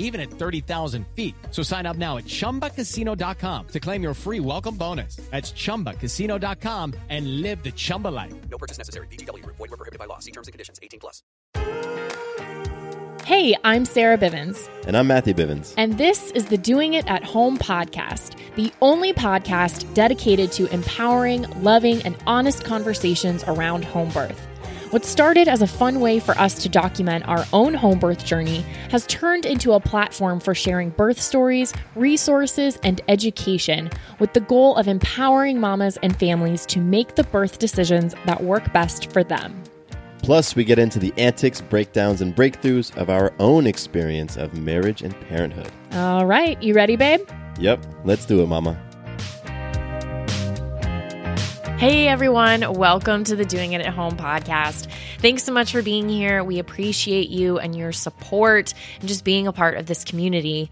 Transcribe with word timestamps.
even 0.00 0.20
at 0.20 0.30
30,000 0.30 1.06
feet. 1.14 1.34
So 1.52 1.62
sign 1.62 1.86
up 1.86 1.96
now 1.96 2.16
at 2.16 2.24
ChumbaCasino.com 2.24 3.68
to 3.68 3.80
claim 3.80 4.02
your 4.02 4.14
free 4.14 4.40
welcome 4.40 4.76
bonus. 4.76 5.16
That's 5.30 5.52
ChumbaCasino.com 5.52 6.94
and 7.08 7.40
live 7.40 7.62
the 7.62 7.70
Chumba 7.70 8.08
life. 8.08 8.34
No 8.50 8.58
purchase 8.58 8.78
necessary. 8.78 9.06
VGW. 9.06 9.46
Void 9.46 9.58
were 9.60 9.68
prohibited 9.68 10.00
by 10.00 10.06
law. 10.06 10.18
See 10.18 10.32
terms 10.32 10.48
and 10.48 10.52
conditions. 10.52 10.80
18 10.82 10.98
plus. 10.98 11.22
Hey, 13.30 13.54
I'm 13.62 13.84
Sarah 13.84 14.18
Bivens. 14.18 14.68
And 14.86 14.96
I'm 14.96 15.06
Matthew 15.06 15.34
Bivens. 15.34 15.72
And 15.76 15.96
this 15.96 16.32
is 16.32 16.46
the 16.46 16.58
Doing 16.58 16.94
It 16.94 17.08
at 17.08 17.22
Home 17.22 17.58
podcast, 17.58 18.36
the 18.56 18.72
only 18.82 19.12
podcast 19.12 19.94
dedicated 19.94 20.50
to 20.52 20.66
empowering, 20.74 21.42
loving, 21.62 22.02
and 22.02 22.16
honest 22.26 22.64
conversations 22.64 23.44
around 23.46 23.84
home 23.84 24.08
birth. 24.08 24.49
What 24.90 25.04
started 25.04 25.46
as 25.46 25.62
a 25.62 25.68
fun 25.68 26.00
way 26.00 26.18
for 26.18 26.36
us 26.36 26.60
to 26.64 26.68
document 26.68 27.28
our 27.28 27.46
own 27.52 27.74
home 27.74 28.00
birth 28.00 28.24
journey 28.24 28.62
has 28.90 29.06
turned 29.06 29.46
into 29.46 29.74
a 29.74 29.78
platform 29.78 30.40
for 30.40 30.52
sharing 30.52 30.90
birth 30.90 31.20
stories, 31.20 31.72
resources, 31.94 32.76
and 32.82 33.00
education 33.06 33.88
with 34.18 34.32
the 34.32 34.40
goal 34.40 34.74
of 34.74 34.88
empowering 34.88 35.60
mamas 35.60 35.96
and 36.02 36.18
families 36.18 36.66
to 36.66 36.80
make 36.80 37.14
the 37.14 37.22
birth 37.22 37.60
decisions 37.60 38.16
that 38.26 38.42
work 38.42 38.72
best 38.72 39.12
for 39.12 39.22
them. 39.22 39.62
Plus, 40.24 40.56
we 40.56 40.64
get 40.64 40.80
into 40.80 40.98
the 40.98 41.14
antics, 41.16 41.60
breakdowns, 41.60 42.20
and 42.20 42.34
breakthroughs 42.34 42.92
of 42.96 43.10
our 43.10 43.32
own 43.38 43.68
experience 43.68 44.36
of 44.36 44.54
marriage 44.54 45.02
and 45.02 45.18
parenthood. 45.28 45.70
All 45.92 46.26
right, 46.26 46.60
you 46.60 46.74
ready, 46.74 46.96
babe? 46.96 47.20
Yep, 47.60 47.86
let's 48.04 48.26
do 48.26 48.42
it, 48.42 48.48
mama. 48.48 48.76
Hey 51.80 52.08
everyone, 52.08 52.74
welcome 52.74 53.24
to 53.24 53.34
the 53.34 53.46
Doing 53.46 53.72
It 53.72 53.80
at 53.80 53.94
Home 53.94 54.14
podcast. 54.14 54.86
Thanks 55.20 55.44
so 55.44 55.52
much 55.52 55.72
for 55.72 55.80
being 55.80 56.10
here. 56.10 56.44
We 56.44 56.58
appreciate 56.58 57.30
you 57.30 57.58
and 57.58 57.74
your 57.74 57.90
support 57.90 58.74
and 59.00 59.08
just 59.08 59.24
being 59.24 59.46
a 59.46 59.52
part 59.54 59.78
of 59.78 59.86
this 59.86 60.04
community. 60.04 60.70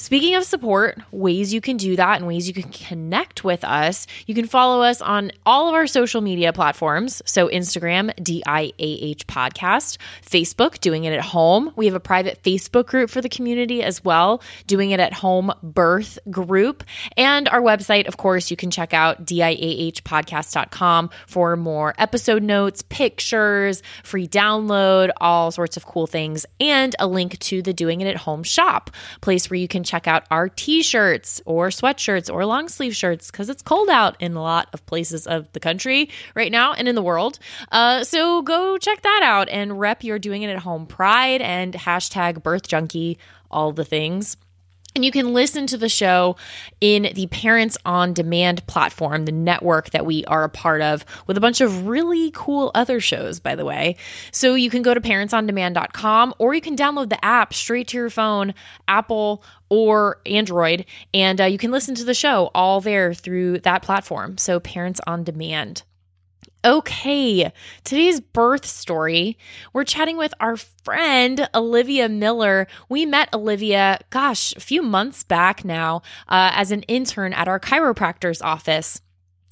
Speaking 0.00 0.34
of 0.34 0.44
support, 0.44 0.98
ways 1.12 1.52
you 1.52 1.60
can 1.60 1.76
do 1.76 1.94
that 1.96 2.16
and 2.16 2.26
ways 2.26 2.48
you 2.48 2.54
can 2.54 2.70
connect 2.70 3.44
with 3.44 3.64
us, 3.64 4.06
you 4.26 4.34
can 4.34 4.46
follow 4.46 4.80
us 4.80 5.02
on 5.02 5.30
all 5.44 5.68
of 5.68 5.74
our 5.74 5.86
social 5.86 6.22
media 6.22 6.54
platforms. 6.54 7.20
So, 7.26 7.48
Instagram, 7.48 8.10
DIAH 8.14 9.26
Podcast, 9.26 9.98
Facebook, 10.24 10.80
Doing 10.80 11.04
It 11.04 11.12
at 11.12 11.20
Home. 11.20 11.70
We 11.76 11.84
have 11.84 11.94
a 11.94 12.00
private 12.00 12.42
Facebook 12.42 12.86
group 12.86 13.10
for 13.10 13.20
the 13.20 13.28
community 13.28 13.82
as 13.82 14.02
well, 14.02 14.40
Doing 14.66 14.92
It 14.92 15.00
at 15.00 15.12
Home 15.12 15.52
Birth 15.62 16.18
Group. 16.30 16.82
And 17.18 17.46
our 17.50 17.60
website, 17.60 18.08
of 18.08 18.16
course, 18.16 18.50
you 18.50 18.56
can 18.56 18.70
check 18.70 18.94
out 18.94 19.26
DIAHpodcast.com 19.26 21.10
for 21.26 21.56
more 21.56 21.94
episode 21.98 22.42
notes, 22.42 22.80
pictures, 22.88 23.82
free 24.02 24.26
download, 24.26 25.10
all 25.18 25.50
sorts 25.50 25.76
of 25.76 25.84
cool 25.84 26.06
things, 26.06 26.46
and 26.58 26.96
a 26.98 27.06
link 27.06 27.38
to 27.40 27.60
the 27.60 27.74
Doing 27.74 28.00
It 28.00 28.06
at 28.06 28.16
Home 28.16 28.42
shop, 28.42 28.90
place 29.20 29.50
where 29.50 29.58
you 29.58 29.68
can 29.68 29.84
check 29.90 30.06
out 30.06 30.24
our 30.30 30.48
t-shirts 30.48 31.42
or 31.44 31.68
sweatshirts 31.68 32.32
or 32.32 32.46
long 32.46 32.68
sleeve 32.68 32.94
shirts 32.94 33.30
because 33.30 33.48
it's 33.48 33.62
cold 33.62 33.88
out 33.88 34.16
in 34.20 34.36
a 34.36 34.42
lot 34.42 34.68
of 34.72 34.86
places 34.86 35.26
of 35.26 35.50
the 35.52 35.60
country 35.60 36.08
right 36.36 36.52
now 36.52 36.72
and 36.72 36.88
in 36.88 36.94
the 36.94 37.02
world. 37.02 37.38
Uh, 37.72 38.04
so 38.04 38.42
go 38.42 38.78
check 38.78 39.02
that 39.02 39.22
out 39.24 39.48
and 39.48 39.80
rep 39.80 40.04
your 40.04 40.18
doing 40.18 40.42
it 40.42 40.50
at 40.50 40.58
home 40.58 40.86
pride 40.86 41.42
and 41.42 41.74
hashtag 41.74 42.42
birth 42.42 42.68
junkie, 42.68 43.18
all 43.50 43.72
the 43.72 43.84
things. 43.84 44.36
And 44.94 45.04
you 45.04 45.12
can 45.12 45.32
listen 45.32 45.66
to 45.68 45.76
the 45.76 45.88
show 45.88 46.36
in 46.80 47.10
the 47.14 47.28
Parents 47.28 47.78
on 47.84 48.12
Demand 48.12 48.66
platform, 48.66 49.24
the 49.24 49.32
network 49.32 49.90
that 49.90 50.04
we 50.04 50.24
are 50.24 50.42
a 50.42 50.48
part 50.48 50.82
of, 50.82 51.04
with 51.28 51.36
a 51.36 51.40
bunch 51.40 51.60
of 51.60 51.86
really 51.86 52.32
cool 52.32 52.72
other 52.74 52.98
shows, 52.98 53.38
by 53.38 53.54
the 53.54 53.64
way. 53.64 53.96
So 54.32 54.54
you 54.54 54.68
can 54.68 54.82
go 54.82 54.92
to 54.92 55.00
parentsondemand.com 55.00 56.34
or 56.38 56.54
you 56.54 56.60
can 56.60 56.76
download 56.76 57.08
the 57.08 57.24
app 57.24 57.54
straight 57.54 57.88
to 57.88 57.98
your 57.98 58.10
phone, 58.10 58.52
Apple 58.88 59.44
or 59.70 60.20
Android, 60.26 60.84
and 61.14 61.40
uh, 61.40 61.44
you 61.44 61.56
can 61.56 61.70
listen 61.70 61.94
to 61.94 62.04
the 62.04 62.12
show 62.12 62.50
all 62.54 62.80
there 62.80 63.14
through 63.14 63.60
that 63.60 63.82
platform. 63.82 64.36
So 64.36 64.60
Parents 64.60 65.00
on 65.06 65.24
Demand. 65.24 65.82
Okay, 66.62 67.50
today's 67.84 68.20
birth 68.20 68.66
story, 68.66 69.38
we're 69.72 69.84
chatting 69.84 70.18
with 70.18 70.34
our 70.40 70.58
friend 70.58 71.48
Olivia 71.54 72.06
Miller. 72.06 72.66
We 72.90 73.06
met 73.06 73.32
Olivia, 73.32 73.98
gosh, 74.10 74.54
a 74.54 74.60
few 74.60 74.82
months 74.82 75.24
back 75.24 75.64
now 75.64 76.02
uh, 76.28 76.52
as 76.52 76.70
an 76.70 76.82
intern 76.82 77.32
at 77.32 77.48
our 77.48 77.58
chiropractor's 77.58 78.42
office. 78.42 79.00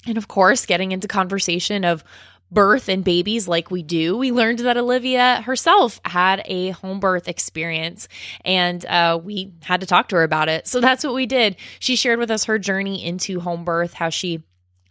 And 0.05 0.19
of 0.19 0.27
course, 0.27 0.67
getting 0.67 0.91
into 0.91 1.07
conversation 1.07 1.83
of 1.83 2.03
birth 2.51 2.89
and 2.89 3.03
babies 3.03 3.47
like 3.47 3.69
we 3.69 3.83
do, 3.83 4.17
we 4.17 4.31
learned 4.31 4.59
that 4.59 4.77
Olivia 4.77 5.41
herself 5.41 6.01
had 6.05 6.41
a 6.45 6.71
home 6.71 6.99
birth 6.99 7.27
experience 7.27 8.07
and 8.43 8.85
uh, 8.85 9.19
we 9.21 9.53
had 9.63 9.81
to 9.81 9.87
talk 9.87 10.09
to 10.09 10.15
her 10.15 10.23
about 10.23 10.49
it. 10.49 10.67
So 10.67 10.79
that's 10.81 11.03
what 11.03 11.13
we 11.13 11.25
did. 11.25 11.55
She 11.79 11.95
shared 11.95 12.19
with 12.19 12.31
us 12.31 12.45
her 12.45 12.57
journey 12.57 13.03
into 13.05 13.39
home 13.39 13.63
birth, 13.63 13.93
how 13.93 14.09
she 14.09 14.43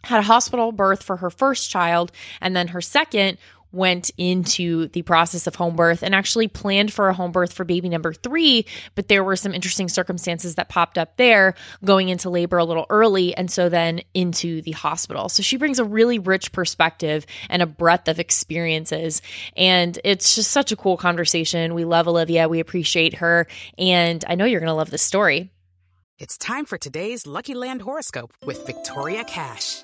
had 0.03 0.19
a 0.19 0.23
hospital 0.23 0.71
birth 0.71 1.03
for 1.03 1.17
her 1.17 1.29
first 1.29 1.69
child, 1.69 2.11
and 2.39 2.55
then 2.55 2.69
her 2.69 2.81
second 2.81 3.37
went 3.71 4.11
into 4.17 4.87
the 4.89 5.01
process 5.03 5.47
of 5.47 5.55
home 5.55 5.75
birth 5.75 6.03
and 6.03 6.15
actually 6.15 6.47
planned 6.47 6.91
for 6.91 7.09
a 7.09 7.13
home 7.13 7.31
birth 7.31 7.53
for 7.53 7.63
baby 7.63 7.89
number 7.89 8.13
three. 8.13 8.65
But 8.95 9.07
there 9.07 9.23
were 9.23 9.35
some 9.35 9.53
interesting 9.53 9.89
circumstances 9.89 10.55
that 10.55 10.69
popped 10.69 10.97
up 10.97 11.17
there 11.17 11.55
going 11.83 12.09
into 12.09 12.29
labor 12.29 12.57
a 12.57 12.65
little 12.65 12.85
early. 12.89 13.35
And 13.35 13.51
so 13.51 13.69
then 13.69 14.01
into 14.13 14.61
the 14.61 14.71
hospital. 14.71 15.29
So 15.29 15.43
she 15.43 15.57
brings 15.57 15.79
a 15.79 15.85
really 15.85 16.19
rich 16.19 16.51
perspective 16.51 17.25
and 17.49 17.61
a 17.61 17.67
breadth 17.67 18.07
of 18.07 18.19
experiences. 18.19 19.21
And 19.55 19.99
it's 20.03 20.35
just 20.35 20.51
such 20.51 20.71
a 20.71 20.75
cool 20.75 20.97
conversation. 20.97 21.73
We 21.73 21.85
love 21.85 22.07
Olivia. 22.07 22.49
We 22.49 22.59
appreciate 22.59 23.15
her. 23.15 23.47
And 23.77 24.23
I 24.27 24.35
know 24.35 24.45
you're 24.45 24.59
going 24.59 24.67
to 24.67 24.73
love 24.73 24.91
this 24.91 25.03
story. 25.03 25.51
It's 26.17 26.37
time 26.37 26.65
for 26.65 26.77
today's 26.77 27.25
Lucky 27.25 27.53
Land 27.53 27.81
horoscope 27.81 28.33
with 28.45 28.65
Victoria 28.65 29.23
Cash. 29.23 29.83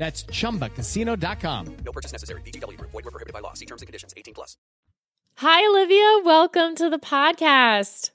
That's 0.00 0.22
chumbacasino.com. 0.24 1.76
No 1.84 1.92
purchase 1.92 2.12
necessary. 2.12 2.40
VGW 2.40 2.78
Group. 2.78 2.90
Void 2.90 3.04
were 3.04 3.10
prohibited 3.10 3.34
by 3.34 3.40
law. 3.40 3.52
See 3.52 3.66
terms 3.66 3.82
and 3.82 3.86
conditions. 3.86 4.14
18 4.16 4.32
plus. 4.32 4.56
Hi, 5.36 5.68
Olivia. 5.68 6.24
Welcome 6.24 6.74
to 6.76 6.88
the 6.88 6.98
podcast. 6.98 8.10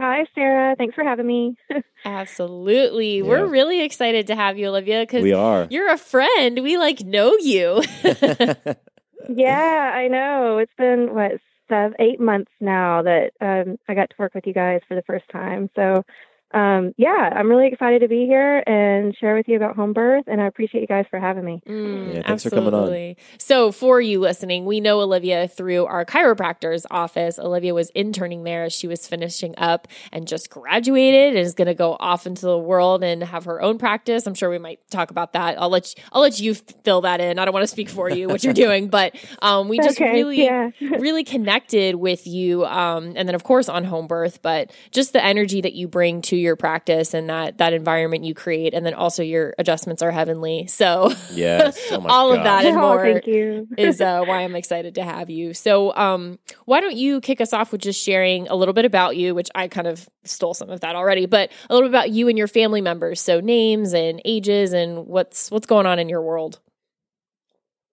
Hi, 0.00 0.24
Sarah. 0.34 0.74
Thanks 0.74 0.94
for 0.94 1.04
having 1.04 1.26
me. 1.26 1.58
Absolutely. 2.06 3.20
We're 3.20 3.44
really 3.44 3.82
excited 3.84 4.26
to 4.28 4.34
have 4.34 4.56
you, 4.56 4.68
Olivia, 4.68 5.02
because 5.02 5.22
We 5.22 5.34
are. 5.34 5.68
you're 5.70 5.92
a 5.92 5.98
friend. 5.98 6.62
We 6.62 6.78
like 6.78 7.00
know 7.00 7.36
you. 7.36 7.82
yeah, 9.28 9.92
I 9.94 10.08
know. 10.08 10.56
It's 10.58 10.72
been 10.78 11.12
what 11.12 11.32
seven, 11.68 11.94
eight 11.98 12.20
months 12.20 12.50
now 12.58 13.02
that 13.02 13.32
um, 13.42 13.76
I 13.86 13.92
got 13.94 14.08
to 14.08 14.16
work 14.18 14.34
with 14.34 14.46
you 14.46 14.54
guys 14.54 14.80
for 14.88 14.94
the 14.94 15.02
first 15.02 15.26
time. 15.30 15.68
So, 15.76 16.04
um, 16.54 16.94
yeah, 16.96 17.32
I'm 17.34 17.48
really 17.50 17.66
excited 17.66 18.00
to 18.02 18.08
be 18.08 18.26
here 18.26 18.62
and 18.66 19.14
share 19.16 19.34
with 19.34 19.48
you 19.48 19.56
about 19.56 19.74
home 19.76 19.92
birth, 19.92 20.24
and 20.26 20.40
I 20.40 20.46
appreciate 20.46 20.82
you 20.82 20.86
guys 20.86 21.04
for 21.10 21.18
having 21.18 21.44
me. 21.44 21.60
Mm, 21.68 22.14
Yeah, 22.14 22.22
thanks 22.26 22.44
for 22.44 22.50
coming 22.50 22.72
on. 22.72 23.16
So, 23.38 23.72
for 23.72 24.00
you 24.00 24.20
listening, 24.20 24.64
we 24.64 24.80
know 24.80 25.00
Olivia 25.00 25.48
through 25.48 25.86
our 25.86 26.04
chiropractor's 26.04 26.86
office. 26.90 27.38
Olivia 27.38 27.74
was 27.74 27.90
interning 27.90 28.44
there 28.44 28.64
as 28.64 28.72
she 28.72 28.86
was 28.86 29.06
finishing 29.06 29.54
up 29.58 29.88
and 30.12 30.28
just 30.28 30.48
graduated 30.50 31.30
and 31.30 31.38
is 31.38 31.54
going 31.54 31.66
to 31.66 31.74
go 31.74 31.96
off 31.98 32.26
into 32.26 32.42
the 32.46 32.58
world 32.58 33.02
and 33.02 33.22
have 33.24 33.44
her 33.46 33.60
own 33.60 33.76
practice. 33.78 34.26
I'm 34.26 34.34
sure 34.34 34.48
we 34.48 34.58
might 34.58 34.78
talk 34.90 35.10
about 35.10 35.32
that. 35.32 35.60
I'll 35.60 35.70
let 35.70 35.94
you, 35.96 36.02
I'll 36.12 36.22
let 36.22 36.38
you 36.40 36.54
fill 36.54 37.00
that 37.02 37.20
in. 37.20 37.38
I 37.38 37.44
don't 37.44 37.54
want 37.54 37.64
to 37.64 37.68
speak 37.68 37.88
for 37.88 38.08
you 38.08 38.28
what 38.28 38.44
you're 38.44 38.52
doing, 38.64 38.88
but 38.88 39.16
um, 39.42 39.68
we 39.68 39.78
just 39.78 40.00
Okay, 40.00 40.12
really 40.12 40.44
yeah. 40.44 40.70
really 40.80 41.24
connected 41.24 41.96
with 41.96 42.26
you 42.26 42.64
um, 42.66 43.12
and 43.16 43.28
then 43.28 43.34
of 43.34 43.44
course 43.44 43.68
on 43.68 43.84
home 43.84 44.06
birth 44.06 44.40
but 44.42 44.72
just 44.90 45.12
the 45.12 45.24
energy 45.24 45.60
that 45.60 45.72
you 45.72 45.86
bring 45.88 46.20
to 46.22 46.36
your 46.44 46.56
practice 46.56 47.14
and 47.14 47.28
that 47.28 47.58
that 47.58 47.72
environment 47.72 48.24
you 48.24 48.34
create 48.34 48.74
and 48.74 48.86
then 48.86 48.94
also 48.94 49.22
your 49.22 49.54
adjustments 49.58 50.02
are 50.02 50.10
heavenly 50.12 50.66
so 50.66 51.10
Yes. 51.32 51.78
Oh 51.90 52.00
my 52.00 52.10
all 52.10 52.30
of 52.32 52.36
gosh. 52.38 52.44
that 52.44 52.64
and 52.66 52.76
Oh, 52.76 52.80
more 52.80 53.02
thank 53.02 53.26
you. 53.26 53.66
is 53.78 54.00
uh, 54.00 54.22
why 54.24 54.42
i'm 54.42 54.54
excited 54.54 54.94
to 54.96 55.02
have 55.02 55.30
you 55.30 55.54
so 55.54 55.94
um, 55.96 56.38
why 56.66 56.80
don't 56.80 56.96
you 56.96 57.20
kick 57.20 57.40
us 57.40 57.52
off 57.52 57.72
with 57.72 57.80
just 57.80 58.00
sharing 58.02 58.46
a 58.48 58.54
little 58.54 58.74
bit 58.74 58.84
about 58.84 59.16
you 59.16 59.34
which 59.34 59.48
i 59.54 59.66
kind 59.68 59.86
of 59.86 60.08
stole 60.24 60.54
some 60.54 60.70
of 60.70 60.80
that 60.80 60.94
already 60.94 61.26
but 61.26 61.50
a 61.68 61.74
little 61.74 61.88
bit 61.88 61.92
about 61.92 62.10
you 62.10 62.28
and 62.28 62.38
your 62.38 62.48
family 62.48 62.80
members 62.80 63.20
so 63.20 63.40
names 63.40 63.92
and 63.94 64.20
ages 64.24 64.72
and 64.72 65.06
what's 65.06 65.50
what's 65.50 65.66
going 65.66 65.86
on 65.86 65.98
in 65.98 66.08
your 66.08 66.22
world 66.22 66.60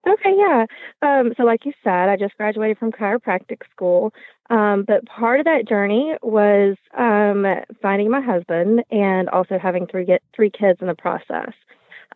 Okay, 0.07 0.33
yeah. 0.36 0.65
Um, 1.04 1.33
so, 1.38 1.44
like 1.44 1.63
you 1.63 1.74
said, 1.83 2.09
I 2.09 2.15
just 2.18 2.36
graduated 2.36 2.80
from 2.80 2.92
chiropractic 2.92 3.59
school. 3.71 4.12
Um, 4.51 4.83
but 4.86 5.06
part 5.06 5.39
of 5.39 5.45
that 5.45 5.68
journey 5.68 6.13
was 6.21 6.75
um, 6.98 7.45
finding 7.81 8.12
my 8.12 8.19
husband 8.19 8.83
and 8.92 9.30
also 9.30 9.57
having 9.57 9.88
three 9.88 10.03
get 10.03 10.21
three 10.36 10.51
kids 10.51 10.80
in 10.81 10.88
the 10.88 10.94
process. 10.94 11.53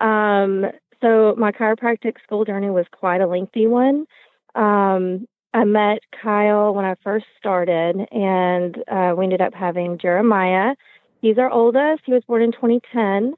Um, 0.01 0.65
so, 1.01 1.33
my 1.37 1.53
chiropractic 1.53 2.15
school 2.23 2.43
journey 2.43 2.69
was 2.69 2.85
quite 2.91 3.21
a 3.21 3.27
lengthy 3.27 3.67
one. 3.67 4.05
Um, 4.53 5.27
I 5.53 5.63
met 5.63 5.99
Kyle 6.21 6.73
when 6.73 6.83
I 6.83 6.95
first 7.03 7.25
started, 7.37 8.05
and 8.11 8.77
uh, 8.91 9.15
we 9.17 9.23
ended 9.23 9.39
up 9.39 9.53
having 9.53 9.97
Jeremiah. 9.97 10.75
He's 11.21 11.37
our 11.37 11.49
oldest. 11.49 12.01
He 12.05 12.11
was 12.11 12.23
born 12.27 12.41
in 12.41 12.51
2010, 12.51 13.33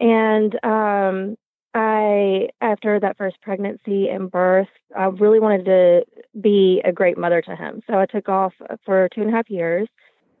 and 0.00 0.64
um, 0.64 1.36
I, 1.74 2.48
after 2.60 3.00
that 3.00 3.16
first 3.16 3.40
pregnancy 3.42 4.08
and 4.08 4.30
birth, 4.30 4.68
I 4.96 5.06
really 5.06 5.40
wanted 5.40 5.64
to 5.64 6.04
be 6.40 6.80
a 6.84 6.92
great 6.92 7.18
mother 7.18 7.42
to 7.42 7.56
him. 7.56 7.82
So 7.88 7.98
I 7.98 8.06
took 8.06 8.28
off 8.28 8.52
for 8.84 9.08
two 9.14 9.22
and 9.22 9.30
a 9.30 9.32
half 9.32 9.50
years 9.50 9.88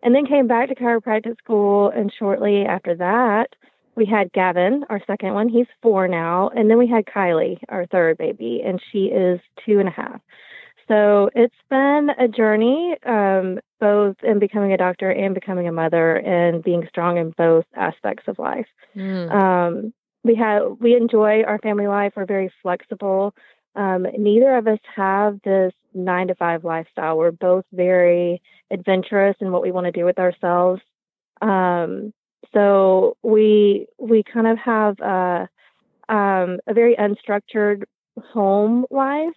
and 0.02 0.14
then 0.14 0.26
came 0.26 0.46
back 0.46 0.68
to 0.68 0.74
chiropractic 0.74 1.38
school. 1.38 1.90
And 1.90 2.12
shortly 2.16 2.64
after 2.64 2.94
that, 2.96 3.48
we 3.96 4.06
had 4.06 4.32
Gavin, 4.32 4.84
our 4.90 5.00
second 5.06 5.34
one. 5.34 5.48
He's 5.48 5.66
four 5.82 6.06
now. 6.06 6.50
And 6.54 6.70
then 6.70 6.78
we 6.78 6.86
had 6.86 7.04
Kylie, 7.06 7.58
our 7.68 7.86
third 7.86 8.18
baby, 8.18 8.62
and 8.64 8.80
she 8.92 9.06
is 9.06 9.40
two 9.64 9.80
and 9.80 9.88
a 9.88 9.92
half. 9.92 10.20
So 10.86 11.30
it's 11.34 11.54
been 11.70 12.10
a 12.18 12.28
journey, 12.28 12.96
um, 13.06 13.58
both 13.80 14.16
in 14.22 14.38
becoming 14.38 14.72
a 14.72 14.76
doctor 14.76 15.10
and 15.10 15.34
becoming 15.34 15.66
a 15.66 15.72
mother 15.72 16.16
and 16.16 16.62
being 16.62 16.86
strong 16.88 17.16
in 17.16 17.30
both 17.38 17.64
aspects 17.74 18.24
of 18.28 18.38
life. 18.38 18.66
Um, 19.30 19.94
we 20.24 20.34
have 20.36 20.76
we 20.80 20.96
enjoy 20.96 21.42
our 21.42 21.58
family 21.58 21.86
life. 21.86 22.14
We're 22.16 22.26
very 22.26 22.50
flexible. 22.62 23.34
Um, 23.76 24.06
neither 24.18 24.56
of 24.56 24.66
us 24.66 24.78
have 24.96 25.40
this 25.44 25.72
nine 25.92 26.28
to 26.28 26.34
five 26.34 26.64
lifestyle. 26.64 27.18
We're 27.18 27.32
both 27.32 27.64
very 27.72 28.40
adventurous 28.70 29.36
in 29.40 29.52
what 29.52 29.62
we 29.62 29.72
want 29.72 29.86
to 29.86 29.92
do 29.92 30.04
with 30.04 30.18
ourselves. 30.18 30.80
Um, 31.42 32.12
so 32.52 33.16
we 33.22 33.86
we 33.98 34.22
kind 34.22 34.46
of 34.46 34.58
have 34.58 34.98
a 35.00 35.48
um, 36.08 36.58
a 36.66 36.74
very 36.74 36.96
unstructured 36.96 37.84
home 38.32 38.86
life, 38.90 39.34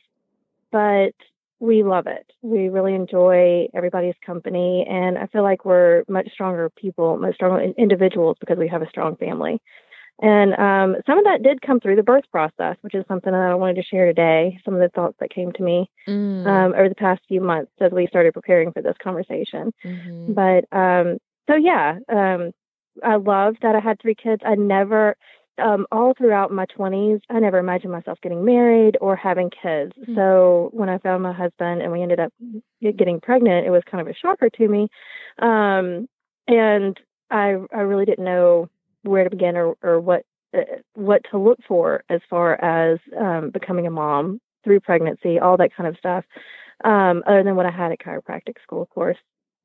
but 0.71 1.13
we 1.59 1.83
love 1.83 2.05
it. 2.07 2.31
We 2.41 2.69
really 2.69 2.93
enjoy 2.93 3.67
everybody's 3.73 4.13
company, 4.25 4.85
and 4.87 5.17
I 5.17 5.25
feel 5.27 5.43
like 5.43 5.65
we're 5.65 6.03
much 6.07 6.29
stronger 6.31 6.69
people, 6.69 7.17
much 7.17 7.35
stronger 7.35 7.73
individuals 7.77 8.37
because 8.39 8.57
we 8.57 8.67
have 8.67 8.83
a 8.83 8.89
strong 8.89 9.15
family. 9.15 9.59
And 10.19 10.53
um, 10.57 10.95
some 11.05 11.19
of 11.19 11.25
that 11.25 11.43
did 11.43 11.61
come 11.61 11.79
through 11.79 11.95
the 11.95 12.03
birth 12.03 12.23
process, 12.31 12.75
which 12.81 12.95
is 12.95 13.05
something 13.07 13.31
that 13.31 13.39
I 13.41 13.53
wanted 13.55 13.75
to 13.75 13.83
share 13.83 14.05
today. 14.07 14.59
Some 14.65 14.73
of 14.73 14.79
the 14.79 14.89
thoughts 14.89 15.15
that 15.19 15.29
came 15.29 15.51
to 15.53 15.63
me 15.63 15.89
Mm. 16.07 16.47
um, 16.47 16.73
over 16.73 16.89
the 16.89 16.95
past 16.95 17.21
few 17.27 17.41
months 17.41 17.71
as 17.81 17.91
we 17.91 18.07
started 18.07 18.33
preparing 18.33 18.71
for 18.71 18.81
this 18.81 18.95
conversation. 19.03 19.73
Mhm. 19.85 20.33
But 20.33 20.65
um, 20.75 21.17
so, 21.47 21.55
yeah, 21.55 21.99
um, 22.09 22.51
I 23.03 23.15
loved 23.17 23.59
that 23.61 23.75
I 23.75 23.79
had 23.79 23.99
three 24.01 24.15
kids. 24.15 24.41
I 24.45 24.55
never, 24.55 25.15
um, 25.59 25.85
all 25.91 26.13
throughout 26.15 26.51
my 26.51 26.65
20s, 26.65 27.19
I 27.29 27.39
never 27.39 27.57
imagined 27.59 27.91
myself 27.91 28.19
getting 28.21 28.43
married 28.43 28.97
or 29.01 29.15
having 29.15 29.49
kids. 29.51 29.91
Mm. 30.07 30.15
So 30.15 30.69
when 30.73 30.89
I 30.89 30.97
found 30.97 31.21
my 31.23 31.33
husband 31.33 31.81
and 31.83 31.91
we 31.91 32.01
ended 32.01 32.19
up 32.19 32.33
getting 32.81 33.19
pregnant, 33.19 33.67
it 33.67 33.69
was 33.69 33.83
kind 33.89 34.01
of 34.01 34.07
a 34.07 34.15
shocker 34.15 34.49
to 34.49 34.67
me. 34.67 34.87
Um, 35.39 36.07
and 36.47 36.99
I, 37.29 37.57
I 37.73 37.81
really 37.81 38.05
didn't 38.05 38.25
know 38.25 38.69
where 39.07 39.23
to 39.23 39.29
begin 39.29 39.55
or, 39.55 39.75
or 39.81 39.99
what 39.99 40.23
uh, 40.55 40.61
what 40.93 41.21
to 41.31 41.37
look 41.37 41.59
for 41.67 42.03
as 42.09 42.21
far 42.29 42.53
as 42.63 42.99
um, 43.19 43.49
becoming 43.49 43.87
a 43.87 43.91
mom 43.91 44.39
through 44.63 44.79
pregnancy, 44.79 45.39
all 45.39 45.57
that 45.57 45.75
kind 45.75 45.87
of 45.87 45.97
stuff. 45.97 46.25
Um, 46.83 47.23
other 47.25 47.43
than 47.43 47.55
what 47.55 47.65
I 47.65 47.71
had 47.71 47.91
at 47.91 47.99
chiropractic 47.99 48.61
school, 48.61 48.83
of 48.83 48.89
course. 48.89 49.17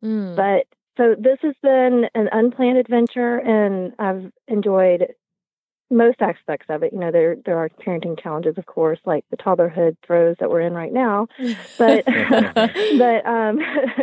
Mm. 0.03 0.35
But 0.35 0.67
so 0.97 1.15
this 1.19 1.39
has 1.43 1.55
been 1.62 2.06
an 2.15 2.29
unplanned 2.33 2.79
adventure, 2.79 3.37
and 3.39 3.93
I've 3.99 4.33
enjoyed 4.49 5.15
most 5.91 6.21
aspects 6.21 6.67
of 6.69 6.83
it. 6.83 6.93
You 6.93 6.99
know, 6.99 7.12
there 7.12 7.37
there 7.44 7.59
are 7.59 7.69
parenting 7.69 8.21
challenges, 8.21 8.59
of 8.59 8.67
course, 8.67 8.99
like 9.05 9.25
the 9.31 9.37
toddlerhood 9.37 9.97
throes 10.06 10.37
that 10.41 10.50
we're 10.50 10.62
in 10.62 10.73
right 10.73 10.93
now. 10.93 11.29
But 11.79 12.05
but 12.99 13.27
um, 13.27 13.61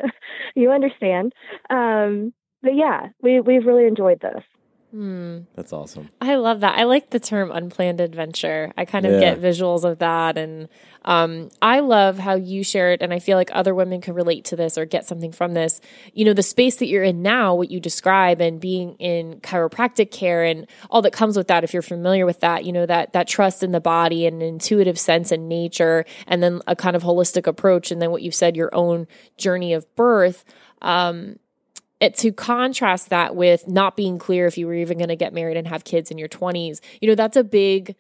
you 0.56 0.72
understand. 0.72 1.34
Um, 1.70 2.34
but 2.62 2.76
yeah, 2.76 3.08
we 3.22 3.40
we've 3.40 3.66
really 3.66 3.88
enjoyed 3.88 4.22
this. 4.22 4.44
Hmm. 4.92 5.42
That's 5.56 5.72
awesome. 5.72 6.10
I 6.20 6.36
love 6.36 6.62
that. 6.62 6.78
I 6.78 6.84
like 6.86 7.12
the 7.12 7.20
term 7.20 7.52
unplanned 7.52 8.02
adventure. 8.02 8.72
I 8.76 8.86
kind 8.86 9.06
of 9.06 9.14
Yeah. 9.14 9.20
get 9.36 9.40
visuals 9.42 9.84
of 9.84 10.00
that. 10.00 10.36
And 10.36 10.68
um, 11.06 11.50
I 11.62 11.82
love 11.82 12.18
how 12.18 12.34
you 12.36 12.64
share 12.64 12.92
it. 12.92 13.02
And 13.04 13.14
I 13.14 13.20
feel 13.20 13.38
like 13.38 13.52
other 13.54 13.76
women 13.76 14.02
can 14.02 14.16
relate 14.16 14.46
to 14.46 14.56
this 14.56 14.80
or 14.80 14.86
get 14.86 15.06
something 15.06 15.32
from 15.32 15.54
this. 15.54 15.80
You 16.14 16.26
know, 16.26 16.34
the 16.34 16.42
space 16.42 16.78
that 16.78 16.88
you're 16.88 17.04
in 17.04 17.22
now, 17.22 17.54
what 17.54 17.70
you 17.70 17.80
describe, 17.80 18.42
and 18.42 18.60
being 18.60 18.96
in 18.96 19.40
chiropractic 19.42 20.10
care 20.10 20.44
and 20.44 20.66
all 20.90 21.04
that 21.04 21.14
comes 21.14 21.38
with 21.38 21.50
that, 21.50 21.64
if 21.64 21.72
you're 21.72 21.84
familiar 21.84 22.26
with 22.26 22.40
that, 22.40 22.66
you 22.66 22.72
know, 22.74 22.88
that, 22.88 23.14
that 23.14 23.28
trust 23.28 23.62
in 23.62 23.72
the 23.72 23.80
body 23.80 24.26
and 24.26 24.42
intuitive 24.42 24.98
sense 24.98 25.32
in 25.32 25.48
nature, 25.48 26.04
and 26.26 26.42
then 26.42 26.62
a 26.66 26.76
kind 26.76 26.96
of 26.96 27.04
holistic 27.04 27.46
approach. 27.46 27.92
And 27.92 28.02
then 28.02 28.10
what 28.10 28.24
you 28.24 28.32
said, 28.32 28.56
your 28.58 28.74
own 28.74 29.06
journey 29.38 29.74
of 29.74 29.86
birth. 29.96 30.44
Um, 30.82 31.38
it, 32.00 32.16
to 32.18 32.32
contrast 32.32 33.10
that 33.10 33.36
with 33.36 33.68
not 33.68 33.98
being 33.98 34.18
clear 34.18 34.48
if 34.48 34.58
you 34.58 34.66
were 34.68 34.74
even 34.74 34.98
going 34.98 35.10
to 35.10 35.16
get 35.16 35.34
married 35.34 35.58
and 35.58 35.68
have 35.68 35.84
kids 35.84 36.12
in 36.12 36.18
your 36.18 36.30
20s 36.30 36.80
you 37.02 37.08
know 37.08 37.16
that's 37.16 37.38
a 37.38 37.44
big 37.44 37.96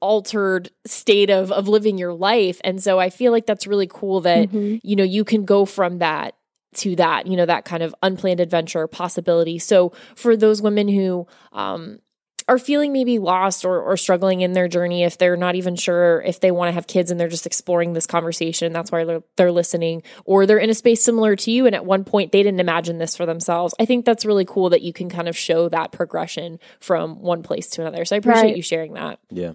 altered 0.00 0.70
state 0.86 1.30
of 1.30 1.50
of 1.52 1.66
living 1.68 1.96
your 1.96 2.12
life 2.12 2.60
and 2.64 2.82
so 2.82 2.98
i 2.98 3.08
feel 3.08 3.32
like 3.32 3.46
that's 3.46 3.66
really 3.66 3.86
cool 3.86 4.20
that 4.20 4.50
Mhm. 4.50 4.80
you 4.82 4.96
know 4.96 5.04
you 5.04 5.24
can 5.24 5.44
go 5.44 5.64
from 5.64 5.98
that 5.98 6.34
to 6.74 6.96
that 6.96 7.26
you 7.26 7.36
know 7.36 7.46
that 7.46 7.64
kind 7.64 7.82
of 7.82 7.94
unplanned 8.02 8.40
adventure 8.40 8.86
possibility 8.86 9.58
so 9.58 9.92
for 10.16 10.36
those 10.36 10.60
women 10.60 10.88
who 10.88 11.26
um 11.52 12.00
are 12.48 12.58
feeling 12.58 12.92
maybe 12.92 13.18
lost 13.18 13.64
or, 13.64 13.80
or 13.80 13.96
struggling 13.96 14.40
in 14.42 14.52
their 14.52 14.68
journey 14.68 15.02
if 15.02 15.16
they're 15.18 15.36
not 15.36 15.54
even 15.54 15.76
sure 15.76 16.20
if 16.22 16.40
they 16.40 16.50
want 16.50 16.68
to 16.68 16.72
have 16.72 16.86
kids 16.86 17.10
and 17.10 17.18
they're 17.18 17.28
just 17.28 17.46
exploring 17.46 17.92
this 17.92 18.06
conversation 18.06 18.72
that's 18.72 18.92
why 18.92 19.04
they're, 19.04 19.22
they're 19.36 19.52
listening 19.52 20.02
or 20.24 20.46
they're 20.46 20.58
in 20.58 20.70
a 20.70 20.74
space 20.74 21.02
similar 21.02 21.36
to 21.36 21.50
you 21.50 21.66
and 21.66 21.74
at 21.74 21.84
one 21.86 22.04
point 22.04 22.32
they 22.32 22.42
didn't 22.42 22.60
imagine 22.60 22.98
this 22.98 23.16
for 23.16 23.24
themselves 23.26 23.74
i 23.80 23.84
think 23.84 24.04
that's 24.04 24.24
really 24.26 24.44
cool 24.44 24.68
that 24.70 24.82
you 24.82 24.92
can 24.92 25.08
kind 25.08 25.28
of 25.28 25.36
show 25.36 25.68
that 25.68 25.92
progression 25.92 26.58
from 26.80 27.20
one 27.20 27.42
place 27.42 27.68
to 27.68 27.80
another 27.80 28.04
so 28.04 28.14
i 28.14 28.18
appreciate 28.18 28.48
Right. 28.48 28.56
you 28.56 28.62
sharing 28.62 28.92
that 28.94 29.18
Yeah. 29.30 29.52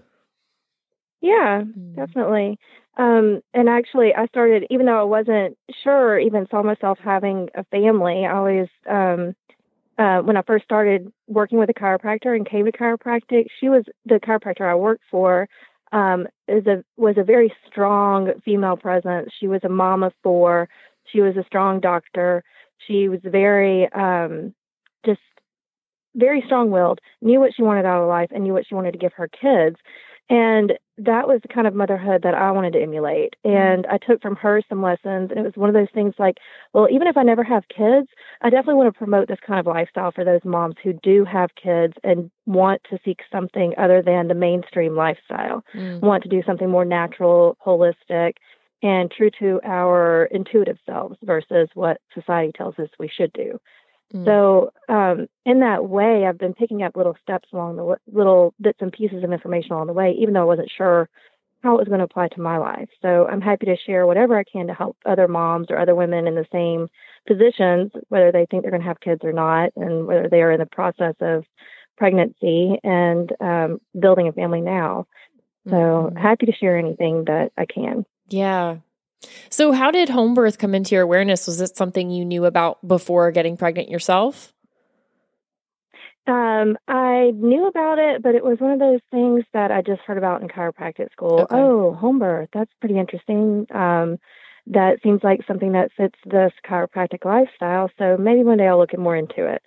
Yeah, 1.21 1.63
Mm. 1.63 1.95
definitely. 1.95 2.57
Um, 2.97 3.41
and 3.53 3.69
actually, 3.69 4.13
I 4.15 4.25
started, 4.27 4.65
even 4.69 4.85
though 4.85 4.99
I 4.99 5.03
wasn't 5.03 5.57
sure, 5.83 6.17
even 6.19 6.47
saw 6.49 6.63
myself 6.63 6.97
having 7.03 7.49
a 7.55 7.63
family, 7.65 8.25
I 8.25 8.35
always, 8.35 8.67
um, 8.89 9.35
uh, 9.99 10.21
when 10.21 10.37
I 10.37 10.41
first 10.43 10.63
started 10.63 11.11
working 11.27 11.59
with 11.59 11.69
a 11.69 11.73
chiropractor 11.73 12.33
and 12.33 12.49
came 12.49 12.65
to 12.65 12.71
chiropractic, 12.71 13.47
she 13.59 13.67
was 13.67 13.83
the 14.05 14.15
chiropractor 14.15 14.61
I 14.61 14.75
worked 14.75 15.03
for. 15.11 15.47
Um, 15.91 16.27
is 16.47 16.65
a 16.67 16.83
was 16.97 17.15
a 17.17 17.23
very 17.23 17.51
strong 17.67 18.31
female 18.45 18.77
presence. 18.77 19.29
She 19.39 19.47
was 19.47 19.61
a 19.63 19.69
mom 19.69 20.03
of 20.03 20.13
four. 20.23 20.69
She 21.11 21.19
was 21.19 21.35
a 21.35 21.43
strong 21.43 21.79
doctor. 21.79 22.43
She 22.87 23.09
was 23.09 23.19
very 23.23 23.91
um, 23.91 24.53
just 25.05 25.19
very 26.15 26.43
strong 26.45 26.71
willed, 26.71 26.99
knew 27.21 27.39
what 27.39 27.53
she 27.55 27.63
wanted 27.63 27.85
out 27.85 28.01
of 28.01 28.07
life, 28.07 28.29
and 28.31 28.43
knew 28.43 28.53
what 28.53 28.67
she 28.67 28.75
wanted 28.75 28.91
to 28.93 28.97
give 28.99 29.13
her 29.13 29.27
kids. 29.27 29.77
And 30.29 30.73
that 31.05 31.27
was 31.27 31.41
the 31.41 31.47
kind 31.47 31.65
of 31.65 31.73
motherhood 31.73 32.23
that 32.23 32.33
I 32.33 32.51
wanted 32.51 32.73
to 32.73 32.81
emulate. 32.81 33.35
And 33.43 33.85
I 33.87 33.97
took 33.97 34.21
from 34.21 34.35
her 34.37 34.61
some 34.67 34.81
lessons. 34.81 35.31
And 35.31 35.39
it 35.39 35.43
was 35.43 35.55
one 35.55 35.69
of 35.69 35.73
those 35.73 35.87
things 35.93 36.13
like, 36.19 36.37
well, 36.73 36.87
even 36.91 37.07
if 37.07 37.17
I 37.17 37.23
never 37.23 37.43
have 37.43 37.63
kids, 37.69 38.07
I 38.41 38.49
definitely 38.49 38.75
want 38.75 38.93
to 38.93 38.97
promote 38.97 39.27
this 39.27 39.39
kind 39.45 39.59
of 39.59 39.65
lifestyle 39.65 40.11
for 40.11 40.23
those 40.25 40.43
moms 40.43 40.75
who 40.83 40.93
do 40.93 41.25
have 41.25 41.49
kids 41.55 41.93
and 42.03 42.29
want 42.45 42.81
to 42.89 42.99
seek 43.03 43.19
something 43.31 43.73
other 43.77 44.01
than 44.01 44.27
the 44.27 44.33
mainstream 44.33 44.95
lifestyle, 44.95 45.63
Mm. 45.73 46.01
want 46.01 46.23
to 46.23 46.29
do 46.29 46.43
something 46.45 46.69
more 46.69 46.85
natural, 46.85 47.57
holistic, 47.65 48.33
and 48.81 49.11
true 49.11 49.29
to 49.39 49.59
our 49.63 50.25
intuitive 50.31 50.77
selves 50.85 51.17
versus 51.23 51.69
what 51.73 51.99
society 52.13 52.51
tells 52.53 52.77
us 52.79 52.89
we 52.97 53.07
should 53.09 53.31
do. 53.33 53.59
Mm. 54.13 54.25
So, 54.25 54.71
um, 54.87 55.27
in 55.45 55.59
that 55.59 55.87
way, 55.87 56.25
I've 56.25 56.37
been 56.37 56.53
picking 56.53 56.81
up 56.83 56.95
little 56.95 57.15
steps 57.21 57.49
along 57.53 57.75
the 57.75 57.81
w- 57.81 57.97
little 58.11 58.53
bits 58.59 58.79
and 58.81 58.91
pieces 58.91 59.23
of 59.23 59.31
information 59.31 59.73
along 59.73 59.87
the 59.87 59.93
way, 59.93 60.15
even 60.19 60.33
though 60.33 60.41
I 60.41 60.45
wasn't 60.45 60.71
sure 60.75 61.09
how 61.61 61.75
it 61.75 61.79
was 61.79 61.87
going 61.87 61.99
to 61.99 62.05
apply 62.05 62.29
to 62.29 62.41
my 62.41 62.57
life. 62.57 62.89
So, 63.01 63.27
I'm 63.27 63.41
happy 63.41 63.67
to 63.67 63.77
share 63.77 64.07
whatever 64.07 64.37
I 64.37 64.43
can 64.43 64.67
to 64.67 64.73
help 64.73 64.97
other 65.05 65.27
moms 65.27 65.67
or 65.69 65.77
other 65.77 65.95
women 65.95 66.27
in 66.27 66.35
the 66.35 66.47
same 66.51 66.87
positions, 67.27 67.91
whether 68.09 68.31
they 68.31 68.47
think 68.49 68.63
they're 68.63 68.71
going 68.71 68.81
to 68.81 68.87
have 68.87 68.99
kids 68.99 69.21
or 69.23 69.33
not, 69.33 69.71
and 69.75 70.07
whether 70.07 70.27
they 70.27 70.41
are 70.41 70.51
in 70.51 70.59
the 70.59 70.65
process 70.65 71.15
of 71.21 71.45
pregnancy 71.97 72.79
and 72.83 73.31
um, 73.41 73.79
building 73.99 74.27
a 74.27 74.31
family 74.31 74.61
now. 74.61 75.05
So, 75.69 76.11
happy 76.17 76.47
to 76.47 76.53
share 76.53 76.79
anything 76.79 77.25
that 77.25 77.51
I 77.55 77.65
can. 77.65 78.05
Yeah. 78.29 78.77
So, 79.49 79.71
how 79.71 79.91
did 79.91 80.09
home 80.09 80.33
birth 80.33 80.57
come 80.57 80.73
into 80.73 80.95
your 80.95 81.03
awareness? 81.03 81.47
Was 81.47 81.59
it 81.61 81.75
something 81.75 82.09
you 82.09 82.23
knew 82.23 82.45
about 82.45 82.85
before 82.87 83.31
getting 83.31 83.57
pregnant 83.57 83.89
yourself? 83.89 84.53
Um, 86.27 86.77
I 86.87 87.31
knew 87.35 87.67
about 87.67 87.97
it, 87.97 88.21
but 88.21 88.35
it 88.35 88.43
was 88.43 88.59
one 88.59 88.71
of 88.71 88.79
those 88.79 88.99
things 89.09 89.43
that 89.53 89.71
I 89.71 89.81
just 89.81 90.01
heard 90.01 90.17
about 90.17 90.41
in 90.41 90.47
chiropractic 90.47 91.11
school. 91.11 91.39
Okay. 91.41 91.55
Oh, 91.55 91.93
home 91.93 92.19
birth. 92.19 92.49
That's 92.53 92.71
pretty 92.79 92.99
interesting. 92.99 93.65
Um, 93.73 94.19
that 94.67 94.99
seems 95.01 95.23
like 95.23 95.39
something 95.47 95.71
that 95.71 95.91
fits 95.97 96.19
this 96.25 96.51
chiropractic 96.63 97.25
lifestyle. 97.25 97.89
So 97.97 98.15
maybe 98.17 98.43
one 98.43 98.59
day 98.59 98.67
I'll 98.67 98.77
look 98.77 98.95
more 98.97 99.15
into 99.15 99.45
it. 99.51 99.63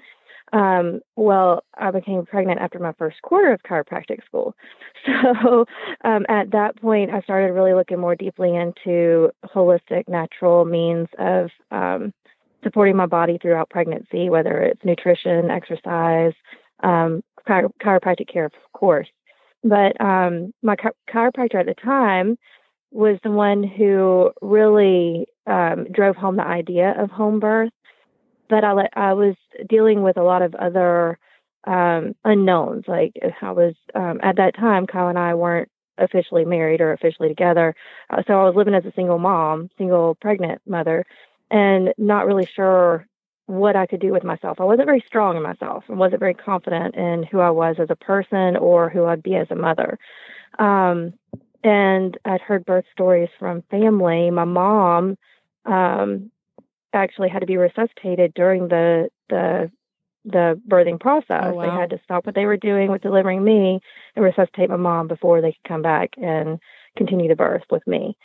Um, 0.53 1.01
well, 1.17 1.65
I 1.79 1.91
became 1.91 2.27
pregnant 2.27 2.61
after 2.61 2.79
my 2.79 2.93
first 2.93 3.23
quarter 3.23 3.53
of 3.53 3.63
chiropractic 3.63 4.25
school. 4.25 4.55
So 5.05 5.65
um, 6.05 6.25
at 6.29 6.53
that 6.53 6.77
point, 6.81 7.11
I 7.11 7.21
started 7.23 7.53
really 7.55 7.75
looking 7.75 7.99
more 7.99 8.15
deeply 8.15 8.55
into 8.55 9.31
holistic, 9.47 10.07
natural 10.09 10.65
means 10.65 11.09
of 11.19 11.51
um, 11.73 12.13
supporting 12.63 12.95
my 12.97 13.07
body 13.07 13.37
throughout 13.41 13.69
pregnancy, 13.71 14.31
whether 14.31 14.61
it's 14.63 14.85
nutrition, 14.85 15.51
exercise, 15.51 16.35
um, 16.85 17.23
chiro- 17.49 17.73
chiropractic 17.83 18.33
care, 18.33 18.45
of 18.45 18.53
course. 18.73 19.09
But 19.65 20.01
um, 20.01 20.53
my 20.63 20.77
chi- 20.77 20.91
chiropractor 21.11 21.61
at 21.61 21.67
the 21.67 21.75
time 21.75 22.37
was 22.91 23.19
the 23.25 23.31
one 23.31 23.63
who 23.65 24.31
really 24.41 25.27
um, 25.47 25.87
drove 25.93 26.17
home 26.17 26.37
the 26.37 26.47
idea 26.47 26.95
of 26.97 27.11
home 27.11 27.41
birth. 27.41 27.73
But 28.53 28.65
I, 28.65 28.73
I 28.95 29.15
was 29.15 29.35
dealing 29.67 30.03
with 30.03 30.19
a 30.19 30.23
lot 30.23 30.43
of 30.43 30.55
other 30.55 31.19
um, 31.67 32.15
unknowns. 32.23 32.85
Like 32.87 33.15
I 33.41 33.51
was 33.53 33.75
um, 33.95 34.21
at 34.23 34.37
that 34.37 34.55
time, 34.55 34.87
Kyle 34.87 35.09
and 35.09 35.19
I 35.19 35.33
weren't 35.33 35.71
officially 35.97 36.45
married 36.45 36.83
or 36.83 36.93
officially 36.93 37.29
together. 37.31 37.75
Uh, 38.11 38.23
so 38.27 38.35
I 38.35 38.45
was 38.45 38.55
living 38.55 38.75
as 38.75 38.85
a 38.85 38.93
single 38.95 39.19
mom, 39.19 39.71
single 39.79 40.17
pregnant 40.17 40.61
mother, 40.67 41.07
and 41.51 41.95
not 41.97 42.27
really 42.27 42.47
sure 42.55 43.07
what 43.47 43.75
I 43.75 43.87
could 43.87 44.01
do 44.01 44.13
with 44.13 44.23
myself. 44.23 44.61
I 44.61 44.65
wasn't 44.65 44.87
very 44.87 45.03
strong 45.07 45.35
in 45.39 45.43
myself 45.43 45.85
and 45.89 45.99
wasn't 45.99 46.21
very 46.21 46.35
confident 46.35 46.95
in 46.95 47.23
who 47.23 47.41
I 47.41 47.51
was 47.51 47.77
as 47.79 47.89
a 47.89 47.97
person 47.97 48.57
or 48.59 48.91
who 48.91 49.07
I'd 49.07 49.23
be 49.23 49.37
as 49.37 49.47
a 49.51 49.55
mother. 49.57 49.99
Um, 50.59 51.15
and 51.65 52.19
I'd 52.27 52.43
heard 52.43 52.67
birth 52.67 52.85
stories 52.93 53.31
from 53.39 53.65
family. 53.71 54.31
My 54.31 54.45
mom 54.45 55.17
um, 55.65 56.31
actually 56.93 57.29
had 57.29 57.41
to 57.41 57.47
be 57.47 57.57
resuscitated 57.57 58.33
during 58.35 58.69
the 58.69 59.09
the 59.29 59.71
the 60.25 60.61
birthing 60.69 61.01
process. 61.01 61.43
Oh, 61.45 61.61
They 61.61 61.69
had 61.69 61.91
to 61.91 62.01
stop 62.05 62.27
what 62.27 62.35
they 62.35 62.47
were 62.47 62.57
doing 62.57 62.91
with 62.91 63.03
delivering 63.03 63.43
me 63.43 63.81
and 64.15 64.25
resuscitate 64.25 64.71
my 64.71 64.77
mom 64.77 65.09
before 65.09 65.41
they 65.41 65.53
could 65.53 65.69
come 65.69 65.83
back 65.83 66.11
and 66.17 66.59
continue 66.97 67.29
the 67.29 67.35
birth 67.35 67.63
with 67.71 67.85
me. 67.87 68.17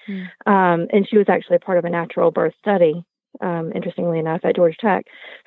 Um, 0.45 0.87
and 0.93 1.07
she 1.09 1.17
was 1.17 1.27
actually 1.27 1.55
a 1.55 1.59
part 1.61 1.77
of 1.77 1.85
a 1.85 1.89
natural 1.89 2.31
birth 2.31 2.53
study, 2.59 3.03
um, 3.41 3.71
interestingly 3.73 4.19
enough, 4.19 4.41
at 4.43 4.55
Georgia 4.55 4.77
Tech. 4.79 5.05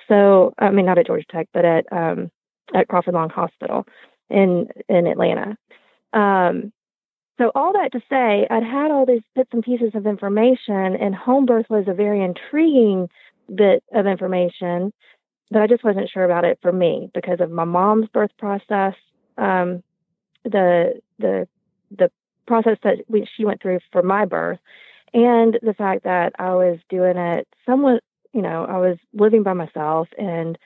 So, 0.08 0.52
I 0.58 0.70
mean, 0.70 0.86
not 0.86 0.98
at 0.98 1.06
Georgia 1.06 1.26
Tech, 1.30 1.48
but 1.54 1.64
at 1.64 1.84
um, 1.92 2.30
at 2.74 2.88
Crawford 2.88 3.14
Long 3.14 3.30
Hospital 3.30 3.86
in 4.28 4.68
in 4.88 5.06
Atlanta. 5.06 5.56
Um, 6.12 6.72
so 7.40 7.50
all 7.54 7.72
that 7.72 7.92
to 7.92 8.00
say, 8.10 8.46
I'd 8.50 8.62
had 8.62 8.90
all 8.90 9.06
these 9.06 9.22
bits 9.34 9.48
and 9.52 9.62
pieces 9.62 9.92
of 9.94 10.06
information, 10.06 10.94
and 10.94 11.14
home 11.14 11.46
birth 11.46 11.64
was 11.70 11.86
a 11.88 11.94
very 11.94 12.22
intriguing 12.22 13.08
bit 13.52 13.82
of 13.94 14.06
information, 14.06 14.92
but 15.50 15.62
I 15.62 15.66
just 15.66 15.82
wasn't 15.82 16.10
sure 16.10 16.24
about 16.24 16.44
it 16.44 16.58
for 16.60 16.70
me 16.70 17.08
because 17.14 17.40
of 17.40 17.50
my 17.50 17.64
mom's 17.64 18.08
birth 18.08 18.30
process, 18.38 18.92
um, 19.38 19.82
the 20.44 21.00
the 21.18 21.48
the 21.96 22.10
process 22.46 22.76
that 22.84 22.98
we, 23.08 23.26
she 23.36 23.46
went 23.46 23.62
through 23.62 23.80
for 23.90 24.02
my 24.02 24.26
birth, 24.26 24.58
and 25.14 25.58
the 25.62 25.74
fact 25.74 26.04
that 26.04 26.34
I 26.38 26.50
was 26.54 26.78
doing 26.90 27.16
it 27.16 27.48
somewhat, 27.64 28.02
you 28.34 28.42
know, 28.42 28.66
I 28.66 28.76
was 28.76 28.98
living 29.14 29.44
by 29.44 29.54
myself 29.54 30.08
and 30.18 30.58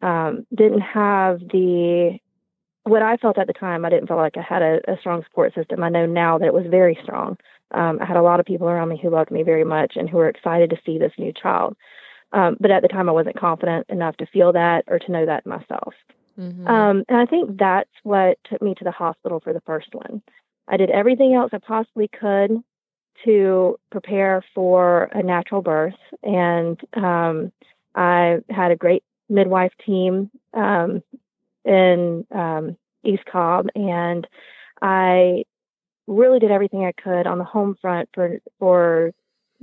um, 0.00 0.46
didn't 0.54 0.80
have 0.80 1.40
the 1.40 2.18
what 2.84 3.02
I 3.02 3.16
felt 3.16 3.38
at 3.38 3.46
the 3.46 3.52
time, 3.52 3.84
I 3.84 3.90
didn't 3.90 4.08
feel 4.08 4.16
like 4.16 4.36
I 4.36 4.42
had 4.42 4.62
a, 4.62 4.80
a 4.88 4.98
strong 4.98 5.22
support 5.24 5.54
system. 5.54 5.82
I 5.82 5.88
know 5.88 6.06
now 6.06 6.38
that 6.38 6.46
it 6.46 6.54
was 6.54 6.66
very 6.68 6.98
strong. 7.02 7.36
Um, 7.72 7.98
I 8.00 8.04
had 8.04 8.16
a 8.16 8.22
lot 8.22 8.40
of 8.40 8.46
people 8.46 8.68
around 8.68 8.88
me 8.88 8.98
who 9.00 9.10
loved 9.10 9.30
me 9.30 9.42
very 9.42 9.64
much 9.64 9.92
and 9.96 10.08
who 10.08 10.18
were 10.18 10.28
excited 10.28 10.70
to 10.70 10.78
see 10.84 10.98
this 10.98 11.12
new 11.18 11.32
child. 11.32 11.76
Um, 12.32 12.56
but 12.60 12.70
at 12.70 12.82
the 12.82 12.88
time, 12.88 13.08
I 13.08 13.12
wasn't 13.12 13.38
confident 13.38 13.86
enough 13.88 14.16
to 14.16 14.26
feel 14.26 14.52
that 14.52 14.84
or 14.88 14.98
to 14.98 15.12
know 15.12 15.26
that 15.26 15.46
myself. 15.46 15.94
Mm-hmm. 16.38 16.66
Um, 16.66 17.04
and 17.08 17.18
I 17.18 17.26
think 17.26 17.58
that's 17.58 17.90
what 18.02 18.38
took 18.50 18.62
me 18.62 18.74
to 18.74 18.84
the 18.84 18.90
hospital 18.90 19.40
for 19.40 19.52
the 19.52 19.60
first 19.60 19.88
one. 19.92 20.22
I 20.68 20.76
did 20.76 20.90
everything 20.90 21.34
else 21.34 21.50
I 21.52 21.58
possibly 21.58 22.08
could 22.08 22.62
to 23.24 23.78
prepare 23.90 24.42
for 24.54 25.04
a 25.12 25.22
natural 25.22 25.60
birth, 25.60 25.94
and 26.22 26.80
um, 26.94 27.52
I 27.94 28.38
had 28.48 28.70
a 28.70 28.76
great 28.76 29.04
midwife 29.28 29.72
team 29.84 30.30
um, 30.54 31.02
in 31.64 32.26
um, 32.34 32.76
East 33.04 33.24
Cobb, 33.30 33.68
and 33.74 34.26
I 34.80 35.44
really 36.06 36.38
did 36.38 36.50
everything 36.50 36.84
I 36.84 36.92
could 36.92 37.26
on 37.26 37.38
the 37.38 37.44
home 37.44 37.76
front 37.80 38.08
for 38.14 38.38
for 38.58 39.12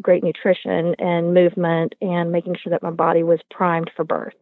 great 0.01 0.24
nutrition 0.24 0.96
and 0.98 1.34
movement 1.34 1.96
and 2.01 2.32
making 2.32 2.56
sure 2.56 2.72
that 2.72 2.84
my 2.84 2.91
body 2.91 3.24
was 3.24 3.39
primed 3.51 3.91
for 3.96 4.06
birth. 4.06 4.34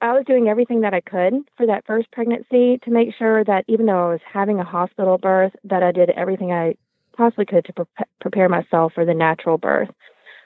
I 0.00 0.12
was 0.12 0.24
doing 0.26 0.48
everything 0.48 0.82
that 0.82 0.94
I 0.94 1.00
could 1.00 1.34
for 1.56 1.66
that 1.66 1.84
first 1.86 2.10
pregnancy 2.12 2.78
to 2.84 2.90
make 2.90 3.14
sure 3.16 3.44
that 3.44 3.64
even 3.66 3.86
though 3.86 4.08
I 4.08 4.12
was 4.12 4.20
having 4.32 4.60
a 4.60 4.64
hospital 4.64 5.18
birth, 5.18 5.52
that 5.64 5.82
I 5.82 5.92
did 5.92 6.10
everything 6.10 6.52
I 6.52 6.76
possibly 7.16 7.46
could 7.46 7.64
to 7.64 7.72
pre- 7.72 8.04
prepare 8.20 8.48
myself 8.48 8.92
for 8.94 9.04
the 9.04 9.14
natural 9.14 9.58
birth. 9.58 9.88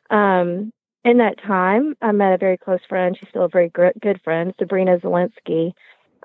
Um, 0.09 0.73
in 1.05 1.19
that 1.19 1.39
time, 1.43 1.97
I 2.01 2.13
met 2.13 2.33
a 2.33 2.39
very 2.39 2.57
close 2.57 2.81
friend. 2.89 3.17
She's 3.19 3.29
still 3.29 3.45
a 3.45 3.49
very 3.49 3.69
gr- 3.69 3.99
good 4.01 4.21
friend, 4.23 4.55
Sabrina 4.59 4.99
Zielinski. 4.99 5.73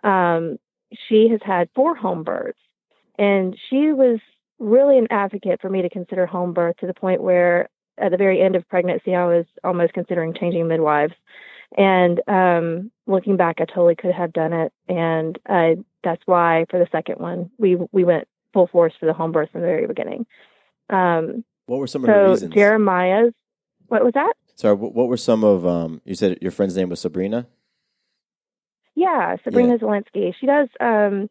Um, 0.08 0.58
she 1.10 1.28
has 1.30 1.42
had 1.44 1.70
four 1.76 1.96
home 1.96 2.24
births, 2.24 2.60
and 3.20 3.58
she 3.70 3.92
was 3.92 4.20
really 4.58 4.98
an 4.98 5.08
advocate 5.12 5.60
for 5.62 5.70
me 5.70 5.82
to 5.82 5.90
consider 5.90 6.26
home 6.26 6.54
birth 6.54 6.78
to 6.78 6.88
the 6.88 6.94
point 6.94 7.22
where 7.22 7.68
at 7.98 8.12
the 8.12 8.18
very 8.18 8.42
end 8.42 8.56
of 8.56 8.68
pregnancy, 8.70 9.14
I 9.14 9.26
was 9.26 9.46
almost 9.64 9.94
considering 9.94 10.34
changing 10.34 10.68
midwives. 10.68 11.14
And 11.78 12.22
um, 12.28 12.92
looking 13.08 13.36
back, 13.36 13.58
I 13.60 13.66
totally 13.66 13.96
could 13.96 14.14
have 14.14 14.32
done 14.32 14.54
it, 14.54 14.72
and 14.88 15.38
I, 15.48 15.76
that's 16.04 16.22
why 16.26 16.66
for 16.70 16.80
the 16.80 16.88
second 16.92 17.20
one, 17.20 17.52
we 17.58 17.78
we 17.92 18.06
went 18.06 18.28
full 18.54 18.68
force 18.68 18.94
for 18.98 19.06
the 19.06 19.14
home 19.14 19.34
birth 19.34 19.50
from 19.52 19.62
the 19.62 19.68
very 19.68 19.86
beginning. 19.86 20.26
Um, 20.90 21.44
What 21.66 21.80
were 21.80 21.88
some 21.88 22.06
of 22.06 22.08
the 22.08 22.14
so 22.14 22.32
reasons? 22.32 22.54
Jeremiah's, 22.54 23.34
what 23.88 24.06
was 24.06 24.14
that? 24.14 24.34
Sorry, 24.56 24.78
wh- 24.78 24.96
what 24.96 25.10
were 25.10 25.18
some 25.18 25.44
of 25.44 25.68
um? 25.68 26.02
You 26.06 26.16
said 26.16 26.38
your 26.42 26.52
friend's 26.52 26.78
name 26.78 26.88
was 26.88 27.02
Sabrina. 27.02 27.48
Yeah, 28.98 29.36
Sabrina 29.44 29.78
Zielinski. 29.78 30.34
She 30.40 30.48
does. 30.48 30.70
Um, 30.80 31.30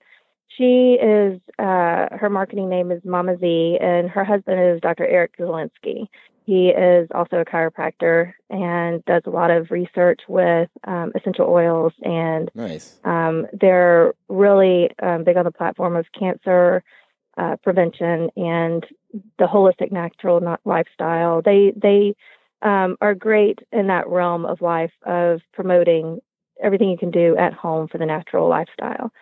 she 0.57 0.97
is. 1.03 1.41
Uh, 1.59 2.07
her 2.17 2.31
marketing 2.31 2.69
name 2.69 2.93
is 2.93 3.03
Mama 3.05 3.37
Z, 3.39 3.79
and 3.81 4.09
her 4.09 4.23
husband 4.23 4.61
is 4.61 4.81
Dr. 4.81 5.05
Eric 5.05 5.37
Zielinski. 5.37 6.07
He 6.45 6.69
is 6.69 7.09
also 7.13 7.39
a 7.39 7.45
chiropractor 7.45 8.35
and 8.49 9.05
does 9.07 9.23
a 9.27 9.31
lot 9.31 9.51
of 9.51 9.73
research 9.73 10.21
with 10.29 10.71
um, 10.85 11.11
essential 11.17 11.47
oils, 11.49 11.93
and 12.03 12.53
Nice. 12.55 13.01
um, 13.03 13.49
they're 13.53 14.15
really 14.29 14.91
um, 15.03 15.25
big 15.25 15.37
on 15.37 15.45
the 15.45 15.51
platform 15.51 15.97
of 15.97 16.07
cancer 16.17 16.85
uh, 17.37 17.57
prevention 17.65 18.31
and 18.37 18.87
the 19.41 19.47
holistic 19.47 19.91
natural 19.91 20.41
not 20.41 20.61
lifestyle. 20.65 21.43
They 21.43 21.73
they 21.77 22.15
um, 22.63 22.97
are 23.01 23.17
great 23.17 23.59
in 23.73 23.89
that 23.89 24.09
realm 24.09 24.47
of 24.47 24.61
life 24.61 24.93
of 25.05 25.41
promoting 25.53 26.21
everything 26.63 26.91
you 26.91 26.99
can 26.99 27.11
do 27.11 27.37
at 27.37 27.53
home 27.53 27.89
for 27.89 27.99
the 27.99 28.07
natural 28.07 28.49
lifestyle. 28.49 29.13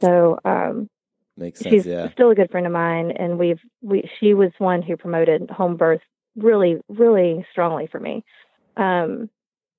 So 0.00 0.38
um, 0.44 0.88
Makes 1.36 1.60
sense. 1.60 1.72
she's 1.72 1.86
Yeah. 1.86 2.10
still 2.12 2.30
a 2.30 2.34
good 2.34 2.50
friend 2.50 2.66
of 2.66 2.72
mine, 2.72 3.12
and 3.12 3.38
we've 3.38 3.60
we 3.80 4.08
she 4.18 4.34
was 4.34 4.50
one 4.58 4.82
who 4.82 4.96
promoted 4.96 5.50
home 5.50 5.76
birth 5.76 6.02
really 6.36 6.78
really 6.88 7.46
strongly 7.50 7.86
for 7.86 8.00
me. 8.00 8.24
Um, 8.76 9.30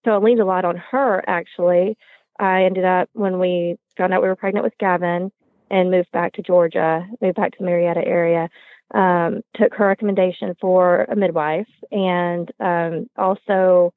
so 0.06 0.12
I 0.12 0.18
leaned 0.18 0.40
a 0.40 0.46
lot 0.46 0.66
on 0.66 0.78
her. 0.78 1.24
Actually, 1.28 1.98
I 2.40 2.64
ended 2.64 2.86
up 2.86 3.10
when 3.14 3.40
we 3.40 3.78
found 3.98 4.14
out 4.14 4.22
we 4.22 4.28
were 4.28 4.36
pregnant 4.36 4.64
with 4.64 4.78
Gavin 4.80 5.32
and 5.70 5.92
moved 5.92 6.12
back 6.12 6.34
to 6.34 6.42
Georgia, 6.42 7.08
moved 7.22 7.36
back 7.36 7.52
to 7.52 7.58
the 7.60 7.66
Marietta 7.66 8.06
area. 8.06 8.50
Um, 8.94 9.42
took 9.56 9.74
her 9.74 9.88
recommendation 9.88 10.56
for 10.62 11.06
a 11.06 11.16
midwife, 11.16 11.70
and 11.92 12.52
um, 12.60 13.08
also 13.18 13.92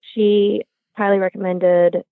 she 0.00 0.62
highly 0.94 1.18
recommended 1.18 2.02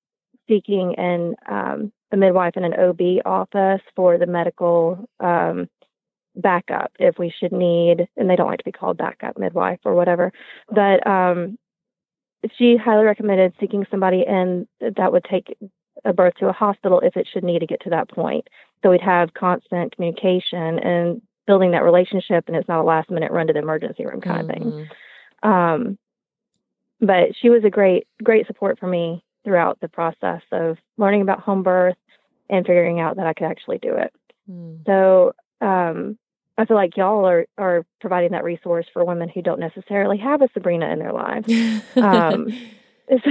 seeking 0.51 0.97
an 0.97 1.37
um, 1.49 1.93
a 2.13 2.17
midwife 2.17 2.57
in 2.57 2.65
an 2.65 2.75
OB 2.75 3.25
office 3.25 3.81
for 3.95 4.19
the 4.19 4.27
medical 4.27 5.09
um, 5.21 5.69
backup 6.35 6.93
if 6.99 7.19
we 7.19 7.33
should 7.39 7.53
need, 7.53 8.09
and 8.17 8.29
they 8.29 8.37
don't 8.37 8.49
like 8.49 8.59
to 8.59 8.65
be 8.65 8.73
called 8.73 8.99
backup 8.99 9.39
midwife 9.39 9.79
or 9.85 9.95
whatever. 9.95 10.33
But 10.69 11.07
um, 11.07 11.57
she 12.59 12.77
highly 12.77 13.05
recommended 13.05 13.55
seeking 13.61 13.87
somebody 13.91 14.25
in 14.27 14.67
that 14.81 15.13
would 15.13 15.25
take 15.25 15.57
a 16.05 16.13
birth 16.13 16.35
to 16.41 16.49
a 16.49 16.53
hospital 16.53 17.01
if 17.01 17.17
it 17.17 17.29
should 17.33 17.45
need 17.45 17.61
to 17.61 17.67
get 17.67 17.83
to 17.83 17.91
that 17.91 18.11
point. 18.11 18.49
So 18.83 18.91
we'd 18.91 19.03
have 19.03 19.35
constant 19.35 19.95
communication 19.95 20.79
and 20.79 21.23
building 21.47 21.73
that 21.73 21.85
relationship, 21.85 22.45
and 22.49 22.57
it's 22.57 22.69
not 22.69 22.81
a 22.81 22.85
last 22.85 23.11
minute 23.11 23.31
run 23.31 23.47
to 23.47 23.53
the 23.53 23.59
emergency 23.61 24.05
room 24.05 24.21
kind 24.21 24.41
of 24.41 24.47
thing. 24.57 24.89
Um, 25.43 25.99
but 27.01 27.37
she 27.41 27.51
was 27.51 27.65
a 27.65 27.71
great, 27.71 28.07
great 28.23 28.47
support 28.47 28.79
for 28.79 28.87
me 28.87 29.23
throughout 29.45 29.81
the 29.81 29.89
process 29.89 30.43
of 30.53 30.77
learning 30.97 31.23
about 31.23 31.41
home 31.41 31.63
birth 31.63 31.97
and 32.49 32.67
figuring 32.67 33.01
out 33.01 33.17
that 33.17 33.27
I 33.27 33.35
could 33.35 33.47
actually 33.47 33.79
do 33.79 33.95
it. 33.95 34.13
So 34.87 35.33
um, 35.61 36.19
I 36.59 36.65
feel 36.65 36.77
like 36.77 36.97
y'all 36.97 37.27
are, 37.27 37.47
are 37.57 37.85
providing 38.01 38.33
that 38.33 38.45
resource 38.45 38.87
for 38.93 39.05
women 39.05 39.29
who 39.29 39.43
don't 39.43 39.61
necessarily 39.61 40.19
have 40.19 40.43
a 40.43 40.49
Sabrina 40.53 40.91
in 40.91 40.99
their 40.99 41.13
lives. 41.13 41.47
um, 41.97 42.53
so, 43.09 43.31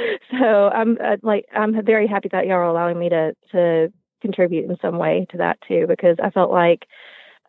so 0.30 0.68
I'm 0.68 0.98
uh, 1.02 1.16
like 1.22 1.46
I'm 1.54 1.84
very 1.84 2.06
happy 2.06 2.28
that 2.32 2.46
y'all 2.46 2.56
are 2.56 2.64
allowing 2.64 2.98
me 2.98 3.08
to 3.08 3.34
to 3.52 3.92
contribute 4.20 4.68
in 4.68 4.76
some 4.80 4.98
way 4.98 5.26
to 5.30 5.38
that 5.38 5.58
too, 5.66 5.86
because 5.88 6.16
I 6.22 6.30
felt 6.30 6.50
like 6.50 6.86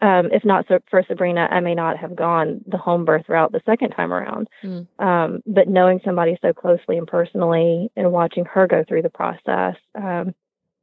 um, 0.01 0.29
if 0.31 0.45
not 0.45 0.65
so 0.67 0.79
for 0.89 1.03
Sabrina, 1.07 1.47
I 1.51 1.59
may 1.59 1.75
not 1.75 1.97
have 1.97 2.15
gone 2.15 2.61
the 2.67 2.77
home 2.77 3.05
birth 3.05 3.27
route 3.27 3.51
the 3.51 3.61
second 3.65 3.91
time 3.91 4.13
around. 4.13 4.47
Mm. 4.63 4.87
Um, 4.99 5.43
but 5.45 5.67
knowing 5.67 5.99
somebody 6.05 6.37
so 6.41 6.53
closely 6.53 6.97
and 6.97 7.07
personally 7.07 7.91
and 7.95 8.11
watching 8.11 8.45
her 8.45 8.67
go 8.67 8.83
through 8.87 9.01
the 9.01 9.09
process, 9.09 9.75
um, 9.95 10.33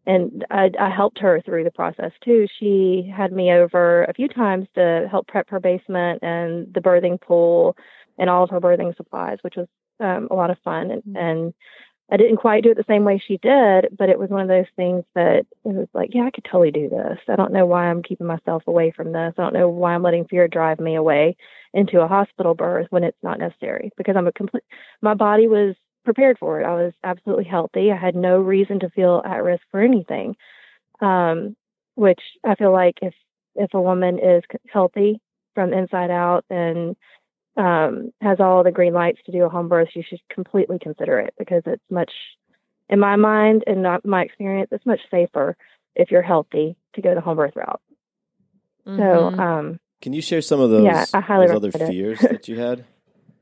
and 0.06 0.44
I, 0.50 0.70
I 0.78 0.90
helped 0.90 1.18
her 1.18 1.42
through 1.44 1.64
the 1.64 1.70
process 1.70 2.12
too. 2.25 2.46
She 2.61 3.11
had 3.14 3.32
me 3.32 3.52
over 3.52 4.04
a 4.04 4.14
few 4.14 4.28
times 4.28 4.68
to 4.75 5.08
help 5.11 5.26
prep 5.26 5.50
her 5.50 5.61
basement 5.61 6.23
and 6.23 6.73
the 6.73 6.80
birthing 6.80 7.20
pool 7.20 7.76
and 8.18 8.30
all 8.30 8.44
of 8.44 8.50
her 8.50 8.61
birthing 8.61 8.96
supplies, 8.96 9.38
which 9.42 9.56
was 9.56 9.66
um, 9.99 10.28
a 10.30 10.35
lot 10.35 10.50
of 10.50 10.58
fun. 10.62 10.90
And, 10.90 11.16
and 11.16 11.54
I 12.11 12.17
didn't 12.17 12.37
quite 12.37 12.63
do 12.63 12.71
it 12.71 12.77
the 12.77 12.85
same 12.89 13.05
way 13.05 13.19
she 13.19 13.37
did, 13.39 13.89
but 13.99 14.09
it 14.09 14.19
was 14.19 14.31
one 14.31 14.43
of 14.43 14.49
those 14.49 14.71
things 14.77 15.05
that 15.15 15.45
it 15.65 15.75
was 15.75 15.89
like, 15.93 16.11
yeah, 16.15 16.23
I 16.23 16.31
could 16.31 16.45
totally 16.45 16.71
do 16.71 16.89
this. 16.89 17.19
I 17.29 17.35
don't 17.35 17.53
know 17.53 17.67
why 17.67 17.89
I'm 17.89 18.03
keeping 18.03 18.29
myself 18.29 18.63
away 18.69 18.93
from 18.95 19.13
this. 19.13 19.35
I 19.37 19.43
don't 19.43 19.55
know 19.55 19.69
why 19.69 19.95
I'm 19.95 20.05
letting 20.05 20.27
fear 20.27 20.47
drive 20.47 20.79
me 20.79 20.95
away 20.95 21.37
into 21.75 22.01
a 22.01 22.07
hospital 22.07 22.55
birth 22.55 22.87
when 22.91 23.03
it's 23.03 23.19
not 23.25 23.41
necessary 23.41 23.91
because 23.97 24.15
I'm 24.17 24.29
a 24.29 24.33
complete, 24.33 24.63
my 25.03 25.15
body 25.15 25.49
was 25.49 25.75
prepared 26.05 26.39
for 26.39 26.61
it. 26.61 26.65
I 26.65 26.75
was 26.75 26.93
absolutely 27.03 27.45
healthy. 27.45 27.91
I 27.91 27.97
had 27.97 28.15
no 28.15 28.39
reason 28.39 28.79
to 28.81 28.91
feel 28.91 29.21
at 29.25 29.43
risk 29.43 29.63
for 29.73 29.83
anything. 29.83 30.37
Um, 31.01 31.57
which 31.97 32.21
I 32.45 32.55
feel 32.55 32.73
like 32.73 32.99
if, 33.03 33.15
if 33.57 33.75
a 33.75 33.81
woman 33.81 34.19
is 34.19 34.45
healthy 34.73 35.21
from 35.55 35.73
inside 35.73 36.11
out 36.11 36.45
and 36.51 36.95
um, 37.57 38.12
has 38.21 38.38
all 38.40 38.62
the 38.64 38.71
green 38.73 38.92
lights 38.95 39.21
to 39.27 39.33
do 39.33 39.45
a 39.45 39.49
home 39.49 39.69
birth, 39.69 39.88
you 39.95 40.03
should 40.09 40.21
completely 40.31 40.79
consider 40.79 41.19
it 41.21 41.35
because 41.38 41.62
it's 41.66 41.83
much, 41.90 42.12
in 42.88 42.99
my 43.01 43.16
mind 43.16 43.64
and 43.66 43.83
not 43.83 44.05
my 44.05 44.23
experience, 44.23 44.69
it's 44.73 44.87
much 44.87 45.01
safer 45.11 45.57
if 45.95 46.11
you're 46.11 46.23
healthy 46.23 46.77
to 46.95 47.03
go 47.03 47.14
the 47.14 47.21
home 47.21 47.37
birth 47.37 47.57
route. 47.57 47.81
So, 48.87 48.92
Mhm. 49.01 49.40
um, 49.40 49.81
Can 50.03 50.12
you 50.12 50.23
share 50.23 50.42
some 50.42 50.61
of 50.61 50.71
those, 50.71 50.85
Yeah, 50.85 51.07
I 51.14 51.21
highly 51.21 51.47
those 51.47 51.57
other 51.57 51.73
fears 51.73 52.21
that 52.21 52.49
you 52.49 52.57
had? 52.57 52.85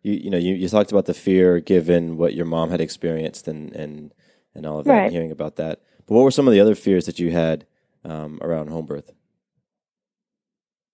You 0.02 0.12
you 0.14 0.30
know 0.30 0.38
you, 0.38 0.54
you 0.54 0.68
talked 0.68 0.92
about 0.92 1.06
the 1.06 1.14
fear 1.14 1.60
given 1.60 2.16
what 2.16 2.34
your 2.34 2.44
mom 2.46 2.70
had 2.70 2.80
experienced 2.80 3.48
and 3.48 3.72
and 3.74 4.12
and 4.54 4.66
all 4.66 4.78
of 4.78 4.84
that, 4.84 4.90
Right. 4.90 5.04
and 5.04 5.12
hearing 5.12 5.30
about 5.32 5.56
that. 5.56 5.80
But 6.06 6.14
what 6.14 6.22
were 6.24 6.30
some 6.30 6.46
of 6.46 6.52
the 6.52 6.60
other 6.60 6.74
fears 6.74 7.06
that 7.06 7.18
you 7.18 7.30
had 7.32 7.66
um, 8.04 8.38
around 8.42 8.68
home 8.68 8.86
birth? 8.86 9.12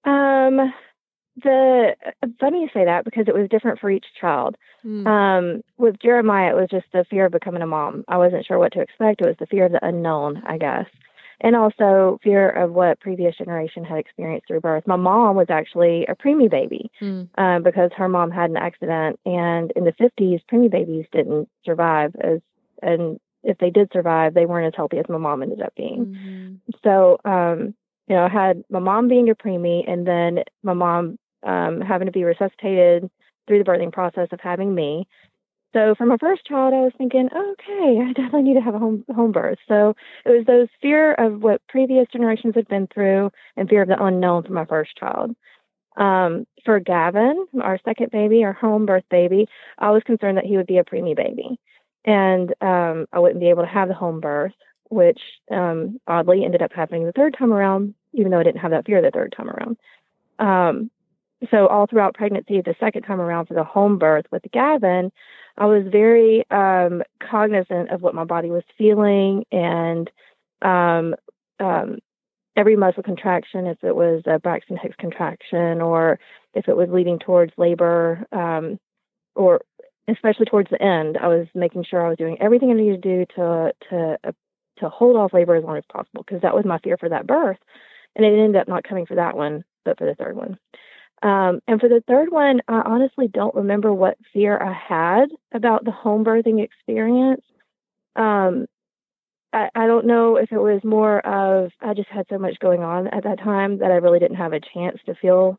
Um, 0.04 0.72
the 1.42 1.96
funny 2.38 2.62
you 2.62 2.68
say 2.72 2.84
that 2.84 3.04
because 3.04 3.26
it 3.28 3.34
was 3.34 3.48
different 3.48 3.78
for 3.80 3.90
each 3.90 4.06
child. 4.20 4.56
Mm. 4.84 5.06
Um, 5.06 5.62
with 5.78 5.98
Jeremiah, 6.00 6.50
it 6.50 6.60
was 6.60 6.68
just 6.70 6.86
the 6.92 7.04
fear 7.10 7.26
of 7.26 7.32
becoming 7.32 7.62
a 7.62 7.66
mom. 7.66 8.04
I 8.08 8.16
wasn't 8.16 8.46
sure 8.46 8.58
what 8.58 8.72
to 8.72 8.80
expect. 8.80 9.20
It 9.20 9.26
was 9.26 9.36
the 9.38 9.46
fear 9.46 9.66
of 9.66 9.72
the 9.72 9.84
unknown, 9.84 10.42
I 10.46 10.58
guess, 10.58 10.86
and 11.40 11.56
also 11.56 12.18
fear 12.22 12.48
of 12.48 12.72
what 12.72 13.00
previous 13.00 13.36
generation 13.36 13.84
had 13.84 13.98
experienced 13.98 14.46
through 14.48 14.60
birth. 14.60 14.86
My 14.86 14.96
mom 14.96 15.36
was 15.36 15.50
actually 15.50 16.06
a 16.06 16.14
preemie 16.14 16.50
baby 16.50 16.90
Mm. 17.00 17.28
um, 17.36 17.62
because 17.62 17.90
her 17.96 18.08
mom 18.08 18.30
had 18.30 18.50
an 18.50 18.56
accident, 18.56 19.18
and 19.26 19.70
in 19.76 19.84
the 19.84 19.92
fifties, 19.92 20.40
preemie 20.50 20.70
babies 20.70 21.06
didn't 21.12 21.48
survive 21.64 22.14
as, 22.20 22.40
and 22.82 23.18
if 23.42 23.56
they 23.58 23.70
did 23.70 23.90
survive, 23.92 24.34
they 24.34 24.46
weren't 24.46 24.66
as 24.66 24.76
healthy 24.76 24.98
as 24.98 25.08
my 25.08 25.16
mom 25.18 25.42
ended 25.42 25.62
up 25.62 25.74
being. 25.74 26.06
Mhm. 26.06 26.56
So, 26.82 27.18
um, 27.24 27.74
you 28.06 28.16
know, 28.16 28.24
I 28.24 28.28
had 28.28 28.64
my 28.68 28.80
mom 28.80 29.08
being 29.08 29.30
a 29.30 29.34
preemie 29.34 29.84
and 29.90 30.06
then 30.06 30.42
my 30.62 30.72
mom 30.74 31.16
um, 31.42 31.80
having 31.80 32.06
to 32.06 32.12
be 32.12 32.24
resuscitated 32.24 33.10
through 33.46 33.62
the 33.62 33.70
birthing 33.70 33.92
process 33.92 34.28
of 34.32 34.40
having 34.40 34.74
me. 34.74 35.06
So 35.72 35.94
for 35.96 36.04
my 36.04 36.16
first 36.18 36.44
child, 36.46 36.74
I 36.74 36.80
was 36.80 36.92
thinking, 36.98 37.26
okay, 37.26 38.00
I 38.02 38.12
definitely 38.12 38.42
need 38.42 38.54
to 38.54 38.60
have 38.60 38.74
a 38.74 38.78
home 38.78 39.04
home 39.14 39.32
birth. 39.32 39.58
So 39.68 39.94
it 40.24 40.30
was 40.30 40.44
those 40.46 40.68
fear 40.82 41.14
of 41.14 41.42
what 41.42 41.62
previous 41.68 42.06
generations 42.12 42.54
had 42.56 42.66
been 42.68 42.88
through 42.92 43.30
and 43.56 43.68
fear 43.68 43.82
of 43.82 43.88
the 43.88 44.02
unknown 44.02 44.42
for 44.42 44.52
my 44.52 44.64
first 44.64 44.96
child. 44.96 45.34
Um, 45.96 46.46
for 46.64 46.80
Gavin, 46.80 47.46
our 47.62 47.78
second 47.84 48.10
baby, 48.10 48.42
our 48.44 48.52
home 48.52 48.86
birth 48.86 49.04
baby, 49.10 49.46
I 49.78 49.90
was 49.90 50.02
concerned 50.04 50.38
that 50.38 50.46
he 50.46 50.56
would 50.56 50.66
be 50.66 50.78
a 50.78 50.84
preemie 50.84 51.16
baby, 51.16 51.58
and 52.04 52.54
um, 52.60 53.06
I 53.12 53.18
wouldn't 53.18 53.40
be 53.40 53.50
able 53.50 53.62
to 53.62 53.68
have 53.68 53.88
the 53.88 53.94
home 53.94 54.20
birth, 54.20 54.54
which 54.88 55.20
um, 55.50 56.00
oddly 56.06 56.44
ended 56.44 56.62
up 56.62 56.72
happening 56.72 57.04
the 57.04 57.12
third 57.12 57.36
time 57.38 57.52
around, 57.52 57.94
even 58.12 58.30
though 58.30 58.40
I 58.40 58.44
didn't 58.44 58.60
have 58.60 58.70
that 58.70 58.86
fear 58.86 59.02
the 59.02 59.10
third 59.10 59.34
time 59.36 59.50
around. 59.50 59.76
So 61.50 61.66
all 61.68 61.86
throughout 61.86 62.14
pregnancy, 62.14 62.60
the 62.60 62.74
second 62.78 63.02
time 63.02 63.20
around 63.20 63.46
for 63.46 63.54
the 63.54 63.64
home 63.64 63.98
birth 63.98 64.26
with 64.30 64.42
Gavin, 64.52 65.10
I 65.56 65.66
was 65.66 65.84
very 65.90 66.44
um, 66.50 67.02
cognizant 67.30 67.90
of 67.90 68.02
what 68.02 68.14
my 68.14 68.24
body 68.24 68.50
was 68.50 68.62
feeling 68.76 69.44
and 69.50 70.10
um, 70.62 71.14
um, 71.58 71.98
every 72.56 72.76
muscle 72.76 73.02
contraction, 73.02 73.66
if 73.66 73.82
it 73.82 73.94
was 73.94 74.22
a 74.26 74.38
Braxton 74.38 74.76
Hicks 74.76 74.96
contraction 74.98 75.80
or 75.80 76.18
if 76.54 76.68
it 76.68 76.76
was 76.76 76.88
leading 76.90 77.18
towards 77.18 77.52
labor, 77.56 78.26
um, 78.32 78.78
or 79.34 79.60
especially 80.08 80.46
towards 80.46 80.70
the 80.70 80.82
end, 80.82 81.16
I 81.16 81.28
was 81.28 81.46
making 81.54 81.84
sure 81.84 82.04
I 82.04 82.08
was 82.08 82.18
doing 82.18 82.36
everything 82.40 82.70
I 82.70 82.74
needed 82.74 83.02
to 83.02 83.08
do 83.08 83.26
to 83.36 83.72
to 83.90 84.18
uh, 84.24 84.32
to 84.78 84.88
hold 84.88 85.16
off 85.16 85.32
labor 85.32 85.56
as 85.56 85.64
long 85.64 85.76
as 85.76 85.84
possible 85.92 86.24
because 86.26 86.42
that 86.42 86.54
was 86.54 86.64
my 86.64 86.78
fear 86.78 86.96
for 86.98 87.08
that 87.08 87.26
birth, 87.26 87.58
and 88.16 88.24
it 88.24 88.32
ended 88.32 88.56
up 88.56 88.68
not 88.68 88.84
coming 88.84 89.06
for 89.06 89.14
that 89.14 89.36
one, 89.36 89.64
but 89.84 89.98
for 89.98 90.06
the 90.06 90.14
third 90.14 90.36
one. 90.36 90.58
Um, 91.22 91.60
and 91.68 91.80
for 91.80 91.88
the 91.88 92.02
third 92.08 92.30
one, 92.30 92.60
I 92.66 92.80
honestly 92.84 93.28
don't 93.28 93.54
remember 93.54 93.92
what 93.92 94.16
fear 94.32 94.56
I 94.58 94.72
had 94.72 95.28
about 95.52 95.84
the 95.84 95.90
home 95.90 96.24
birthing 96.24 96.62
experience. 96.62 97.42
Um, 98.16 98.66
I, 99.52 99.68
I 99.74 99.86
don't 99.86 100.06
know 100.06 100.36
if 100.36 100.52
it 100.52 100.58
was 100.58 100.80
more 100.84 101.20
of 101.26 101.70
I 101.80 101.94
just 101.94 102.08
had 102.08 102.26
so 102.30 102.38
much 102.38 102.58
going 102.60 102.82
on 102.82 103.08
at 103.08 103.24
that 103.24 103.38
time 103.40 103.78
that 103.78 103.90
I 103.90 103.96
really 103.96 104.18
didn't 104.18 104.36
have 104.36 104.52
a 104.52 104.60
chance 104.60 104.98
to 105.06 105.14
feel 105.14 105.58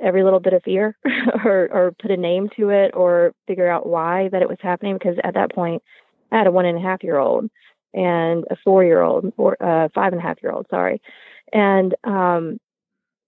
every 0.00 0.24
little 0.24 0.40
bit 0.40 0.52
of 0.52 0.62
fear 0.64 0.96
or 1.44 1.68
or 1.72 1.94
put 2.00 2.10
a 2.10 2.16
name 2.16 2.48
to 2.56 2.70
it 2.70 2.92
or 2.94 3.32
figure 3.46 3.68
out 3.70 3.86
why 3.86 4.28
that 4.32 4.42
it 4.42 4.48
was 4.48 4.58
happening 4.60 4.94
because 4.94 5.16
at 5.22 5.34
that 5.34 5.54
point 5.54 5.82
I 6.32 6.38
had 6.38 6.46
a 6.46 6.52
one 6.52 6.66
and 6.66 6.78
a 6.78 6.80
half 6.80 7.04
year 7.04 7.18
old 7.18 7.48
and 7.92 8.44
a 8.50 8.56
four 8.64 8.84
year 8.84 9.02
old 9.02 9.32
or 9.36 9.56
uh 9.62 9.88
five 9.94 10.12
and 10.12 10.20
a 10.20 10.24
half 10.24 10.42
year 10.42 10.52
old, 10.52 10.66
sorry. 10.70 11.00
And 11.52 11.94
um 12.04 12.58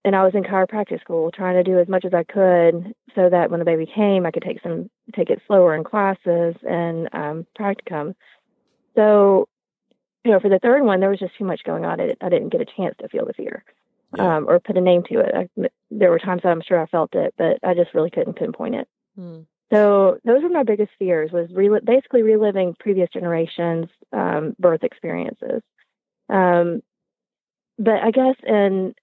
and 0.07 0.15
I 0.15 0.23
was 0.23 0.33
in 0.33 0.43
chiropractic 0.43 1.01
school 1.01 1.31
trying 1.31 1.55
to 1.55 1.69
do 1.69 1.79
as 1.79 1.89
much 1.89 2.05
as 2.05 2.13
I 2.13 2.23
could 2.23 2.93
so 3.13 3.29
that 3.29 3.51
when 3.51 3.59
the 3.59 3.65
baby 3.65 3.85
came 3.85 4.25
I 4.25 4.31
could 4.31 4.43
take 4.43 4.61
some 4.63 4.89
take 5.13 5.29
it 5.29 5.41
slower 5.45 5.75
in 5.75 5.83
classes 5.83 6.55
and 6.63 7.09
um 7.13 7.45
practicum. 7.59 8.15
So, 8.95 9.47
you 10.23 10.31
know, 10.31 10.39
for 10.39 10.49
the 10.49 10.59
third 10.59 10.83
one 10.83 11.01
there 11.01 11.09
was 11.09 11.19
just 11.19 11.37
too 11.37 11.43
much 11.43 11.61
going 11.65 11.83
on. 11.83 11.99
I, 11.99 12.15
I 12.21 12.29
didn't 12.29 12.53
get 12.53 12.61
a 12.61 12.65
chance 12.65 12.95
to 13.01 13.09
feel 13.09 13.25
the 13.25 13.33
fear. 13.33 13.63
Um, 14.17 14.45
or 14.47 14.61
put 14.61 14.77
a 14.77 14.81
name 14.81 15.03
to 15.11 15.19
it. 15.19 15.35
I, 15.35 15.67
there 15.91 16.09
were 16.09 16.17
times 16.17 16.41
that 16.43 16.49
I'm 16.49 16.61
sure 16.65 16.81
I 16.81 16.85
felt 16.85 17.13
it, 17.13 17.33
but 17.37 17.59
I 17.61 17.73
just 17.73 17.93
really 17.93 18.09
couldn't 18.09 18.37
pinpoint 18.37 18.75
it. 18.75 18.87
Mm. 19.19 19.45
so 19.73 20.17
those 20.23 20.43
were 20.43 20.49
my 20.49 20.63
biggest 20.63 20.91
fears 20.97 21.31
was 21.31 21.49
rel- 21.51 21.81
basically 21.83 22.21
reliving 22.21 22.75
previous 22.79 23.09
generations 23.11 23.87
um, 24.13 24.55
birth 24.59 24.83
experiences 24.83 25.61
um, 26.29 26.81
but 27.77 27.95
i 27.95 28.11
guess 28.11 28.35
in 28.45 28.93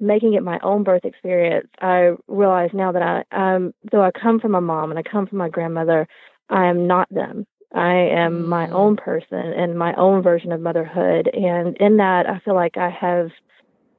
making 0.00 0.34
it 0.34 0.42
my 0.42 0.58
own 0.62 0.82
birth 0.82 1.04
experience 1.04 1.68
i 1.80 2.10
realize 2.28 2.70
now 2.72 2.92
that 2.92 3.02
i 3.02 3.54
um, 3.54 3.72
though 3.90 4.02
i 4.02 4.10
come 4.10 4.38
from 4.40 4.52
my 4.52 4.60
mom 4.60 4.90
and 4.90 4.98
i 4.98 5.02
come 5.02 5.26
from 5.26 5.38
my 5.38 5.48
grandmother 5.48 6.06
i 6.50 6.66
am 6.66 6.86
not 6.86 7.08
them. 7.10 7.46
I 7.74 7.94
am 7.94 8.48
my 8.48 8.70
own 8.70 8.96
person 8.96 9.38
and 9.38 9.78
my 9.78 9.92
own 9.94 10.22
version 10.22 10.52
of 10.52 10.60
motherhood. 10.60 11.28
And 11.28 11.76
in 11.78 11.96
that 11.98 12.28
i 12.28 12.38
feel 12.40 12.54
like 12.54 12.76
i 12.76 12.90
have 12.90 13.30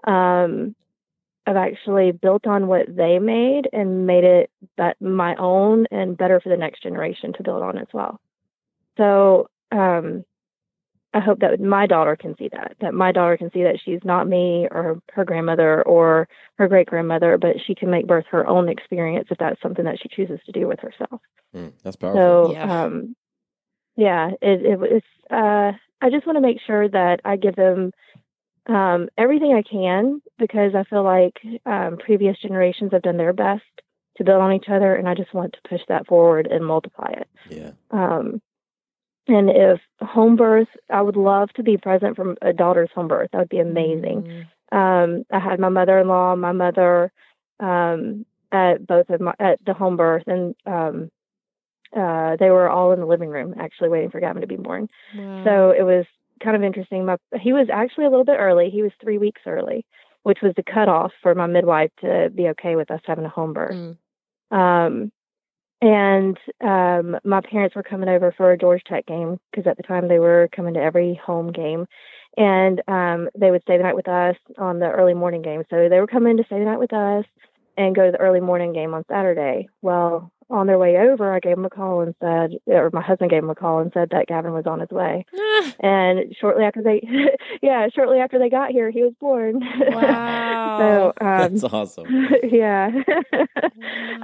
um, 0.05 0.75
I've 1.45 1.55
actually 1.55 2.12
built 2.12 2.45
on 2.45 2.67
what 2.67 2.88
they 2.93 3.19
made 3.19 3.69
and 3.71 4.05
made 4.05 4.25
it 4.25 4.49
but 4.75 5.01
my 5.01 5.36
own 5.36 5.86
and 5.91 6.17
better 6.17 6.39
for 6.39 6.49
the 6.49 6.57
next 6.57 6.83
generation 6.83 7.33
to 7.33 7.43
build 7.43 7.63
on 7.63 7.77
as 7.77 7.88
well. 7.93 8.19
So 8.97 9.49
um, 9.71 10.25
I 11.17 11.19
hope 11.19 11.39
that 11.39 11.60
my 11.60 11.88
daughter 11.88 12.15
can 12.15 12.36
see 12.38 12.47
that, 12.51 12.75
that 12.80 12.93
my 12.93 13.12
daughter 13.12 13.38
can 13.38 13.49
see 13.51 13.63
that 13.63 13.80
she's 13.84 14.01
not 14.03 14.27
me 14.27 14.67
or 14.69 15.01
her 15.13 15.25
grandmother 15.25 15.82
or 15.82 16.27
her 16.60 16.67
great 16.67 16.86
grandmother, 16.86 17.39
but 17.39 17.56
she 17.65 17.73
can 17.73 17.89
make 17.89 18.06
birth 18.06 18.25
her 18.30 18.45
own 18.45 18.69
experience 18.69 19.27
if 19.32 19.38
that's 19.39 19.60
something 19.60 19.86
that 19.86 19.97
she 19.99 20.10
chooses 20.10 20.39
to 20.45 20.51
do 20.51 20.67
with 20.67 20.80
herself. 20.80 21.19
Mm, 21.56 21.73
that's 21.82 21.95
powerful. 21.95 22.19
So, 22.19 22.51
yeah, 22.51 22.84
um, 22.84 23.15
yeah 23.95 24.30
it, 24.43 24.63
it, 24.63 24.80
it's, 24.84 25.08
uh, 25.32 25.71
I 25.99 26.12
just 26.12 26.27
want 26.27 26.36
to 26.36 26.41
make 26.41 26.60
sure 26.67 26.88
that 26.88 27.21
I 27.25 27.36
give 27.36 27.56
them 27.56 27.91
um, 28.67 29.10
everything 29.17 29.53
I 29.53 29.67
can 29.67 30.21
because 30.38 30.75
I 30.75 30.84
feel 30.84 31.03
like 31.03 31.34
um, 31.65 31.97
previous 31.97 32.38
generations 32.39 32.91
have 32.91 33.01
done 33.01 33.17
their 33.17 33.34
best 33.34 33.63
to 34.17 34.23
build 34.23 34.41
on 34.41 34.53
each 34.53 34.69
other, 34.69 34.93
and 34.93 35.10
I 35.10 35.15
just 35.15 35.34
want 35.34 35.53
to 35.53 35.69
push 35.69 35.82
that 35.88 36.06
forward 36.06 36.45
and 36.45 36.63
multiply 36.63 37.12
it. 37.12 37.27
Yeah. 37.49 37.71
Um, 37.89 38.39
and 39.28 39.50
if 39.50 39.80
home 40.02 40.36
birth, 40.36 40.68
I 40.90 41.02
would 41.02 41.16
love 41.16 41.50
to 41.54 41.63
be 41.63 41.78
present 41.78 42.16
for 42.16 42.36
a 42.42 42.54
daughter's 42.54 42.90
home 42.94 43.08
birth. 43.08 43.30
That 43.32 43.40
would 43.40 43.50
be 43.50 43.60
amazing. 43.60 44.24
Mm-hmm. 44.24 44.78
Um, 44.78 45.26
I 45.32 45.40
had 45.40 45.60
my 45.60 45.70
mother-in-law, 45.70 46.36
my 46.36 46.52
mother, 46.52 47.12
um, 47.60 48.26
at 48.52 48.86
both 48.86 49.10
of 49.10 49.22
my 49.22 49.34
at 49.40 49.63
the 49.66 49.74
home 49.74 49.98
birth, 49.98 50.24
and 50.28 50.56
um, 50.66 51.12
uh, 51.96 52.36
they 52.38 52.50
were 52.50 52.70
all 52.70 52.92
in 52.92 53.00
the 53.00 53.06
living 53.06 53.30
room 53.30 53.56
actually 53.60 53.90
waiting 53.90 54.10
for 54.10 54.20
Gavin 54.20 54.42
to 54.42 54.48
be 54.48 54.56
born. 54.56 54.90
Wow. 55.16 55.44
So 55.46 55.72
it 55.72 55.84
was 55.84 56.06
kind 56.44 56.56
of 56.56 56.63
interesting. 56.63 57.06
My 57.06 57.18
he 57.40 57.54
was 57.54 57.68
actually 57.72 58.06
a 58.06 58.10
little 58.10 58.26
bit 58.26 58.38
early. 58.40 58.70
He 58.70 58.82
was 58.82 58.92
three 59.02 59.18
weeks 59.18 59.42
early, 59.46 59.86
which 60.24 60.40
was 60.42 60.54
the 60.56 60.63
cutoff 60.63 61.12
for 61.22 61.34
my 61.36 61.48
midwife 61.48 61.92
to 62.02 62.30
be 62.34 62.48
okay 62.50 62.76
with 62.76 62.92
us 62.92 63.02
having 63.06 63.26
a 63.26 63.30
home 63.30 63.54
birth. 63.54 63.76
Mm. 63.76 63.98
Um, 64.58 65.12
and 65.82 66.38
um, 66.62 67.18
my 67.24 67.42
parents 67.42 67.76
were 67.76 67.84
coming 67.84 68.10
over 68.10 68.34
for 68.36 68.52
a 68.52 68.58
Georgia 68.58 68.84
Tech 68.88 69.06
game 69.06 69.40
because 69.52 69.68
at 69.68 69.78
the 69.78 69.84
time 69.84 70.08
they 70.08 70.20
were 70.20 70.50
coming 70.56 70.74
to 70.74 70.82
every 70.82 71.20
home 71.24 71.52
game, 71.52 71.86
and 72.36 72.82
um, 72.88 73.30
they 73.38 73.52
would 73.52 73.62
stay 73.63 73.78
the 73.78 73.84
night 73.84 73.96
with 73.96 74.08
us 74.08 74.36
on 74.58 74.80
the 74.80 74.90
early 74.90 75.13
morning 75.13 75.42
game. 75.42 75.63
So 75.70 75.90
they 75.90 76.00
were 76.00 76.08
coming 76.08 76.38
to 76.38 76.44
stay 76.46 76.60
the 76.60 76.66
night 76.66 76.80
with 76.80 76.94
us 76.94 77.26
and 77.78 77.96
go 77.96 78.06
to 78.06 78.12
the 78.12 78.20
early 78.20 78.40
morning 78.40 78.74
game 78.74 78.94
on 78.94 79.06
Saturday. 79.10 79.68
Well, 79.82 80.32
on 80.49 80.67
their 80.67 80.79
way 80.79 80.95
over, 80.97 81.33
I 81.33 81.39
gave 81.39 81.57
him 81.57 81.65
a 81.65 81.69
call 81.69 82.01
and 82.01 82.15
said, 82.21 82.57
or 82.67 82.89
my 82.93 83.01
husband 83.01 83.31
gave 83.31 83.43
him 83.43 83.49
a 83.49 83.55
call 83.55 83.79
and 83.79 83.91
said 83.93 84.10
that 84.12 84.27
Gavin 84.27 84.53
was 84.53 84.65
on 84.65 84.79
his 84.79 84.89
way. 84.89 85.25
and 85.81 86.33
shortly 86.39 86.63
after 86.63 86.81
they, 86.81 87.01
yeah, 87.62 87.88
shortly 87.93 88.19
after 88.19 88.39
they 88.39 88.49
got 88.49 88.71
here, 88.71 88.89
he 88.89 89.03
was 89.03 89.13
born. 89.19 89.62
Wow. 89.97 90.77
so, 90.79 91.25
um, 91.25 91.55
That's 91.55 91.63
awesome. 91.63 92.05
yeah. 92.43 92.89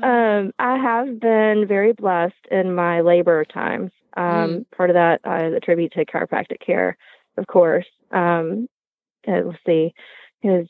um, 0.01 0.51
I 0.59 0.77
have 0.77 1.19
been 1.19 1.65
very 1.67 1.93
blessed 1.93 2.33
in 2.51 2.75
my 2.75 3.01
labor 3.01 3.43
times. 3.45 3.91
Um, 4.15 4.65
Part 4.75 4.89
of 4.91 4.93
that 4.95 5.21
I 5.23 5.45
attribute 5.45 5.93
to 5.93 6.05
chiropractic 6.05 6.59
care, 6.65 6.97
of 7.37 7.47
course. 7.47 7.85
Um, 8.11 8.67
let's 9.25 9.57
see, 9.65 9.93
because 10.41 10.67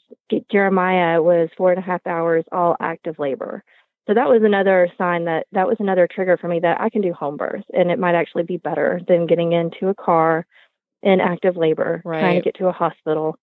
Jeremiah 0.52 1.22
was 1.22 1.50
four 1.58 1.72
and 1.72 1.80
a 1.80 1.86
half 1.86 2.06
hours 2.08 2.46
all 2.52 2.78
active 2.80 3.20
labor. 3.20 3.64
So 4.08 4.14
that 4.14 4.28
was 4.28 4.42
another 4.44 4.90
sign 4.98 5.26
that 5.26 5.48
that 5.54 5.68
was 5.68 5.78
another 5.80 6.08
trigger 6.14 6.38
for 6.38 6.48
me 6.48 6.60
that 6.60 6.80
I 6.82 6.90
can 6.90 7.02
do 7.02 7.14
home 7.14 7.38
birth 7.38 7.64
and 7.74 7.90
it 7.92 8.00
might 8.00 8.16
actually 8.16 8.44
be 8.44 8.58
better 8.58 9.00
than 9.08 9.28
getting 9.28 9.54
into 9.54 9.88
a 9.88 9.96
car 9.96 10.46
in 11.02 11.20
active 11.22 11.56
labor, 11.58 12.02
trying 12.04 12.36
to 12.36 12.42
get 12.44 12.56
to 12.56 12.68
a 12.68 12.72
hospital. 12.72 13.38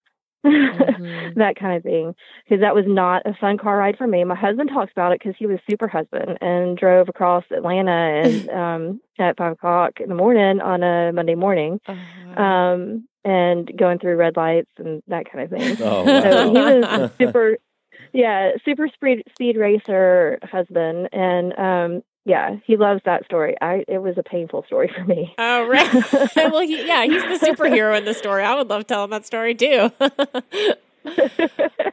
Mhm. 0.45 1.35
that 1.37 1.57
kind 1.57 1.77
of 1.77 1.83
thing 1.83 2.15
because 2.45 2.63
that 2.63 2.75
was 2.75 2.87
not 2.89 3.21
a 3.27 3.35
fun 3.39 3.59
car 3.59 3.77
ride 3.77 3.99
for 3.99 4.07
me 4.07 4.25
my 4.25 4.35
husband 4.35 4.71
talks 4.73 4.91
about 4.91 5.13
it 5.13 5.21
because 5.21 5.35
he 5.39 5.45
was 5.45 5.59
super 5.71 5.87
husband 5.87 6.39
and 6.41 6.79
drove 6.79 7.11
across 7.11 7.45
atlanta 7.51 7.91
and 8.25 8.49
um 8.63 9.01
at 9.19 9.37
five 9.37 9.53
o'clock 9.53 10.01
in 10.01 10.09
the 10.09 10.15
morning 10.15 10.63
on 10.63 10.83
a 10.83 11.13
monday 11.13 11.35
morning 11.35 11.79
Uh-huh. 11.87 12.43
um 12.43 13.07
and 13.23 13.71
going 13.77 13.99
through 13.99 14.17
red 14.17 14.35
lights 14.39 14.71
and 14.79 15.03
that 15.09 15.31
kind 15.31 15.45
of 15.45 15.51
thing 15.51 15.77
Oh, 15.87 16.05
so 16.23 16.51
he 16.55 16.59
was 16.59 17.11
super 17.21 17.59
yeah 18.13 18.53
super 18.65 18.89
speed 18.89 19.23
speed 19.33 19.57
racer 19.57 20.39
husband 20.43 21.09
and 21.13 21.59
um 21.59 22.03
yeah 22.25 22.57
he 22.67 22.77
loves 22.77 23.01
that 23.05 23.25
story 23.25 23.55
i 23.61 23.85
it 23.89 23.99
was 23.99 24.15
a 24.19 24.23
painful 24.23 24.63
story 24.67 24.91
for 24.95 25.05
me 25.05 25.33
Oh 25.39 25.67
right. 25.67 25.93
well, 26.37 26.61
he, 26.61 26.87
yeah, 26.87 27.05
he's 27.05 27.23
the 27.41 27.47
superhero 27.47 27.97
in 27.97 28.05
the 28.05 28.15
story. 28.15 28.43
I 28.45 28.55
would 28.55 28.69
love 28.69 28.87
telling 28.87 29.11
that 29.11 29.25
story 29.27 29.55
too. 29.55 29.91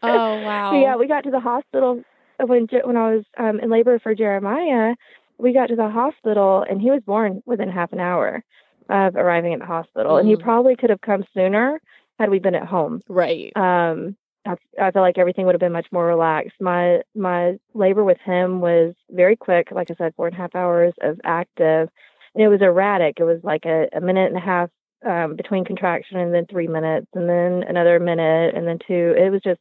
oh 0.03 0.41
wow. 0.43 0.71
So, 0.71 0.81
yeah, 0.81 0.95
we 0.97 1.07
got 1.07 1.23
to 1.23 1.31
the 1.31 1.39
hospital 1.39 2.03
when 2.39 2.67
when 2.83 2.97
I 2.97 3.15
was 3.15 3.25
um, 3.37 3.59
in 3.59 3.69
labor 3.69 3.99
for 3.99 4.13
Jeremiah. 4.15 4.95
We 5.37 5.53
got 5.53 5.67
to 5.67 5.75
the 5.75 5.89
hospital, 5.89 6.65
and 6.67 6.81
he 6.81 6.89
was 6.89 7.01
born 7.05 7.41
within 7.45 7.69
half 7.69 7.93
an 7.93 7.99
hour 7.99 8.43
of 8.89 9.15
arriving 9.15 9.53
at 9.53 9.59
the 9.59 9.65
hospital, 9.65 10.17
and 10.17 10.27
he 10.27 10.35
Mm. 10.35 10.41
probably 10.41 10.75
could 10.75 10.89
have 10.89 11.01
come 11.01 11.23
sooner 11.33 11.79
had 12.19 12.29
we 12.29 12.39
been 12.39 12.55
at 12.55 12.65
home. 12.65 13.01
Right. 13.07 13.55
Um, 13.55 14.15
I, 14.47 14.55
I 14.81 14.91
feel 14.91 15.01
like 15.01 15.17
everything 15.17 15.45
would 15.45 15.55
have 15.55 15.59
been 15.59 15.71
much 15.71 15.87
more 15.91 16.05
relaxed. 16.05 16.55
My 16.59 17.01
my 17.15 17.57
labor 17.73 18.03
with 18.03 18.19
him 18.23 18.61
was 18.61 18.93
very 19.11 19.35
quick, 19.35 19.69
like 19.71 19.91
I 19.91 19.95
said, 19.95 20.13
four 20.15 20.27
and 20.27 20.35
a 20.35 20.37
half 20.37 20.55
hours 20.55 20.93
of 21.01 21.19
active, 21.23 21.89
and 22.33 22.43
it 22.43 22.47
was 22.47 22.61
erratic. 22.61 23.19
It 23.19 23.23
was 23.23 23.39
like 23.43 23.65
a, 23.65 23.87
a 23.95 24.01
minute 24.01 24.27
and 24.27 24.37
a 24.37 24.45
half 24.45 24.69
um, 25.05 25.35
between 25.35 25.65
contraction, 25.65 26.17
and 26.17 26.33
then 26.33 26.45
three 26.49 26.67
minutes, 26.67 27.07
and 27.13 27.29
then 27.29 27.63
another 27.67 27.99
minute, 27.99 28.55
and 28.55 28.67
then 28.67 28.79
two. 28.87 29.13
It 29.17 29.31
was 29.31 29.41
just 29.43 29.59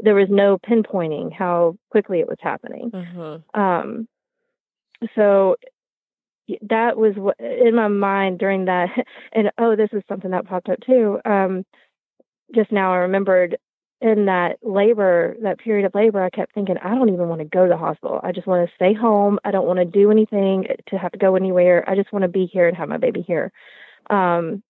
there 0.00 0.14
was 0.14 0.28
no 0.30 0.58
pinpointing 0.58 1.32
how 1.32 1.76
quickly 1.90 2.20
it 2.20 2.28
was 2.28 2.38
happening. 2.40 2.90
Uh-huh. 2.92 3.60
Um, 3.60 4.08
so 5.14 5.56
that 6.62 6.96
was 6.96 7.14
what 7.16 7.36
in 7.38 7.74
my 7.74 7.88
mind 7.88 8.38
during 8.38 8.66
that. 8.66 8.88
And 9.34 9.50
oh, 9.56 9.76
this 9.76 9.88
is 9.92 10.02
something 10.08 10.32
that 10.32 10.46
popped 10.46 10.68
up 10.68 10.78
too. 10.84 11.18
Um, 11.24 11.64
just 12.54 12.70
now 12.70 12.92
I 12.92 12.98
remembered 12.98 13.56
in 14.02 14.26
that 14.26 14.58
labor, 14.62 15.36
that 15.42 15.58
period 15.58 15.86
of 15.86 15.94
labor, 15.94 16.22
I 16.22 16.28
kept 16.28 16.52
thinking, 16.52 16.76
I 16.78 16.94
don't 16.94 17.08
even 17.08 17.28
want 17.28 17.40
to 17.40 17.44
go 17.44 17.62
to 17.62 17.68
the 17.68 17.76
hospital. 17.76 18.20
I 18.22 18.32
just 18.32 18.48
want 18.48 18.68
to 18.68 18.74
stay 18.74 18.92
home. 18.92 19.38
I 19.44 19.52
don't 19.52 19.66
want 19.66 19.78
to 19.78 19.84
do 19.84 20.10
anything 20.10 20.66
to 20.88 20.98
have 20.98 21.12
to 21.12 21.18
go 21.18 21.36
anywhere. 21.36 21.88
I 21.88 21.94
just 21.94 22.12
want 22.12 22.24
to 22.24 22.28
be 22.28 22.46
here 22.46 22.66
and 22.66 22.76
have 22.76 22.88
my 22.88 22.96
baby 22.96 23.22
here. 23.22 23.52
Um, 24.10 24.64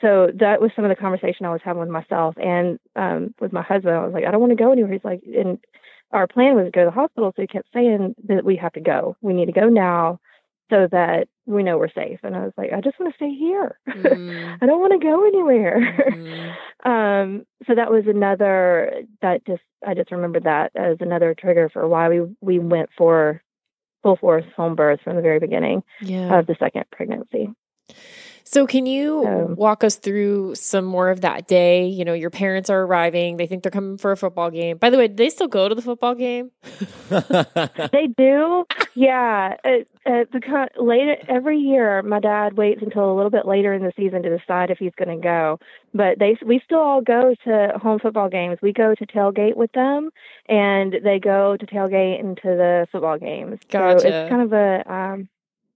so 0.00 0.30
that 0.40 0.62
was 0.62 0.70
some 0.74 0.84
of 0.84 0.88
the 0.88 0.96
conversation 0.96 1.44
I 1.44 1.52
was 1.52 1.60
having 1.62 1.80
with 1.80 1.90
myself 1.90 2.36
and 2.38 2.78
um, 2.96 3.34
with 3.38 3.52
my 3.52 3.62
husband. 3.62 3.94
I 3.94 4.04
was 4.04 4.14
like, 4.14 4.24
I 4.24 4.30
don't 4.30 4.40
want 4.40 4.52
to 4.52 4.56
go 4.56 4.72
anywhere. 4.72 4.92
He's 4.92 5.04
like, 5.04 5.22
and 5.24 5.58
our 6.10 6.26
plan 6.26 6.56
was 6.56 6.64
to 6.64 6.70
go 6.70 6.84
to 6.84 6.86
the 6.86 6.90
hospital. 6.90 7.32
So 7.36 7.42
he 7.42 7.46
kept 7.46 7.68
saying 7.74 8.14
that 8.28 8.46
we 8.46 8.56
have 8.56 8.72
to 8.72 8.80
go. 8.80 9.16
We 9.20 9.34
need 9.34 9.46
to 9.46 9.52
go 9.52 9.68
now 9.68 10.20
so 10.70 10.88
that 10.90 11.28
we 11.46 11.62
know 11.62 11.76
we're 11.76 11.88
safe. 11.92 12.20
And 12.22 12.34
I 12.34 12.40
was 12.40 12.52
like, 12.56 12.72
I 12.72 12.80
just 12.80 12.98
want 12.98 13.12
to 13.12 13.16
stay 13.16 13.34
here. 13.34 13.78
Mm. 13.88 14.58
I 14.62 14.66
don't 14.66 14.80
want 14.80 14.92
to 14.98 15.06
go 15.06 15.26
anywhere. 15.26 16.08
Mhm. 16.10 16.54
um, 16.88 17.46
so 17.66 17.74
that 17.74 17.90
was 17.90 18.04
another 18.06 19.02
that 19.22 19.44
just 19.46 19.62
I 19.86 19.94
just 19.94 20.10
remembered 20.10 20.44
that 20.44 20.72
as 20.74 20.96
another 21.00 21.34
trigger 21.34 21.68
for 21.68 21.86
why 21.86 22.08
we 22.08 22.22
we 22.40 22.58
went 22.58 22.88
for 22.96 23.42
full 24.02 24.16
force 24.16 24.44
home 24.56 24.74
birth 24.74 25.00
from 25.02 25.16
the 25.16 25.22
very 25.22 25.38
beginning 25.38 25.82
Yeah. 26.00 26.38
of 26.38 26.46
the 26.46 26.56
second 26.58 26.84
pregnancy. 26.90 27.50
So, 28.46 28.66
can 28.66 28.84
you 28.86 29.26
Um, 29.26 29.56
walk 29.56 29.82
us 29.84 29.96
through 29.96 30.54
some 30.54 30.84
more 30.84 31.08
of 31.10 31.22
that 31.22 31.46
day? 31.48 31.86
You 31.86 32.04
know, 32.04 32.12
your 32.12 32.30
parents 32.30 32.68
are 32.68 32.82
arriving. 32.82 33.38
They 33.38 33.46
think 33.46 33.62
they're 33.62 33.70
coming 33.72 33.96
for 33.96 34.12
a 34.12 34.16
football 34.16 34.50
game. 34.50 34.76
By 34.76 34.90
the 34.90 34.98
way, 34.98 35.08
do 35.08 35.14
they 35.14 35.30
still 35.30 35.48
go 35.48 35.68
to 35.68 35.74
the 35.74 35.82
football 35.82 36.14
game? 36.14 36.50
They 37.10 38.08
do, 38.16 38.64
yeah. 38.94 39.56
It, 39.64 39.88
it 40.04 40.30
because 40.32 40.68
later 40.76 41.16
every 41.28 41.58
year, 41.58 42.02
my 42.02 42.20
dad 42.20 42.56
waits 42.56 42.82
until 42.82 43.10
a 43.12 43.14
little 43.14 43.30
bit 43.30 43.46
later 43.46 43.72
in 43.72 43.82
the 43.82 43.92
season 43.96 44.22
to 44.22 44.36
decide 44.38 44.70
if 44.70 44.78
he's 44.78 44.94
going 44.96 45.16
to 45.16 45.22
go. 45.22 45.58
But 45.92 46.18
they, 46.18 46.36
we 46.44 46.60
still 46.64 46.80
all 46.80 47.00
go 47.00 47.34
to 47.44 47.72
home 47.80 47.98
football 48.00 48.28
games. 48.28 48.58
We 48.62 48.72
go 48.72 48.94
to 48.94 49.06
tailgate 49.06 49.56
with 49.56 49.72
them, 49.72 50.10
and 50.48 50.94
they 51.04 51.18
go 51.18 51.56
to 51.56 51.66
tailgate 51.66 52.20
into 52.20 52.42
the 52.44 52.86
football 52.90 53.18
games. 53.18 53.60
So 53.70 53.78
it's 54.08 54.30
kind 54.30 54.42
of 54.42 54.52
a, 54.52 54.92
um, 54.92 55.28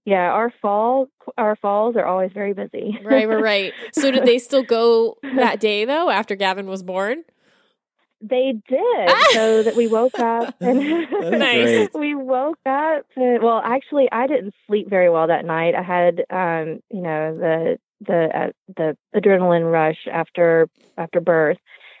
yeah. 0.05 0.31
Our 0.31 0.53
fall, 0.61 1.07
our 1.37 1.55
falls 1.55 1.95
are 1.95 2.05
always 2.05 2.31
very 2.33 2.53
busy. 2.53 2.97
Right, 3.03 3.27
right, 3.27 3.41
right. 3.41 3.73
So, 3.93 4.11
did 4.11 4.25
they 4.25 4.39
still 4.39 4.63
go 4.63 5.17
that 5.35 5.59
day 5.59 5.85
though 5.85 6.09
after 6.09 6.35
Gavin 6.35 6.67
was 6.67 6.83
born? 6.83 7.23
they 8.21 8.53
did. 8.67 9.09
so 9.31 9.63
that 9.63 9.75
we 9.77 9.87
woke 9.87 10.19
up 10.19 10.53
and 10.61 10.79
Nice. 11.39 11.89
we 11.93 12.15
woke 12.15 12.59
up. 12.65 13.05
To, 13.15 13.39
well, 13.41 13.61
actually, 13.63 14.09
I 14.11 14.27
didn't 14.27 14.53
sleep 14.67 14.89
very 14.89 15.09
well 15.09 15.27
that 15.27 15.45
night. 15.45 15.73
I 15.75 15.81
had, 15.81 16.25
um, 16.29 16.81
you 16.91 17.01
know, 17.01 17.37
the 17.37 17.77
the 18.01 18.29
uh, 18.33 18.51
the 18.75 18.97
adrenaline 19.15 19.71
rush 19.71 20.07
after 20.11 20.69
after 20.97 21.19
birth, 21.21 21.57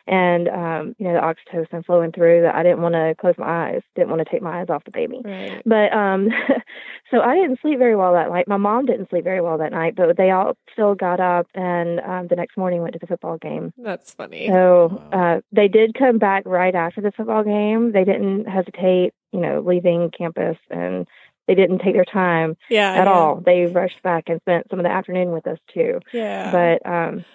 and 0.09 0.49
um, 0.49 0.95
you 0.97 1.07
know 1.07 1.13
the 1.13 1.21
oxytocin 1.21 1.85
flowing 1.85 2.11
through. 2.11 2.41
That 2.41 2.55
I 2.55 2.63
didn't 2.63 2.81
want 2.81 2.95
to 2.95 3.15
close 3.19 3.35
my 3.37 3.69
eyes. 3.69 3.81
Didn't 3.95 4.09
want 4.09 4.19
to 4.25 4.29
take 4.29 4.41
my 4.41 4.59
eyes 4.59 4.69
off 4.69 4.83
the 4.83 4.91
baby. 4.91 5.21
Right. 5.23 5.61
But 5.65 5.93
um, 5.93 6.29
so 7.11 7.21
I 7.21 7.35
didn't 7.35 7.59
sleep 7.61 7.79
very 7.79 7.95
well 7.95 8.13
that 8.13 8.29
night. 8.29 8.47
My 8.47 8.57
mom 8.57 8.85
didn't 8.85 9.09
sleep 9.09 9.23
very 9.23 9.39
well 9.41 9.57
that 9.59 9.71
night, 9.71 9.95
but 9.95 10.17
they 10.17 10.31
all 10.31 10.57
still 10.73 10.95
got 10.95 11.19
up 11.19 11.47
and 11.53 11.99
um, 12.01 12.27
the 12.27 12.35
next 12.35 12.57
morning 12.57 12.81
went 12.81 12.93
to 12.93 12.99
the 12.99 13.07
football 13.07 13.37
game. 13.37 13.71
That's 13.77 14.13
funny. 14.13 14.47
So 14.47 15.01
uh, 15.13 15.41
they 15.51 15.67
did 15.67 15.93
come 15.93 16.17
back 16.17 16.43
right 16.45 16.73
after 16.75 17.01
the 17.01 17.11
football 17.11 17.43
game. 17.43 17.91
They 17.91 18.03
didn't 18.03 18.45
hesitate, 18.49 19.13
you 19.31 19.39
know, 19.39 19.61
leaving 19.65 20.11
campus 20.11 20.57
and 20.69 21.07
they 21.47 21.55
didn't 21.55 21.79
take 21.79 21.93
their 21.95 22.05
time 22.05 22.57
Yeah, 22.69 22.91
at 22.93 23.05
yeah. 23.07 23.11
all. 23.11 23.41
They 23.41 23.65
rushed 23.65 24.01
back 24.03 24.25
and 24.29 24.39
spent 24.41 24.67
some 24.69 24.79
of 24.79 24.83
the 24.83 24.91
afternoon 24.91 25.31
with 25.31 25.47
us 25.47 25.57
too. 25.73 25.99
Yeah. 26.13 26.51
But 26.51 26.89
um 26.89 27.25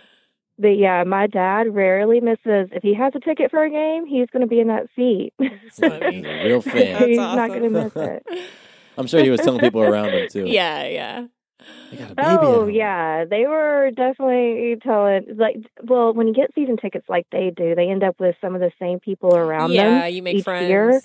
but 0.59 0.77
yeah, 0.79 1.05
my 1.05 1.27
dad 1.27 1.75
rarely 1.75 2.21
misses 2.21 2.69
if 2.73 2.83
he 2.83 2.95
has 2.95 3.13
a 3.15 3.21
ticket 3.21 3.51
for 3.51 3.65
a 3.65 3.71
game, 3.71 4.07
he's 4.07 4.29
gonna 4.33 4.47
be 4.47 4.61
in 4.61 4.69
that 4.69 4.87
seat. 4.95 5.33
He's 5.39 5.81
a 5.81 6.45
real 6.45 6.63
fan. 6.63 7.09
he's 7.09 7.17
not 7.17 7.49
gonna 7.49 7.71
miss 7.71 7.95
it. 7.97 8.27
I'm 8.97 9.09
sure 9.09 9.23
he 9.23 9.31
was 9.31 9.41
telling 9.41 9.61
people 9.61 9.83
around 9.83 10.11
him 10.11 10.29
too. 10.29 10.45
Yeah, 10.47 10.87
yeah. 10.87 11.27
Oh 12.19 12.67
yeah, 12.67 13.25
they 13.25 13.47
were 13.47 13.91
definitely 13.97 14.77
telling 14.83 15.37
like 15.37 15.57
well 15.83 16.13
when 16.13 16.29
you 16.29 16.35
get 16.35 16.55
season 16.55 16.77
tickets 16.77 17.07
like 17.09 17.27
they 17.33 17.51
do, 17.55 17.75
they 17.75 17.89
end 17.89 18.05
up 18.05 18.21
with 18.21 18.37
some 18.41 18.55
of 18.55 18.61
the 18.61 18.71
same 18.79 19.01
people 19.01 19.35
around 19.35 19.71
them. 19.71 19.77
Yeah, 19.77 20.07
you 20.07 20.23
make 20.23 20.37
each 20.37 20.45
friends. 20.45 20.69
Year. 20.69 21.01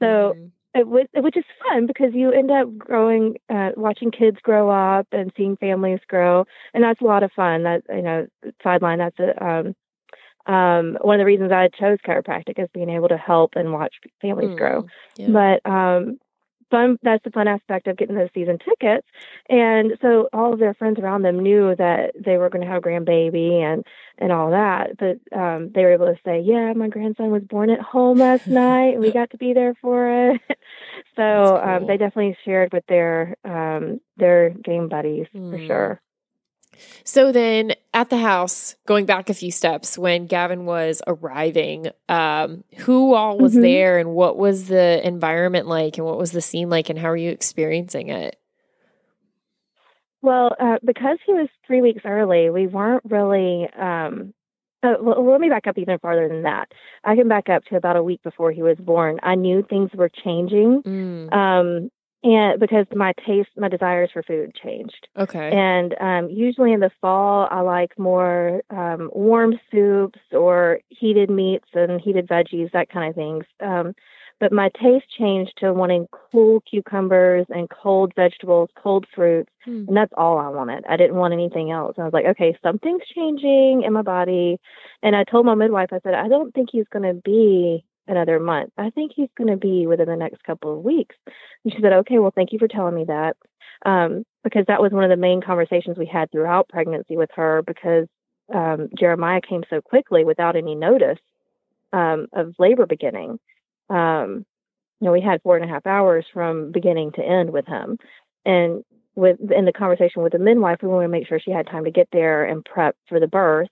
So 0.00 0.06
mm-hmm. 0.06 0.46
It 0.74 0.86
was, 0.88 1.06
which 1.14 1.36
is 1.36 1.44
fun 1.68 1.86
because 1.86 2.14
you 2.14 2.32
end 2.32 2.50
up 2.50 2.76
growing, 2.78 3.36
uh, 3.50 3.70
watching 3.76 4.10
kids 4.10 4.38
grow 4.42 4.70
up 4.70 5.06
and 5.12 5.32
seeing 5.36 5.56
families 5.56 6.00
grow, 6.08 6.44
and 6.74 6.82
that's 6.82 7.00
a 7.00 7.04
lot 7.04 7.22
of 7.22 7.32
fun. 7.32 7.64
That 7.64 7.82
you 7.88 8.02
know, 8.02 8.26
sideline. 8.62 8.98
That's 8.98 9.18
a 9.18 9.44
um, 9.44 9.74
um, 10.46 10.98
one 11.00 11.16
of 11.16 11.20
the 11.20 11.26
reasons 11.26 11.52
I 11.52 11.68
chose 11.68 11.98
chiropractic 12.06 12.58
is 12.58 12.68
being 12.74 12.90
able 12.90 13.08
to 13.08 13.16
help 13.16 13.52
and 13.54 13.72
watch 13.72 13.94
families 14.20 14.50
Mm, 14.50 14.56
grow. 14.56 14.86
yeah. 15.16 15.28
But 15.62 15.70
um, 15.70 16.18
fun. 16.70 16.98
That's 17.02 17.22
the 17.22 17.30
fun 17.30 17.46
aspect 17.46 17.86
of 17.86 17.96
getting 17.96 18.16
those 18.16 18.30
season 18.34 18.58
tickets. 18.58 19.06
And 19.48 19.92
so 20.00 20.28
all 20.32 20.52
of 20.52 20.58
their 20.58 20.74
friends 20.74 20.98
around 20.98 21.22
them 21.22 21.38
knew 21.38 21.76
that 21.76 22.12
they 22.18 22.38
were 22.38 22.48
going 22.50 22.62
to 22.64 22.70
have 22.72 22.82
a 22.82 22.86
grandbaby 22.86 23.60
and 23.62 23.84
and 24.18 24.32
all 24.32 24.50
that. 24.50 24.96
But 24.98 25.20
um, 25.38 25.70
they 25.74 25.82
were 25.84 25.92
able 25.92 26.06
to 26.06 26.18
say, 26.24 26.40
"Yeah, 26.40 26.72
my 26.72 26.88
grandson 26.88 27.30
was 27.30 27.42
born 27.44 27.70
at 27.70 27.80
home 27.80 28.18
last 28.18 28.46
night. 28.50 28.94
and 28.94 29.00
We 29.00 29.12
got 29.12 29.30
to 29.30 29.36
be 29.38 29.52
there 29.52 29.74
for 29.80 30.30
it." 30.32 30.40
So 31.16 31.56
um, 31.58 31.86
they 31.86 31.96
definitely 31.96 32.36
shared 32.44 32.72
with 32.72 32.84
their 32.86 33.36
um, 33.44 34.00
their 34.16 34.50
game 34.50 34.88
buddies 34.88 35.26
for 35.50 35.58
Mm. 35.58 35.66
sure. 35.66 36.00
So 37.04 37.32
then 37.32 37.74
at 37.92 38.08
the 38.10 38.16
house, 38.16 38.76
going 38.86 39.04
back 39.04 39.28
a 39.28 39.34
few 39.34 39.50
steps, 39.50 39.98
when 39.98 40.26
Gavin 40.26 40.64
was 40.64 41.02
arriving, 41.06 41.88
um, 42.08 42.64
who 42.78 43.14
all 43.14 43.38
was 43.38 43.54
Mhm. 43.54 43.60
there 43.60 43.98
and 43.98 44.14
what 44.14 44.38
was 44.38 44.68
the 44.68 45.06
environment 45.06 45.66
like 45.66 45.98
and 45.98 46.06
what 46.06 46.18
was 46.18 46.32
the 46.32 46.40
scene 46.40 46.70
like 46.70 46.88
and 46.88 46.98
how 46.98 47.10
are 47.10 47.16
you 47.16 47.30
experiencing 47.30 48.08
it? 48.08 48.36
Well, 50.22 50.54
uh, 50.58 50.78
because 50.84 51.18
he 51.26 51.32
was 51.32 51.48
three 51.66 51.82
weeks 51.82 52.02
early, 52.04 52.50
we 52.50 52.66
weren't 52.66 53.04
really. 53.04 53.68
Um, 53.74 54.34
uh, 54.82 54.94
well, 55.00 55.30
let 55.30 55.40
me 55.40 55.48
back 55.48 55.66
up 55.66 55.78
even 55.78 55.98
farther 55.98 56.28
than 56.28 56.42
that. 56.42 56.72
I 57.04 57.14
can 57.16 57.28
back 57.28 57.48
up 57.48 57.64
to 57.66 57.76
about 57.76 57.96
a 57.96 58.02
week 58.02 58.22
before 58.22 58.52
he 58.52 58.62
was 58.62 58.76
born. 58.78 59.18
I 59.22 59.34
knew 59.34 59.62
things 59.68 59.90
were 59.94 60.08
changing, 60.08 60.82
Mm. 60.82 61.32
um, 61.32 61.90
and 62.24 62.60
because 62.60 62.86
my 62.94 63.12
taste, 63.26 63.50
my 63.56 63.68
desires 63.68 64.10
for 64.12 64.22
food 64.22 64.54
changed. 64.54 65.08
Okay. 65.18 65.50
And 65.50 65.94
um, 66.00 66.30
usually 66.30 66.72
in 66.72 66.78
the 66.80 66.90
fall, 67.00 67.48
I 67.50 67.60
like 67.62 67.98
more 67.98 68.62
um, 68.70 69.10
warm 69.12 69.58
soups 69.72 70.20
or 70.30 70.78
heated 70.88 71.30
meats 71.30 71.68
and 71.74 72.00
heated 72.00 72.28
veggies, 72.28 72.70
that 72.72 72.90
kind 72.90 73.08
of 73.08 73.16
things. 73.16 73.44
But 74.42 74.50
my 74.50 74.70
taste 74.70 75.06
changed 75.16 75.52
to 75.58 75.72
wanting 75.72 76.08
cool 76.10 76.62
cucumbers 76.62 77.46
and 77.48 77.70
cold 77.70 78.12
vegetables, 78.16 78.70
cold 78.74 79.06
fruits, 79.14 79.52
Hmm. 79.64 79.84
and 79.86 79.96
that's 79.96 80.12
all 80.16 80.36
I 80.36 80.48
wanted. 80.48 80.84
I 80.88 80.96
didn't 80.96 81.14
want 81.14 81.32
anything 81.32 81.70
else. 81.70 81.96
I 81.96 82.02
was 82.02 82.12
like, 82.12 82.26
okay, 82.26 82.58
something's 82.60 83.06
changing 83.14 83.84
in 83.84 83.92
my 83.92 84.02
body. 84.02 84.58
And 85.00 85.14
I 85.14 85.22
told 85.22 85.46
my 85.46 85.54
midwife, 85.54 85.92
I 85.92 86.00
said, 86.00 86.14
I 86.14 86.26
don't 86.26 86.52
think 86.52 86.70
he's 86.72 86.88
going 86.88 87.04
to 87.04 87.22
be 87.22 87.84
another 88.08 88.40
month. 88.40 88.72
I 88.76 88.90
think 88.90 89.12
he's 89.14 89.28
going 89.38 89.46
to 89.46 89.56
be 89.56 89.86
within 89.86 90.08
the 90.08 90.16
next 90.16 90.42
couple 90.42 90.76
of 90.76 90.82
weeks. 90.82 91.14
And 91.62 91.72
she 91.72 91.80
said, 91.80 91.92
okay, 91.92 92.18
well, 92.18 92.32
thank 92.34 92.52
you 92.52 92.58
for 92.58 92.66
telling 92.66 92.96
me 92.96 93.04
that. 93.04 93.36
Um, 93.86 94.24
because 94.42 94.64
that 94.66 94.82
was 94.82 94.90
one 94.90 95.04
of 95.04 95.10
the 95.10 95.16
main 95.16 95.40
conversations 95.40 95.96
we 95.96 96.06
had 96.06 96.32
throughout 96.32 96.68
pregnancy 96.68 97.16
with 97.16 97.30
her 97.36 97.62
because 97.64 98.08
um, 98.52 98.88
Jeremiah 98.98 99.40
came 99.40 99.62
so 99.70 99.80
quickly 99.80 100.24
without 100.24 100.56
any 100.56 100.74
notice 100.74 101.20
um, 101.92 102.26
of 102.32 102.56
labor 102.58 102.86
beginning. 102.86 103.38
Um, 103.92 104.44
you 105.00 105.06
know, 105.06 105.12
we 105.12 105.20
had 105.20 105.42
four 105.42 105.56
and 105.56 105.64
a 105.64 105.72
half 105.72 105.86
hours 105.86 106.24
from 106.32 106.72
beginning 106.72 107.12
to 107.12 107.22
end 107.22 107.50
with 107.50 107.66
him. 107.66 107.98
And 108.44 108.84
with 109.14 109.38
in 109.50 109.64
the 109.64 109.72
conversation 109.72 110.22
with 110.22 110.32
the 110.32 110.38
midwife, 110.38 110.78
we 110.82 110.88
wanted 110.88 111.06
to 111.06 111.12
make 111.12 111.26
sure 111.26 111.40
she 111.40 111.50
had 111.50 111.66
time 111.66 111.84
to 111.84 111.90
get 111.90 112.08
there 112.12 112.44
and 112.44 112.64
prep 112.64 112.96
for 113.08 113.20
the 113.20 113.26
birth 113.26 113.68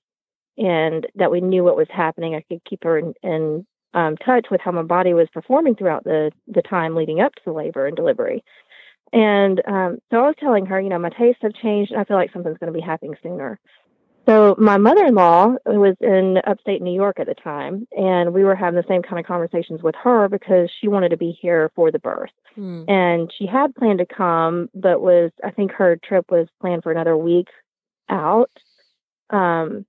and 0.59 1.07
that 1.15 1.31
we 1.31 1.41
knew 1.41 1.65
what 1.65 1.77
was 1.77 1.87
happening. 1.91 2.35
I 2.35 2.45
could 2.49 2.65
keep 2.69 2.85
her 2.85 2.99
in, 2.99 3.15
in 3.23 3.67
um, 3.95 4.17
touch 4.19 4.47
with 4.51 4.61
how 4.61 4.73
my 4.73 4.83
body 4.83 5.15
was 5.15 5.29
performing 5.33 5.75
throughout 5.75 6.05
the, 6.05 6.31
the 6.49 6.63
time 6.63 6.95
leading 6.95 7.21
up 7.21 7.35
to 7.35 7.43
the 7.47 7.53
labor 7.53 7.87
and 7.87 7.97
delivery. 7.97 8.45
And 9.13 9.61
um, 9.67 9.99
so 10.11 10.19
I 10.19 10.27
was 10.27 10.37
telling 10.39 10.67
her, 10.67 10.81
you 10.81 10.89
know, 10.89 10.99
my 10.99 11.11
tastes 11.11 11.43
have 11.43 11.55
changed 11.55 11.93
I 11.97 12.05
feel 12.05 12.17
like 12.17 12.33
something's 12.33 12.59
going 12.59 12.73
to 12.73 12.79
be 12.79 12.85
happening 12.85 13.17
sooner. 13.23 13.59
So 14.31 14.55
my 14.59 14.77
mother-in-law 14.77 15.57
was 15.67 15.97
in 16.01 16.39
upstate 16.47 16.81
New 16.81 16.95
York 16.95 17.19
at 17.19 17.27
the 17.27 17.35
time, 17.35 17.89
and 17.91 18.33
we 18.33 18.45
were 18.45 18.55
having 18.55 18.77
the 18.77 18.87
same 18.87 19.03
kind 19.03 19.19
of 19.19 19.27
conversations 19.27 19.83
with 19.83 19.97
her 19.97 20.29
because 20.29 20.71
she 20.81 20.87
wanted 20.87 21.09
to 21.09 21.17
be 21.17 21.37
here 21.43 21.73
for 21.75 21.91
the 21.91 21.99
birth. 21.99 22.31
Hmm. 22.55 22.85
And 22.87 23.33
she 23.37 23.47
had 23.47 23.75
planned 23.75 23.99
to 23.99 24.07
come, 24.07 24.71
but 24.73 25.01
was 25.01 25.33
I 25.43 25.51
think 25.51 25.73
her 25.73 25.97
trip 25.97 26.31
was 26.31 26.47
planned 26.61 26.85
for 26.85 26.93
another 26.93 27.17
week 27.17 27.49
out. 28.09 28.53
Um, 29.31 29.85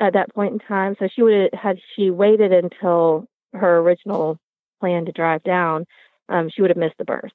at 0.00 0.14
that 0.14 0.34
point 0.34 0.54
in 0.54 0.58
time, 0.60 0.96
so 0.98 1.06
she 1.14 1.22
would 1.22 1.52
had 1.52 1.78
she 1.94 2.10
waited 2.10 2.52
until 2.52 3.26
her 3.52 3.80
original 3.80 4.38
plan 4.80 5.04
to 5.04 5.12
drive 5.12 5.42
down, 5.42 5.84
um, 6.30 6.48
she 6.48 6.62
would 6.62 6.70
have 6.70 6.78
missed 6.78 6.96
the 6.96 7.04
birth. 7.04 7.32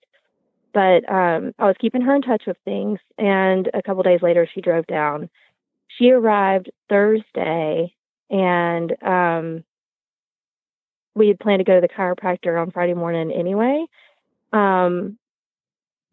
But 0.73 1.07
um, 1.07 1.53
I 1.59 1.65
was 1.65 1.75
keeping 1.79 2.01
her 2.01 2.15
in 2.15 2.23
touch 2.23 2.43
with 2.47 2.57
things, 2.65 2.97
and 3.19 3.69
a 3.75 3.83
couple 3.83 4.01
days 4.01 4.23
later, 4.23 4.47
she 4.51 4.61
drove 4.61 4.87
down. 4.87 5.29
She 5.97 6.11
arrived 6.11 6.71
Thursday, 6.89 7.93
and 8.29 9.03
um, 9.03 9.63
we 11.15 11.27
had 11.27 11.39
planned 11.39 11.59
to 11.59 11.63
go 11.63 11.75
to 11.79 11.81
the 11.81 11.93
chiropractor 11.93 12.59
on 12.59 12.71
Friday 12.71 12.93
morning 12.93 13.31
anyway. 13.31 13.85
Um, 14.51 15.17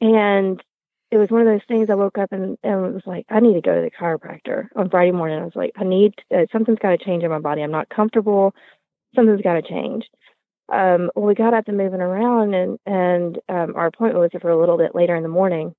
and 0.00 0.62
it 1.10 1.16
was 1.16 1.30
one 1.30 1.40
of 1.40 1.46
those 1.46 1.66
things 1.66 1.90
I 1.90 1.94
woke 1.94 2.18
up 2.18 2.32
and, 2.32 2.56
and 2.62 2.94
was 2.94 3.02
like, 3.06 3.26
I 3.28 3.40
need 3.40 3.54
to 3.54 3.60
go 3.60 3.74
to 3.74 3.80
the 3.80 3.90
chiropractor 3.90 4.68
on 4.76 4.90
Friday 4.90 5.10
morning. 5.12 5.40
I 5.40 5.44
was 5.44 5.56
like, 5.56 5.72
I 5.76 5.84
need, 5.84 6.14
uh, 6.34 6.46
something's 6.52 6.78
got 6.78 6.90
to 6.90 7.04
change 7.04 7.24
in 7.24 7.30
my 7.30 7.40
body. 7.40 7.62
I'm 7.62 7.70
not 7.70 7.88
comfortable. 7.88 8.54
Something's 9.14 9.42
got 9.42 9.54
to 9.54 9.62
change. 9.62 10.04
Um, 10.72 11.10
well, 11.16 11.26
we 11.26 11.34
got 11.34 11.52
up 11.52 11.66
and 11.66 11.76
moving 11.76 12.00
around 12.00 12.54
and, 12.54 12.78
and, 12.86 13.38
um, 13.48 13.74
our 13.74 13.86
appointment 13.86 14.20
was 14.20 14.40
for 14.40 14.50
a 14.50 14.58
little 14.58 14.78
bit 14.78 14.94
later 14.94 15.16
in 15.16 15.24
the 15.24 15.28
morning. 15.28 15.74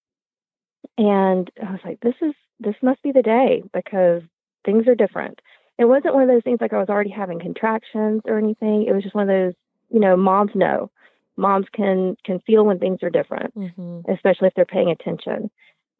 And 0.97 1.49
I 1.65 1.71
was 1.71 1.79
like, 1.85 1.99
this 2.01 2.15
is, 2.21 2.33
this 2.61 2.75
must 2.81 3.01
be 3.03 3.11
the 3.11 3.21
day 3.21 3.63
because 3.73 4.21
things 4.65 4.87
are 4.87 4.95
different. 4.95 5.39
It 5.77 5.85
wasn't 5.85 6.13
one 6.13 6.23
of 6.23 6.29
those 6.29 6.43
things 6.43 6.59
like 6.61 6.73
I 6.73 6.79
was 6.79 6.89
already 6.89 7.09
having 7.09 7.39
contractions 7.39 8.21
or 8.25 8.37
anything. 8.37 8.85
It 8.87 8.93
was 8.93 9.03
just 9.03 9.15
one 9.15 9.27
of 9.29 9.35
those, 9.35 9.53
you 9.89 9.99
know, 9.99 10.15
moms 10.15 10.51
know. 10.53 10.91
Moms 11.37 11.65
can 11.73 12.15
can 12.23 12.39
feel 12.41 12.65
when 12.65 12.77
things 12.79 12.99
are 13.03 13.09
different, 13.09 13.55
Mm-hmm. 13.55 14.11
especially 14.11 14.47
if 14.47 14.53
they're 14.53 14.65
paying 14.65 14.91
attention. 14.91 15.49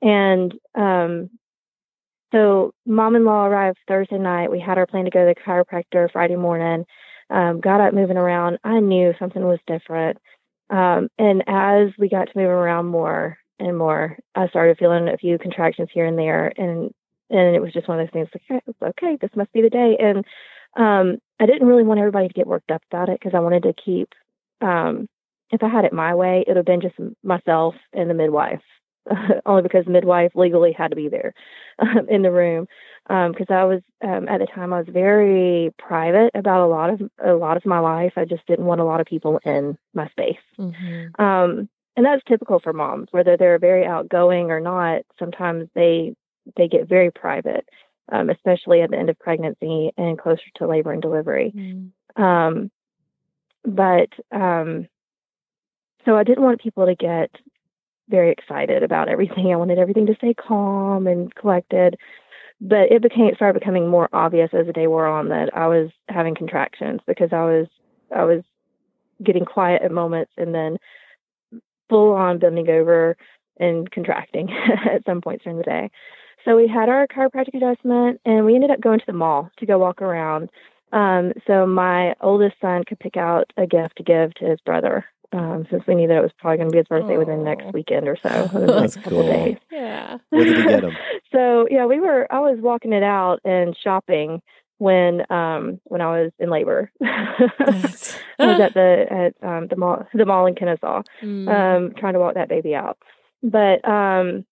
And 0.02 0.54
um, 0.76 1.30
so, 2.32 2.74
mom-in-law 2.86 3.46
arrived 3.46 3.78
Thursday 3.88 4.18
night. 4.18 4.52
We 4.52 4.60
had 4.60 4.78
our 4.78 4.86
plan 4.86 5.06
to 5.06 5.12
go 5.12 5.28
to 5.28 5.34
the 5.34 5.42
chiropractor 5.42 6.12
Friday 6.12 6.36
morning. 6.36 6.86
Um, 7.30 7.60
got 7.62 7.82
up 7.82 7.94
moving 7.94 8.18
around. 8.18 8.60
I 8.64 8.80
knew 8.80 9.14
something 9.18 9.44
was 9.44 9.60
different. 9.66 10.18
Um, 10.70 11.10
and 11.18 11.44
as 11.48 11.90
we 11.98 12.10
got 12.10 12.26
to 12.26 12.38
move 12.38 12.50
around 12.50 12.88
more 12.88 13.38
and 13.62 13.78
more, 13.78 14.18
I 14.36 14.48
started 14.48 14.78
feeling 14.78 15.08
a 15.08 15.18
few 15.18 15.38
contractions 15.38 15.90
here 15.94 16.06
and 16.06 16.18
there, 16.18 16.52
and 16.58 16.94
and 17.30 17.56
it 17.56 17.62
was 17.62 17.74
just 17.74 17.88
one 17.88 18.00
of 18.00 18.06
those 18.06 18.14
things 18.14 18.30
like, 18.34 18.62
okay, 18.62 18.90
okay 18.90 19.18
this 19.22 19.32
must 19.36 19.54
be 19.54 19.62
the 19.62 19.70
day. 19.70 19.98
And 20.00 20.26
um, 20.78 21.18
I 21.40 21.46
didn't 21.46 21.68
really 21.68 21.84
want 21.84 22.00
everybody 22.00 22.28
to 22.28 22.34
get 22.34 22.48
worked 22.48 22.72
up 22.72 22.82
about 22.92 23.10
it 23.10 23.20
because 23.20 23.36
I 23.36 23.40
wanted 23.40 23.64
to 23.64 23.74
keep. 23.74 24.10
Um, 24.62 25.08
if 25.50 25.64
I 25.64 25.70
had 25.70 25.86
it 25.86 25.94
my 25.94 26.16
way, 26.16 26.42
it 26.42 26.50
would 26.50 26.58
have 26.58 26.66
been 26.66 26.82
just 26.82 26.96
myself 27.24 27.76
and 27.94 28.10
the 28.10 28.14
midwife 28.14 28.62
only 29.46 29.64
because 29.64 29.86
midwife 29.88 30.32
legally 30.36 30.72
had 30.72 30.90
to 30.90 30.96
be 30.96 31.10
there 31.10 31.34
um, 31.80 32.08
in 32.10 32.22
the 32.22 32.32
room 32.32 32.68
because 33.08 33.48
um, 33.50 33.56
I 33.56 33.64
was 33.66 33.82
um, 34.04 34.28
at 34.28 34.40
the 34.40 34.48
time 34.48 34.74
I 34.74 34.80
was 34.80 34.88
very 34.90 35.74
private 35.78 36.32
about 36.36 36.66
a 36.66 36.68
lot 36.68 36.90
of 36.92 37.02
a 37.24 37.34
lot 37.34 37.58
of 37.58 37.66
my 37.66 37.80
life. 37.80 38.14
I 38.16 38.26
just 38.26 38.46
didn't 38.46 38.66
want 38.66 38.82
a 38.82 38.86
lot 38.86 39.02
of 39.02 39.08
people 39.08 39.40
in 39.44 39.78
my 39.94 40.08
space, 40.10 40.38
Mm-hmm. 40.60 41.22
And 41.96 42.06
that's 42.06 42.24
typical 42.28 42.60
for 42.60 42.74
moms, 42.74 43.08
whether 43.12 43.38
they're 43.38 43.60
very 43.60 43.86
outgoing 43.86 44.52
or 44.52 44.60
not. 44.60 45.02
Sometimes 45.20 45.68
they 45.76 46.16
they 46.58 46.68
get 46.68 46.88
very 46.88 47.12
private, 47.12 47.68
um, 48.12 48.30
especially 48.30 48.82
at 48.82 48.92
the 48.92 48.98
end 48.98 49.10
of 49.10 49.20
pregnancy 49.20 49.92
and 49.98 50.18
closer 50.18 50.42
to 50.56 50.68
labor 50.68 50.92
and 50.92 51.02
delivery. 51.02 51.52
Mm-hmm. 51.56 52.22
Um, 52.22 52.72
but 53.64 54.10
um, 54.32 54.88
so 56.06 56.16
I 56.18 56.24
didn't 56.24 56.44
want 56.44 56.62
people 56.62 56.86
to 56.86 56.96
get 56.96 57.32
very 58.10 58.32
excited 58.32 58.84
about 58.84 59.10
everything. 59.10 59.52
I 59.52 59.56
wanted 59.56 59.80
everything 59.80 60.06
to 60.08 60.16
stay 60.16 60.34
calm 60.34 61.08
and 61.08 61.34
collected. 61.36 61.98
But 62.64 62.92
it 62.92 63.02
became 63.02 63.34
started 63.36 63.60
becoming 63.60 63.88
more 63.88 64.08
obvious 64.14 64.52
as 64.54 64.68
the 64.68 64.74
day 64.74 64.86
wore 64.86 65.08
on 65.08 65.30
that 65.30 65.50
I 65.56 65.66
was 65.68 65.90
having 66.10 66.36
contractions 66.36 67.02
because 67.08 67.30
I 67.34 67.44
was 67.44 67.68
I 68.16 68.24
was 68.24 68.44
getting 69.24 69.46
quiet 69.46 69.82
at 69.82 69.92
moments 69.92 70.32
and 70.38 70.54
then 70.54 70.78
full 71.92 72.14
on 72.14 72.40
bending 72.40 72.70
over 72.70 73.18
and 73.60 73.92
contracting 73.92 74.50
at 74.90 75.06
some 75.06 75.22
points 75.22 75.44
during 75.44 75.58
the 75.58 75.64
day. 75.64 75.92
So 76.46 76.56
we 76.56 76.68
had 76.68 76.90
our 76.90 77.06
chiropractic 77.06 77.54
adjustment 77.54 78.20
and 78.26 78.46
we 78.46 78.56
ended 78.56 78.72
up 78.72 78.82
going 78.82 79.00
to 79.00 79.06
the 79.06 79.14
mall 79.14 79.52
to 79.58 79.66
go 79.66 79.78
walk 79.78 80.02
around. 80.02 80.50
Um, 80.92 81.34
so 81.46 81.68
my 81.68 82.16
oldest 82.22 82.56
son 82.60 82.84
could 82.88 83.00
pick 83.00 83.18
out 83.18 83.52
a 83.58 83.68
gift 83.68 83.98
to 83.98 84.04
give 84.04 84.34
to 84.36 84.46
his 84.46 84.60
brother 84.62 85.06
um, 85.34 85.66
since 85.70 85.84
we 85.88 85.96
knew 85.96 86.08
that 86.08 86.18
it 86.18 86.22
was 86.22 86.32
probably 86.38 86.58
going 86.58 86.70
to 86.70 86.74
be 86.74 86.78
his 86.80 86.88
birthday 86.88 87.18
within 87.18 87.40
the 87.40 87.46
next 87.46 87.74
weekend 87.74 88.08
or 88.08 88.18
so, 88.22 88.44
within 88.54 88.68
the 88.68 88.74
That's 88.74 88.96
next 88.96 89.04
couple 89.04 89.22
cool. 89.22 89.32
days. 89.32 89.58
Yeah. 89.72 90.18
What 90.30 90.46
did 90.46 90.58
he 90.58 90.64
get 90.64 90.84
him? 90.84 90.96
So 91.32 91.66
yeah, 91.72 91.86
we 91.86 92.02
were. 92.02 92.28
I 92.30 92.40
was 92.40 92.60
walking 92.60 92.92
it 92.92 93.04
out 93.04 93.40
and 93.46 93.74
shopping 93.82 94.42
when 94.82 95.32
um 95.32 95.80
when 95.84 96.02
I 96.02 96.08
was 96.24 96.32
in 96.40 96.50
labor. 96.50 96.92
I 98.40 98.46
was 98.48 98.60
at 98.60 98.74
the 98.74 99.06
at 99.12 99.48
um 99.48 99.68
the 99.68 99.76
mall 99.76 100.08
the 100.14 100.26
mall 100.26 100.48
in 100.48 100.56
Kennesaw, 100.56 101.04
Mm. 101.22 101.48
um 101.48 101.94
trying 102.00 102.14
to 102.14 102.20
walk 102.20 102.34
that 102.34 102.50
baby 102.50 102.74
out. 102.74 102.98
But 103.44 103.88
um 103.88 104.44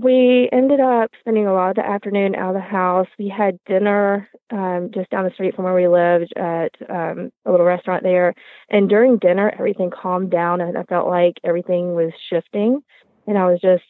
we 0.00 0.48
ended 0.52 0.80
up 0.80 1.10
spending 1.20 1.46
a 1.46 1.52
lot 1.52 1.70
of 1.70 1.76
the 1.76 1.86
afternoon 1.86 2.34
out 2.34 2.50
of 2.50 2.54
the 2.54 2.60
house. 2.60 3.08
We 3.18 3.28
had 3.28 3.58
dinner 3.66 4.28
um 4.50 4.90
just 4.94 5.10
down 5.10 5.24
the 5.24 5.32
street 5.32 5.56
from 5.56 5.64
where 5.64 5.74
we 5.74 5.88
lived 5.88 6.32
at 6.36 6.70
um 6.88 7.32
a 7.44 7.50
little 7.50 7.66
restaurant 7.66 8.04
there. 8.04 8.32
And 8.70 8.88
during 8.88 9.18
dinner 9.18 9.52
everything 9.58 9.90
calmed 9.90 10.30
down 10.30 10.60
and 10.60 10.78
I 10.78 10.84
felt 10.84 11.08
like 11.08 11.34
everything 11.42 11.94
was 11.94 12.12
shifting 12.30 12.80
and 13.26 13.36
I 13.36 13.46
was 13.50 13.60
just 13.60 13.82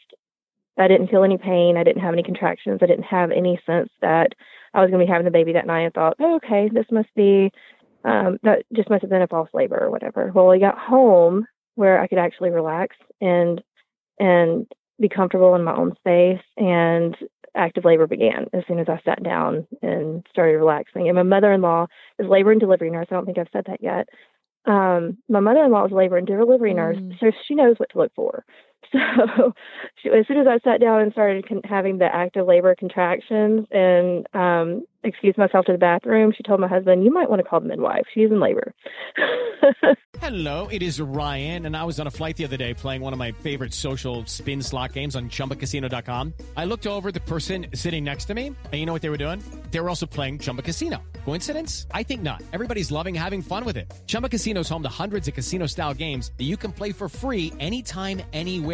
I 0.78 0.88
didn't 0.88 1.08
feel 1.08 1.22
any 1.24 1.36
pain. 1.38 1.76
I 1.76 1.84
didn't 1.84 2.02
have 2.02 2.14
any 2.14 2.22
contractions. 2.22 2.80
I 2.82 2.86
didn't 2.86 3.04
have 3.04 3.30
any 3.30 3.60
sense 3.66 3.90
that 4.00 4.32
I 4.74 4.80
was 4.80 4.90
going 4.90 5.00
to 5.00 5.06
be 5.06 5.10
having 5.10 5.24
the 5.24 5.30
baby 5.30 5.52
that 5.52 5.66
night. 5.66 5.86
I 5.86 5.90
thought, 5.90 6.16
oh, 6.20 6.36
okay, 6.36 6.68
this 6.72 6.86
must 6.90 7.08
be, 7.14 7.50
um, 8.04 8.38
that 8.42 8.64
just 8.74 8.90
must 8.90 9.02
have 9.02 9.10
been 9.10 9.22
a 9.22 9.28
false 9.28 9.48
labor 9.54 9.78
or 9.78 9.90
whatever. 9.90 10.32
Well, 10.34 10.50
I 10.50 10.58
got 10.58 10.76
home 10.76 11.46
where 11.76 12.00
I 12.00 12.06
could 12.06 12.18
actually 12.18 12.50
relax 12.50 12.96
and 13.20 13.62
and 14.20 14.66
be 15.00 15.08
comfortable 15.08 15.54
in 15.56 15.64
my 15.64 15.74
own 15.74 15.94
space, 15.96 16.44
and 16.56 17.16
active 17.56 17.84
labor 17.84 18.06
began 18.06 18.46
as 18.52 18.62
soon 18.68 18.78
as 18.78 18.88
I 18.88 19.00
sat 19.04 19.22
down 19.22 19.66
and 19.82 20.24
started 20.30 20.56
relaxing. 20.56 21.08
And 21.08 21.16
my 21.16 21.22
mother-in-law 21.22 21.86
is 22.18 22.28
labor 22.28 22.52
and 22.52 22.60
delivery 22.60 22.90
nurse. 22.90 23.06
I 23.10 23.14
don't 23.14 23.26
think 23.26 23.38
I've 23.38 23.48
said 23.52 23.64
that 23.66 23.82
yet. 23.82 24.08
Um, 24.66 25.18
my 25.28 25.40
mother-in-law 25.40 25.86
is 25.86 25.92
labor 25.92 26.16
and 26.16 26.26
delivery 26.26 26.74
nurse, 26.74 26.96
so 27.20 27.32
she 27.46 27.54
knows 27.54 27.76
what 27.78 27.90
to 27.90 27.98
look 27.98 28.12
for. 28.14 28.44
So 30.04 30.10
as 30.12 30.26
soon 30.28 30.38
as 30.38 30.46
I 30.46 30.58
sat 30.58 30.80
down 30.80 31.00
and 31.00 31.12
started 31.12 31.48
con- 31.48 31.62
having 31.64 31.96
the 31.96 32.04
active 32.04 32.46
labor 32.46 32.74
contractions 32.74 33.66
and 33.70 34.26
um, 34.34 34.84
excused 35.02 35.38
myself 35.38 35.64
to 35.66 35.72
the 35.72 35.78
bathroom, 35.78 36.32
she 36.36 36.42
told 36.42 36.60
my 36.60 36.68
husband, 36.68 37.04
"You 37.04 37.12
might 37.12 37.30
want 37.30 37.40
to 37.40 37.48
call 37.48 37.60
the 37.60 37.68
midwife. 37.68 38.04
She's 38.12 38.30
in 38.30 38.38
labor." 38.38 38.74
Hello, 40.20 40.68
it 40.70 40.82
is 40.82 41.00
Ryan, 41.00 41.66
and 41.66 41.76
I 41.76 41.84
was 41.84 41.98
on 42.00 42.06
a 42.06 42.10
flight 42.10 42.36
the 42.36 42.44
other 42.44 42.56
day 42.56 42.74
playing 42.74 43.00
one 43.00 43.12
of 43.12 43.18
my 43.18 43.32
favorite 43.32 43.72
social 43.72 44.24
spin 44.26 44.62
slot 44.62 44.92
games 44.92 45.16
on 45.16 45.28
chumbacasino.com. 45.28 46.34
I 46.56 46.64
looked 46.64 46.86
over 46.86 47.10
the 47.10 47.20
person 47.20 47.66
sitting 47.74 48.04
next 48.04 48.26
to 48.26 48.34
me, 48.34 48.48
and 48.48 48.74
you 48.74 48.86
know 48.86 48.92
what 48.92 49.02
they 49.02 49.10
were 49.10 49.18
doing? 49.18 49.42
They 49.70 49.80
were 49.80 49.88
also 49.88 50.06
playing 50.06 50.38
Chumba 50.38 50.62
Casino. 50.62 51.02
Coincidence? 51.24 51.86
I 51.92 52.02
think 52.02 52.22
not. 52.22 52.42
Everybody's 52.52 52.90
loving 52.90 53.14
having 53.14 53.42
fun 53.42 53.64
with 53.64 53.76
it. 53.76 53.92
Chumba 54.06 54.28
Casino 54.28 54.60
is 54.60 54.68
home 54.68 54.82
to 54.82 54.88
hundreds 54.88 55.28
of 55.28 55.34
casino 55.34 55.66
style 55.66 55.94
games 55.94 56.32
that 56.38 56.44
you 56.44 56.56
can 56.56 56.72
play 56.72 56.92
for 56.92 57.08
free 57.08 57.52
anytime, 57.58 58.22
anywhere, 58.32 58.73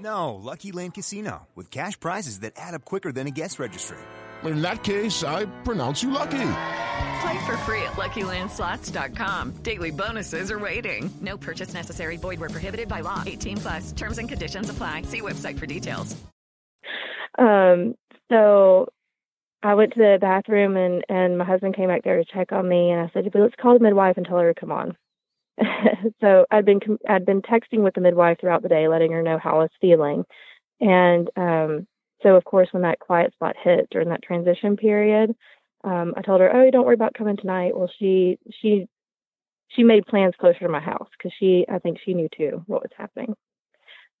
No, 0.00 0.34
Lucky 0.34 0.72
Land 0.72 0.94
Casino, 0.94 1.46
with 1.54 1.70
cash 1.70 2.00
prizes 2.00 2.40
that 2.40 2.54
add 2.56 2.74
up 2.74 2.84
quicker 2.84 3.12
than 3.12 3.26
a 3.26 3.30
guest 3.30 3.58
registry. 3.58 3.98
In 4.44 4.62
that 4.62 4.82
case, 4.82 5.22
I 5.22 5.44
pronounce 5.64 6.02
you 6.02 6.10
lucky. 6.10 6.52
Play 7.20 7.44
for 7.44 7.56
free 7.68 7.82
at 7.82 7.92
LuckyLandSlots.com. 7.92 9.56
Daily 9.62 9.90
bonuses 9.90 10.50
are 10.50 10.58
waiting. 10.58 11.10
No 11.20 11.36
purchase 11.36 11.74
necessary. 11.74 12.16
Void 12.16 12.40
where 12.40 12.48
prohibited 12.48 12.88
by 12.88 13.00
law. 13.00 13.22
18 13.26 13.58
plus. 13.58 13.92
Terms 13.92 14.16
and 14.16 14.28
conditions 14.28 14.70
apply. 14.70 15.02
See 15.02 15.20
website 15.20 15.58
for 15.58 15.66
details. 15.66 16.16
um, 17.38 17.94
so 18.30 18.88
I 19.62 19.74
went 19.74 19.92
to 19.92 19.98
the 19.98 20.16
bathroom 20.18 20.76
and 20.78 21.04
and 21.10 21.36
my 21.36 21.44
husband 21.44 21.76
came 21.76 21.88
back 21.88 22.02
there 22.04 22.16
to 22.16 22.24
check 22.24 22.52
on 22.52 22.66
me, 22.66 22.90
and 22.90 23.00
I 23.02 23.10
said, 23.12 23.30
"Let's 23.34 23.54
call 23.60 23.74
the 23.74 23.80
midwife 23.84 24.16
and 24.16 24.24
tell 24.24 24.38
her 24.38 24.54
to 24.54 24.58
come 24.58 24.72
on." 24.72 24.96
so 26.20 26.46
I'd 26.50 26.64
been 26.64 26.80
I'd 27.08 27.26
been 27.26 27.42
texting 27.42 27.82
with 27.82 27.94
the 27.94 28.00
midwife 28.00 28.38
throughout 28.40 28.62
the 28.62 28.68
day, 28.68 28.88
letting 28.88 29.12
her 29.12 29.22
know 29.22 29.38
how 29.38 29.56
I 29.56 29.62
was 29.62 29.70
feeling, 29.80 30.24
and 30.80 31.28
um, 31.36 31.86
so 32.22 32.36
of 32.36 32.44
course 32.44 32.68
when 32.72 32.82
that 32.82 33.00
quiet 33.00 33.32
spot 33.32 33.56
hit 33.62 33.88
during 33.90 34.08
that 34.08 34.22
transition 34.22 34.76
period, 34.76 35.34
um, 35.84 36.14
I 36.16 36.22
told 36.22 36.40
her, 36.40 36.54
"Oh, 36.54 36.64
you 36.64 36.70
don't 36.70 36.86
worry 36.86 36.94
about 36.94 37.14
coming 37.14 37.36
tonight." 37.36 37.76
Well, 37.76 37.90
she 37.98 38.38
she 38.60 38.86
she 39.68 39.82
made 39.82 40.06
plans 40.06 40.34
closer 40.38 40.60
to 40.60 40.68
my 40.68 40.80
house 40.80 41.08
because 41.16 41.32
she 41.38 41.66
I 41.68 41.78
think 41.78 41.98
she 42.04 42.14
knew 42.14 42.28
too 42.36 42.62
what 42.66 42.82
was 42.82 42.92
happening, 42.96 43.34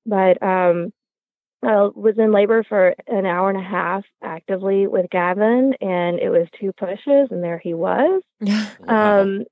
but 0.06 0.42
um, 0.42 0.92
I 1.62 1.88
was 1.94 2.14
in 2.18 2.32
labor 2.32 2.64
for 2.68 2.94
an 3.06 3.26
hour 3.26 3.50
and 3.50 3.58
a 3.58 3.62
half 3.62 4.04
actively 4.22 4.86
with 4.86 5.10
Gavin, 5.10 5.74
and 5.80 6.18
it 6.18 6.30
was 6.30 6.46
two 6.58 6.72
pushes, 6.72 7.28
and 7.30 7.42
there 7.42 7.58
he 7.58 7.74
was. 7.74 8.22
Um, 8.88 9.44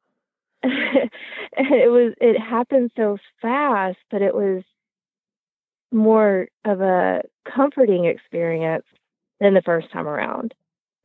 it 1.56 1.90
was 1.90 2.14
it 2.20 2.38
happened 2.38 2.90
so 2.96 3.18
fast, 3.40 3.98
but 4.10 4.22
it 4.22 4.34
was 4.34 4.62
more 5.92 6.48
of 6.64 6.80
a 6.80 7.22
comforting 7.54 8.04
experience 8.04 8.84
than 9.40 9.54
the 9.54 9.62
first 9.62 9.90
time 9.92 10.06
around. 10.06 10.54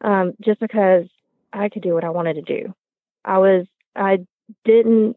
Um, 0.03 0.33
just 0.43 0.59
because 0.59 1.05
I 1.53 1.69
could 1.69 1.83
do 1.83 1.93
what 1.93 2.03
I 2.03 2.09
wanted 2.09 2.33
to 2.35 2.41
do. 2.41 2.73
I 3.23 3.37
was 3.37 3.65
I 3.95 4.25
didn't 4.65 5.15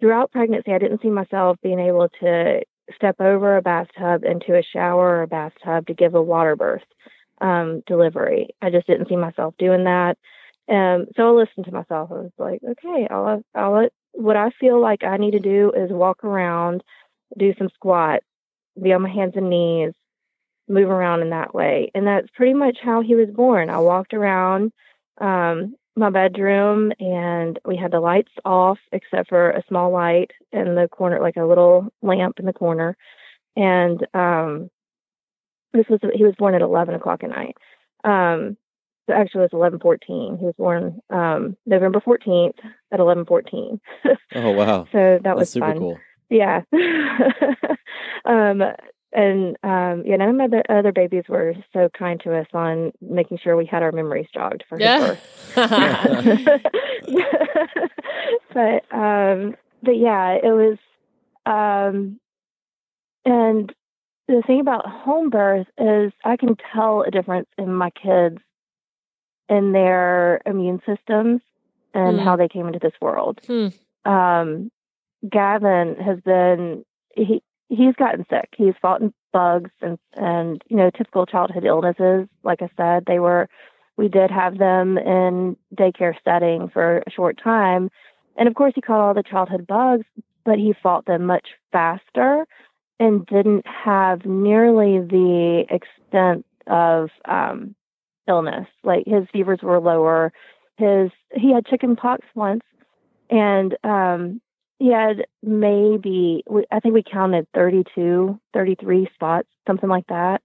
throughout 0.00 0.32
pregnancy 0.32 0.72
I 0.72 0.78
didn't 0.78 1.02
see 1.02 1.10
myself 1.10 1.56
being 1.62 1.80
able 1.80 2.08
to 2.20 2.60
step 2.94 3.20
over 3.20 3.56
a 3.56 3.62
bathtub 3.62 4.24
into 4.24 4.58
a 4.58 4.62
shower 4.62 5.18
or 5.18 5.22
a 5.22 5.28
bathtub 5.28 5.86
to 5.86 5.94
give 5.94 6.14
a 6.14 6.22
water 6.22 6.56
birth 6.56 6.82
um, 7.40 7.82
delivery. 7.86 8.50
I 8.60 8.70
just 8.70 8.86
didn't 8.86 9.08
see 9.08 9.16
myself 9.16 9.54
doing 9.58 9.84
that. 9.84 10.18
Um, 10.70 11.06
so 11.16 11.28
I 11.28 11.40
listened 11.40 11.66
to 11.66 11.72
myself. 11.72 12.10
I 12.12 12.14
was 12.14 12.30
like, 12.38 12.60
okay, 12.62 13.08
I'll, 13.10 13.42
I'll 13.54 13.88
what 14.12 14.36
I 14.36 14.50
feel 14.60 14.80
like 14.80 15.04
I 15.04 15.16
need 15.16 15.32
to 15.32 15.40
do 15.40 15.72
is 15.76 15.90
walk 15.90 16.24
around, 16.24 16.82
do 17.38 17.52
some 17.58 17.68
squats, 17.74 18.24
be 18.80 18.92
on 18.92 19.02
my 19.02 19.10
hands 19.10 19.34
and 19.36 19.50
knees, 19.50 19.92
move 20.68 20.88
around 20.88 21.22
in 21.22 21.30
that 21.30 21.54
way. 21.54 21.90
And 21.94 22.06
that's 22.06 22.28
pretty 22.34 22.54
much 22.54 22.78
how 22.82 23.02
he 23.02 23.14
was 23.14 23.28
born. 23.28 23.70
I 23.70 23.78
walked 23.78 24.14
around 24.14 24.72
um, 25.20 25.74
my 25.96 26.10
bedroom 26.10 26.92
and 27.00 27.58
we 27.64 27.76
had 27.76 27.92
the 27.92 28.00
lights 28.00 28.32
off 28.44 28.78
except 28.92 29.28
for 29.28 29.50
a 29.50 29.62
small 29.68 29.90
light 29.90 30.30
in 30.52 30.74
the 30.76 30.88
corner, 30.88 31.20
like 31.20 31.36
a 31.36 31.44
little 31.44 31.88
lamp 32.02 32.38
in 32.38 32.46
the 32.46 32.52
corner. 32.52 32.96
And 33.56 34.06
um, 34.14 34.70
this 35.72 35.86
was, 35.88 36.00
he 36.14 36.24
was 36.24 36.34
born 36.38 36.54
at 36.54 36.62
11 36.62 36.94
o'clock 36.94 37.24
at 37.24 37.30
night. 37.30 37.56
Um, 38.04 38.56
so 39.10 39.14
actually 39.16 39.40
it 39.40 39.52
was 39.52 39.58
eleven 39.58 39.78
fourteen. 39.80 40.36
He 40.38 40.46
was 40.46 40.54
born 40.56 41.00
um 41.10 41.56
November 41.66 42.00
fourteenth 42.00 42.56
at 42.92 43.00
eleven 43.00 43.24
fourteen. 43.26 43.80
Oh 44.34 44.52
wow! 44.52 44.84
so 44.92 44.98
that 44.98 45.22
That's 45.24 45.38
was 45.38 45.50
super 45.50 45.66
fun. 45.66 45.78
cool. 45.78 45.98
Yeah. 46.28 46.62
um 48.24 48.62
and 49.12 49.56
um, 49.64 50.04
yeah, 50.06 50.14
none 50.16 50.40
of 50.40 50.52
the 50.52 50.62
other 50.72 50.92
babies 50.92 51.24
were 51.28 51.54
so 51.72 51.88
kind 51.98 52.20
to 52.20 52.32
us 52.38 52.46
on 52.54 52.92
making 53.00 53.38
sure 53.42 53.56
we 53.56 53.66
had 53.66 53.82
our 53.82 53.90
memories 53.90 54.28
jogged 54.32 54.62
for 54.68 54.78
his 54.78 54.84
Yeah. 54.84 55.00
birth. 55.00 55.20
but 58.54 58.94
um, 58.96 59.56
but 59.82 59.96
yeah, 59.96 60.34
it 60.34 60.52
was. 60.54 60.78
Um, 61.46 62.20
and 63.24 63.74
the 64.28 64.42
thing 64.46 64.60
about 64.60 64.86
home 64.86 65.28
birth 65.30 65.66
is 65.78 66.12
I 66.24 66.36
can 66.36 66.54
tell 66.72 67.02
a 67.02 67.10
difference 67.10 67.48
in 67.58 67.74
my 67.74 67.90
kids 67.90 68.38
in 69.50 69.72
their 69.72 70.40
immune 70.46 70.80
systems 70.86 71.42
and 71.92 72.18
Hmm. 72.18 72.24
how 72.24 72.36
they 72.36 72.48
came 72.48 72.66
into 72.66 72.78
this 72.78 72.98
world. 73.02 73.40
Hmm. 73.46 73.68
Um, 74.10 74.70
Gavin 75.28 75.96
has 75.96 76.20
been 76.20 76.84
he 77.14 77.42
he's 77.68 77.94
gotten 77.96 78.24
sick. 78.30 78.48
He's 78.56 78.74
fought 78.80 79.02
bugs 79.32 79.70
and 79.82 79.98
and 80.14 80.62
you 80.68 80.76
know 80.76 80.90
typical 80.90 81.26
childhood 81.26 81.64
illnesses. 81.64 82.28
Like 82.42 82.62
I 82.62 82.70
said, 82.76 83.04
they 83.06 83.18
were 83.18 83.48
we 83.96 84.08
did 84.08 84.30
have 84.30 84.56
them 84.56 84.96
in 84.96 85.56
daycare 85.76 86.14
setting 86.24 86.68
for 86.68 87.02
a 87.06 87.10
short 87.10 87.38
time, 87.42 87.90
and 88.36 88.48
of 88.48 88.54
course 88.54 88.72
he 88.74 88.80
caught 88.80 89.00
all 89.00 89.14
the 89.14 89.22
childhood 89.22 89.66
bugs, 89.66 90.06
but 90.44 90.58
he 90.58 90.72
fought 90.82 91.04
them 91.04 91.26
much 91.26 91.48
faster 91.72 92.46
and 92.98 93.26
didn't 93.26 93.66
have 93.66 94.24
nearly 94.24 95.00
the 95.00 95.64
extent 95.70 96.46
of 96.66 97.10
um, 97.26 97.74
illness. 98.30 98.66
Like 98.82 99.04
his 99.06 99.26
fevers 99.32 99.60
were 99.62 99.80
lower. 99.80 100.32
His 100.76 101.10
he 101.34 101.52
had 101.52 101.66
chicken 101.66 101.96
pox 101.96 102.26
once, 102.34 102.62
and 103.28 103.76
um, 103.84 104.40
he 104.78 104.90
had 104.90 105.26
maybe 105.42 106.42
I 106.70 106.80
think 106.80 106.94
we 106.94 107.02
counted 107.02 107.46
32, 107.54 108.40
33 108.54 109.08
spots, 109.14 109.48
something 109.66 109.90
like 109.90 110.06
that, 110.06 110.40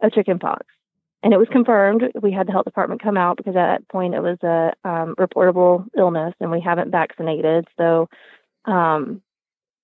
of 0.00 0.12
chicken 0.12 0.38
pox. 0.38 0.64
And 1.22 1.32
it 1.32 1.38
was 1.38 1.48
confirmed. 1.50 2.02
We 2.20 2.32
had 2.32 2.46
the 2.46 2.52
health 2.52 2.66
department 2.66 3.02
come 3.02 3.16
out 3.16 3.38
because 3.38 3.56
at 3.56 3.66
that 3.66 3.88
point 3.88 4.14
it 4.14 4.20
was 4.20 4.38
a 4.42 4.72
um, 4.88 5.14
reportable 5.16 5.86
illness, 5.96 6.34
and 6.40 6.50
we 6.50 6.60
haven't 6.60 6.90
vaccinated. 6.90 7.66
So 7.76 8.08
um, 8.66 9.22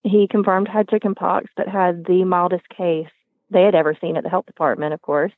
he 0.03 0.29
confirmed 0.29 0.69
had 0.69 0.89
chicken 0.89 1.15
pox, 1.15 1.47
but 1.57 1.69
had 1.69 2.05
the 2.07 2.25
mildest 2.25 2.69
case 2.69 3.09
they 3.51 3.63
had 3.63 3.75
ever 3.75 3.97
seen 4.01 4.17
at 4.17 4.23
the 4.23 4.31
health 4.31 4.47
department, 4.47 4.95
of 4.95 5.03
course, 5.03 5.33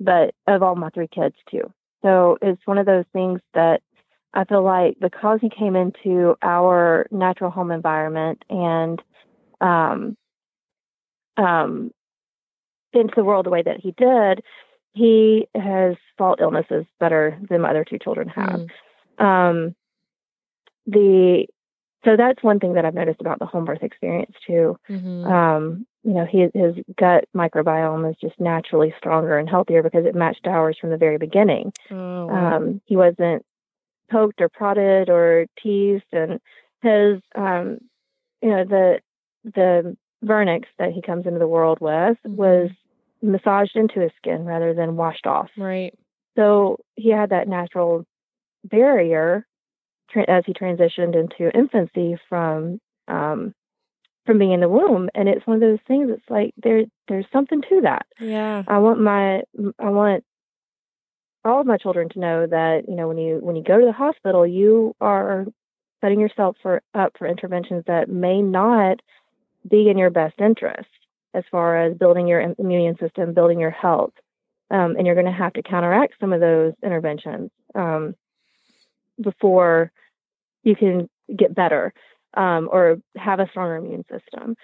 but 0.00 0.34
of 0.46 0.62
all 0.62 0.76
my 0.76 0.90
three 0.90 1.08
kids 1.08 1.34
too. 1.50 1.72
So 2.02 2.38
it's 2.40 2.60
one 2.64 2.78
of 2.78 2.86
those 2.86 3.04
things 3.12 3.40
that 3.54 3.82
I 4.34 4.44
feel 4.44 4.62
like 4.62 4.98
because 5.00 5.40
he 5.40 5.50
came 5.50 5.74
into 5.74 6.36
our 6.42 7.06
natural 7.10 7.50
home 7.50 7.70
environment 7.70 8.44
and 8.48 9.02
um, 9.60 10.16
um, 11.36 11.90
into 12.92 13.14
the 13.16 13.24
world 13.24 13.46
the 13.46 13.50
way 13.50 13.62
that 13.62 13.80
he 13.80 13.92
did, 13.92 14.42
he 14.92 15.48
has 15.54 15.96
fought 16.16 16.40
illnesses 16.40 16.84
better 17.00 17.38
than 17.48 17.62
my 17.62 17.70
other 17.70 17.84
two 17.84 17.98
children 17.98 18.28
have. 18.28 18.66
Um, 19.18 19.74
the 20.86 21.46
so 22.04 22.16
that's 22.16 22.42
one 22.42 22.60
thing 22.60 22.74
that 22.74 22.84
I've 22.84 22.94
noticed 22.94 23.20
about 23.20 23.38
the 23.38 23.46
home 23.46 23.64
birth 23.64 23.82
experience 23.82 24.34
too. 24.46 24.78
Mhm. 24.88 25.26
Um, 25.26 25.86
you 26.08 26.14
know, 26.14 26.24
his 26.24 26.50
his 26.54 26.82
gut 26.98 27.26
microbiome 27.36 28.08
is 28.08 28.16
just 28.18 28.40
naturally 28.40 28.94
stronger 28.96 29.36
and 29.36 29.46
healthier 29.46 29.82
because 29.82 30.06
it 30.06 30.14
matched 30.14 30.46
ours 30.46 30.78
from 30.80 30.88
the 30.88 30.96
very 30.96 31.18
beginning. 31.18 31.70
Oh, 31.90 32.26
wow. 32.26 32.56
Um, 32.56 32.80
he 32.86 32.96
wasn't 32.96 33.44
poked 34.10 34.40
or 34.40 34.48
prodded 34.48 35.10
or 35.10 35.44
teased, 35.62 36.06
and 36.12 36.40
his, 36.80 37.20
um, 37.34 37.76
you 38.40 38.48
know, 38.48 38.64
the 38.64 39.00
the 39.44 39.98
vernix 40.24 40.64
that 40.78 40.92
he 40.92 41.02
comes 41.02 41.26
into 41.26 41.38
the 41.38 41.46
world 41.46 41.76
with 41.78 42.16
was 42.24 42.70
massaged 43.20 43.76
into 43.76 44.00
his 44.00 44.12
skin 44.16 44.46
rather 44.46 44.72
than 44.72 44.96
washed 44.96 45.26
off. 45.26 45.50
Right. 45.58 45.92
So 46.38 46.78
he 46.94 47.10
had 47.10 47.30
that 47.30 47.48
natural 47.48 48.06
barrier 48.64 49.46
tra- 50.10 50.24
as 50.26 50.44
he 50.46 50.54
transitioned 50.54 51.14
into 51.14 51.54
infancy 51.54 52.16
from 52.30 52.80
um, 53.08 53.52
from 54.28 54.38
being 54.38 54.52
in 54.52 54.60
the 54.60 54.68
womb, 54.68 55.08
and 55.14 55.26
it's 55.26 55.46
one 55.46 55.54
of 55.54 55.62
those 55.62 55.78
things. 55.88 56.10
It's 56.12 56.28
like 56.28 56.52
there 56.62 56.84
there's 57.08 57.24
something 57.32 57.62
to 57.62 57.80
that. 57.80 58.04
Yeah. 58.20 58.62
I 58.68 58.76
want 58.76 59.00
my 59.00 59.40
I 59.78 59.88
want 59.88 60.22
all 61.46 61.62
of 61.62 61.66
my 61.66 61.78
children 61.78 62.10
to 62.10 62.18
know 62.18 62.46
that 62.46 62.82
you 62.86 62.94
know 62.94 63.08
when 63.08 63.16
you 63.16 63.38
when 63.40 63.56
you 63.56 63.62
go 63.62 63.80
to 63.80 63.86
the 63.86 63.92
hospital, 63.92 64.46
you 64.46 64.94
are 65.00 65.46
setting 66.02 66.20
yourself 66.20 66.56
for 66.60 66.82
up 66.92 67.14
for 67.18 67.26
interventions 67.26 67.84
that 67.86 68.10
may 68.10 68.42
not 68.42 69.00
be 69.66 69.88
in 69.88 69.96
your 69.96 70.10
best 70.10 70.38
interest 70.38 70.90
as 71.32 71.44
far 71.50 71.82
as 71.82 71.96
building 71.96 72.26
your 72.26 72.54
immune 72.58 72.98
system, 72.98 73.32
building 73.32 73.58
your 73.58 73.70
health, 73.70 74.12
um, 74.70 74.94
and 74.96 75.06
you're 75.06 75.14
going 75.14 75.24
to 75.24 75.32
have 75.32 75.54
to 75.54 75.62
counteract 75.62 76.12
some 76.20 76.34
of 76.34 76.40
those 76.40 76.74
interventions 76.84 77.50
um, 77.74 78.14
before 79.22 79.90
you 80.64 80.76
can 80.76 81.08
get 81.34 81.54
better 81.54 81.94
um, 82.34 82.68
or 82.70 82.98
have 83.16 83.40
a 83.40 83.48
stronger 83.50 83.76
immune 83.76 84.04
system. 84.10 84.56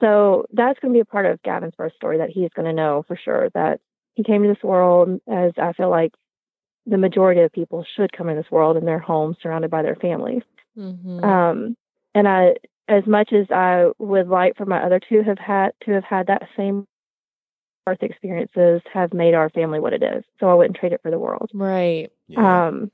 So 0.00 0.46
that's 0.52 0.78
going 0.80 0.92
to 0.92 0.96
be 0.96 1.00
a 1.00 1.04
part 1.04 1.26
of 1.26 1.42
Gavin's 1.42 1.74
birth 1.76 1.94
story 1.94 2.18
that 2.18 2.30
he's 2.30 2.50
going 2.54 2.66
to 2.66 2.72
know 2.72 3.04
for 3.06 3.16
sure 3.16 3.48
that 3.54 3.80
he 4.14 4.24
came 4.24 4.42
to 4.42 4.48
this 4.48 4.62
world 4.62 5.20
as 5.28 5.52
I 5.56 5.72
feel 5.72 5.90
like 5.90 6.12
the 6.86 6.98
majority 6.98 7.40
of 7.40 7.52
people 7.52 7.84
should 7.96 8.12
come 8.12 8.28
in 8.28 8.36
this 8.36 8.50
world 8.50 8.76
in 8.76 8.84
their 8.84 8.98
home 8.98 9.36
surrounded 9.42 9.70
by 9.70 9.82
their 9.82 9.96
families. 9.96 10.42
Mhm. 10.76 11.24
Um, 11.24 11.76
and 12.14 12.28
I, 12.28 12.56
as 12.88 13.06
much 13.06 13.32
as 13.32 13.50
I 13.50 13.90
would 13.98 14.28
like 14.28 14.56
for 14.56 14.66
my 14.66 14.82
other 14.82 15.00
two 15.00 15.22
have 15.22 15.38
had 15.38 15.72
to 15.84 15.92
have 15.92 16.04
had 16.04 16.26
that 16.26 16.48
same 16.56 16.86
birth 17.86 18.02
experiences, 18.02 18.82
have 18.92 19.14
made 19.14 19.34
our 19.34 19.48
family 19.50 19.80
what 19.80 19.92
it 19.92 20.02
is. 20.02 20.24
So 20.40 20.48
I 20.48 20.54
wouldn't 20.54 20.76
trade 20.76 20.92
it 20.92 21.02
for 21.02 21.10
the 21.10 21.18
world. 21.18 21.50
Right. 21.54 22.10
Um, 22.36 22.90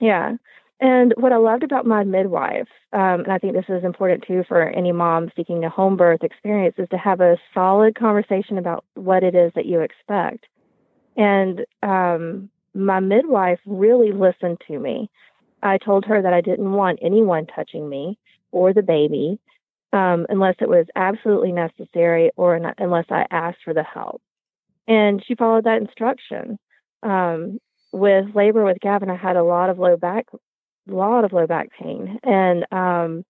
yeah. 0.00 0.36
And 0.82 1.14
what 1.16 1.32
I 1.32 1.36
loved 1.36 1.62
about 1.62 1.86
my 1.86 2.02
midwife, 2.02 2.66
um, 2.92 3.20
and 3.20 3.32
I 3.32 3.38
think 3.38 3.54
this 3.54 3.66
is 3.68 3.84
important 3.84 4.24
too 4.26 4.42
for 4.48 4.60
any 4.60 4.90
mom 4.90 5.30
seeking 5.36 5.62
a 5.62 5.70
home 5.70 5.96
birth 5.96 6.24
experience, 6.24 6.74
is 6.76 6.88
to 6.88 6.98
have 6.98 7.20
a 7.20 7.38
solid 7.54 7.94
conversation 7.94 8.58
about 8.58 8.84
what 8.94 9.22
it 9.22 9.36
is 9.36 9.52
that 9.54 9.64
you 9.64 9.80
expect. 9.80 10.46
And 11.16 11.64
um, 11.84 12.50
my 12.74 12.98
midwife 12.98 13.60
really 13.64 14.10
listened 14.10 14.60
to 14.66 14.76
me. 14.76 15.08
I 15.62 15.78
told 15.78 16.04
her 16.06 16.20
that 16.20 16.32
I 16.32 16.40
didn't 16.40 16.72
want 16.72 16.98
anyone 17.00 17.46
touching 17.46 17.88
me 17.88 18.18
or 18.50 18.72
the 18.72 18.82
baby 18.82 19.38
um, 19.92 20.26
unless 20.30 20.56
it 20.60 20.68
was 20.68 20.86
absolutely 20.96 21.52
necessary 21.52 22.32
or 22.36 22.56
un- 22.56 22.74
unless 22.78 23.06
I 23.08 23.26
asked 23.30 23.58
for 23.64 23.72
the 23.72 23.84
help. 23.84 24.20
And 24.88 25.22
she 25.24 25.36
followed 25.36 25.62
that 25.62 25.80
instruction. 25.80 26.58
Um, 27.04 27.60
with 27.92 28.34
labor 28.34 28.64
with 28.64 28.80
Gavin, 28.80 29.10
I 29.10 29.16
had 29.16 29.36
a 29.36 29.44
lot 29.44 29.70
of 29.70 29.78
low 29.78 29.96
back, 29.96 30.26
lot 30.86 31.24
of 31.24 31.32
low 31.32 31.46
back 31.46 31.70
pain, 31.78 32.18
and 32.22 32.66
um, 32.72 33.24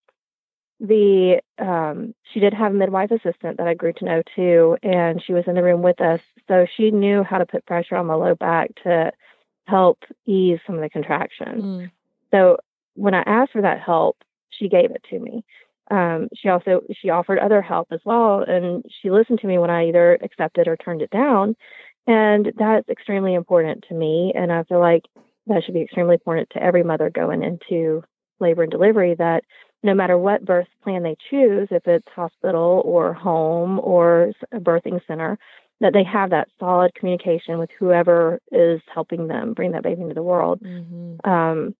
the 0.80 1.40
um, 1.58 2.14
she 2.32 2.40
did 2.40 2.52
have 2.52 2.72
a 2.72 2.74
midwife 2.74 3.10
assistant 3.10 3.58
that 3.58 3.68
I 3.68 3.74
grew 3.74 3.92
to 3.94 4.04
know 4.04 4.22
too, 4.34 4.76
and 4.82 5.22
she 5.24 5.32
was 5.32 5.44
in 5.46 5.54
the 5.54 5.62
room 5.62 5.82
with 5.82 6.00
us, 6.00 6.20
so 6.48 6.66
she 6.76 6.90
knew 6.90 7.22
how 7.22 7.38
to 7.38 7.46
put 7.46 7.66
pressure 7.66 7.96
on 7.96 8.06
my 8.06 8.14
low 8.14 8.34
back 8.34 8.70
to 8.82 9.12
help 9.66 9.98
ease 10.26 10.58
some 10.66 10.74
of 10.74 10.80
the 10.82 10.90
contractions. 10.90 11.62
Mm. 11.62 11.90
So 12.32 12.56
when 12.94 13.14
I 13.14 13.22
asked 13.26 13.52
for 13.52 13.62
that 13.62 13.80
help, 13.80 14.16
she 14.50 14.68
gave 14.68 14.90
it 14.90 15.04
to 15.10 15.18
me. 15.18 15.44
Um, 15.90 16.28
she 16.34 16.48
also 16.48 16.80
she 17.00 17.10
offered 17.10 17.38
other 17.38 17.62
help 17.62 17.88
as 17.92 18.00
well, 18.04 18.44
and 18.46 18.84
she 19.00 19.10
listened 19.10 19.40
to 19.40 19.46
me 19.46 19.58
when 19.58 19.70
I 19.70 19.88
either 19.88 20.18
accepted 20.22 20.66
or 20.66 20.76
turned 20.76 21.02
it 21.02 21.10
down, 21.10 21.54
and 22.06 22.52
that's 22.56 22.88
extremely 22.88 23.34
important 23.34 23.84
to 23.88 23.94
me. 23.94 24.32
And 24.34 24.50
I 24.50 24.64
feel 24.64 24.80
like 24.80 25.04
that 25.46 25.62
should 25.64 25.74
be 25.74 25.82
extremely 25.82 26.14
important 26.14 26.50
to 26.50 26.62
every 26.62 26.82
mother 26.82 27.10
going 27.10 27.42
into 27.42 28.02
labor 28.40 28.62
and 28.62 28.70
delivery. 28.70 29.14
That 29.14 29.44
no 29.82 29.94
matter 29.94 30.16
what 30.16 30.44
birth 30.44 30.68
plan 30.82 31.02
they 31.02 31.16
choose, 31.30 31.68
if 31.70 31.86
it's 31.86 32.06
hospital 32.14 32.82
or 32.84 33.12
home 33.12 33.80
or 33.80 34.32
a 34.52 34.60
birthing 34.60 35.00
center, 35.06 35.38
that 35.80 35.92
they 35.92 36.04
have 36.04 36.30
that 36.30 36.48
solid 36.60 36.94
communication 36.94 37.58
with 37.58 37.70
whoever 37.78 38.40
is 38.52 38.80
helping 38.94 39.26
them 39.26 39.52
bring 39.52 39.72
that 39.72 39.82
baby 39.82 40.02
into 40.02 40.14
the 40.14 40.22
world 40.22 40.60
Mm-hmm. 40.62 41.28
um, 41.28 41.74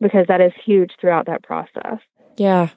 because 0.00 0.26
that 0.28 0.40
is 0.40 0.52
huge 0.64 0.92
throughout 1.00 1.26
that 1.26 1.42
process. 1.42 1.98
Yeah. 2.36 2.68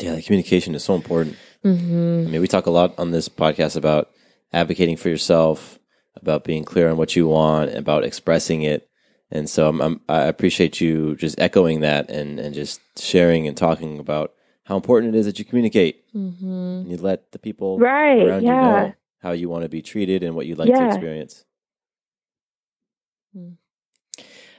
Yeah, 0.00 0.16
the 0.16 0.22
communication 0.22 0.74
is 0.74 0.82
so 0.82 0.96
important. 0.96 1.36
Mm-hmm. 1.64 2.26
I 2.26 2.30
mean, 2.30 2.40
we 2.40 2.48
talk 2.48 2.66
a 2.66 2.70
lot 2.70 2.98
on 2.98 3.12
this 3.12 3.28
podcast 3.28 3.76
about 3.76 4.10
advocating 4.52 4.96
for 4.96 5.08
yourself, 5.08 5.78
about 6.16 6.42
being 6.42 6.64
clear 6.64 6.90
on 6.90 6.96
what 6.96 7.14
you 7.14 7.28
want, 7.28 7.72
about 7.74 8.04
expressing 8.04 8.62
it. 8.62 8.88
And 9.34 9.50
so 9.50 9.68
I'm, 9.68 9.80
I'm, 9.82 10.00
I 10.08 10.22
appreciate 10.22 10.80
you 10.80 11.16
just 11.16 11.38
echoing 11.40 11.80
that 11.80 12.08
and, 12.08 12.38
and 12.38 12.54
just 12.54 12.80
sharing 12.98 13.46
and 13.48 13.56
talking 13.56 13.98
about 13.98 14.32
how 14.64 14.76
important 14.76 15.14
it 15.14 15.18
is 15.18 15.26
that 15.26 15.38
you 15.38 15.44
communicate. 15.44 16.04
Mm-hmm. 16.14 16.46
And 16.46 16.90
you 16.90 16.96
let 16.96 17.32
the 17.32 17.38
people 17.38 17.78
Right, 17.78 18.24
around 18.24 18.44
you 18.44 18.50
know 18.50 18.94
how 19.20 19.32
you 19.32 19.48
want 19.48 19.64
to 19.64 19.68
be 19.68 19.82
treated 19.82 20.22
and 20.22 20.34
what 20.34 20.46
you'd 20.46 20.58
like 20.58 20.72
to 20.72 20.86
experience. 20.86 21.44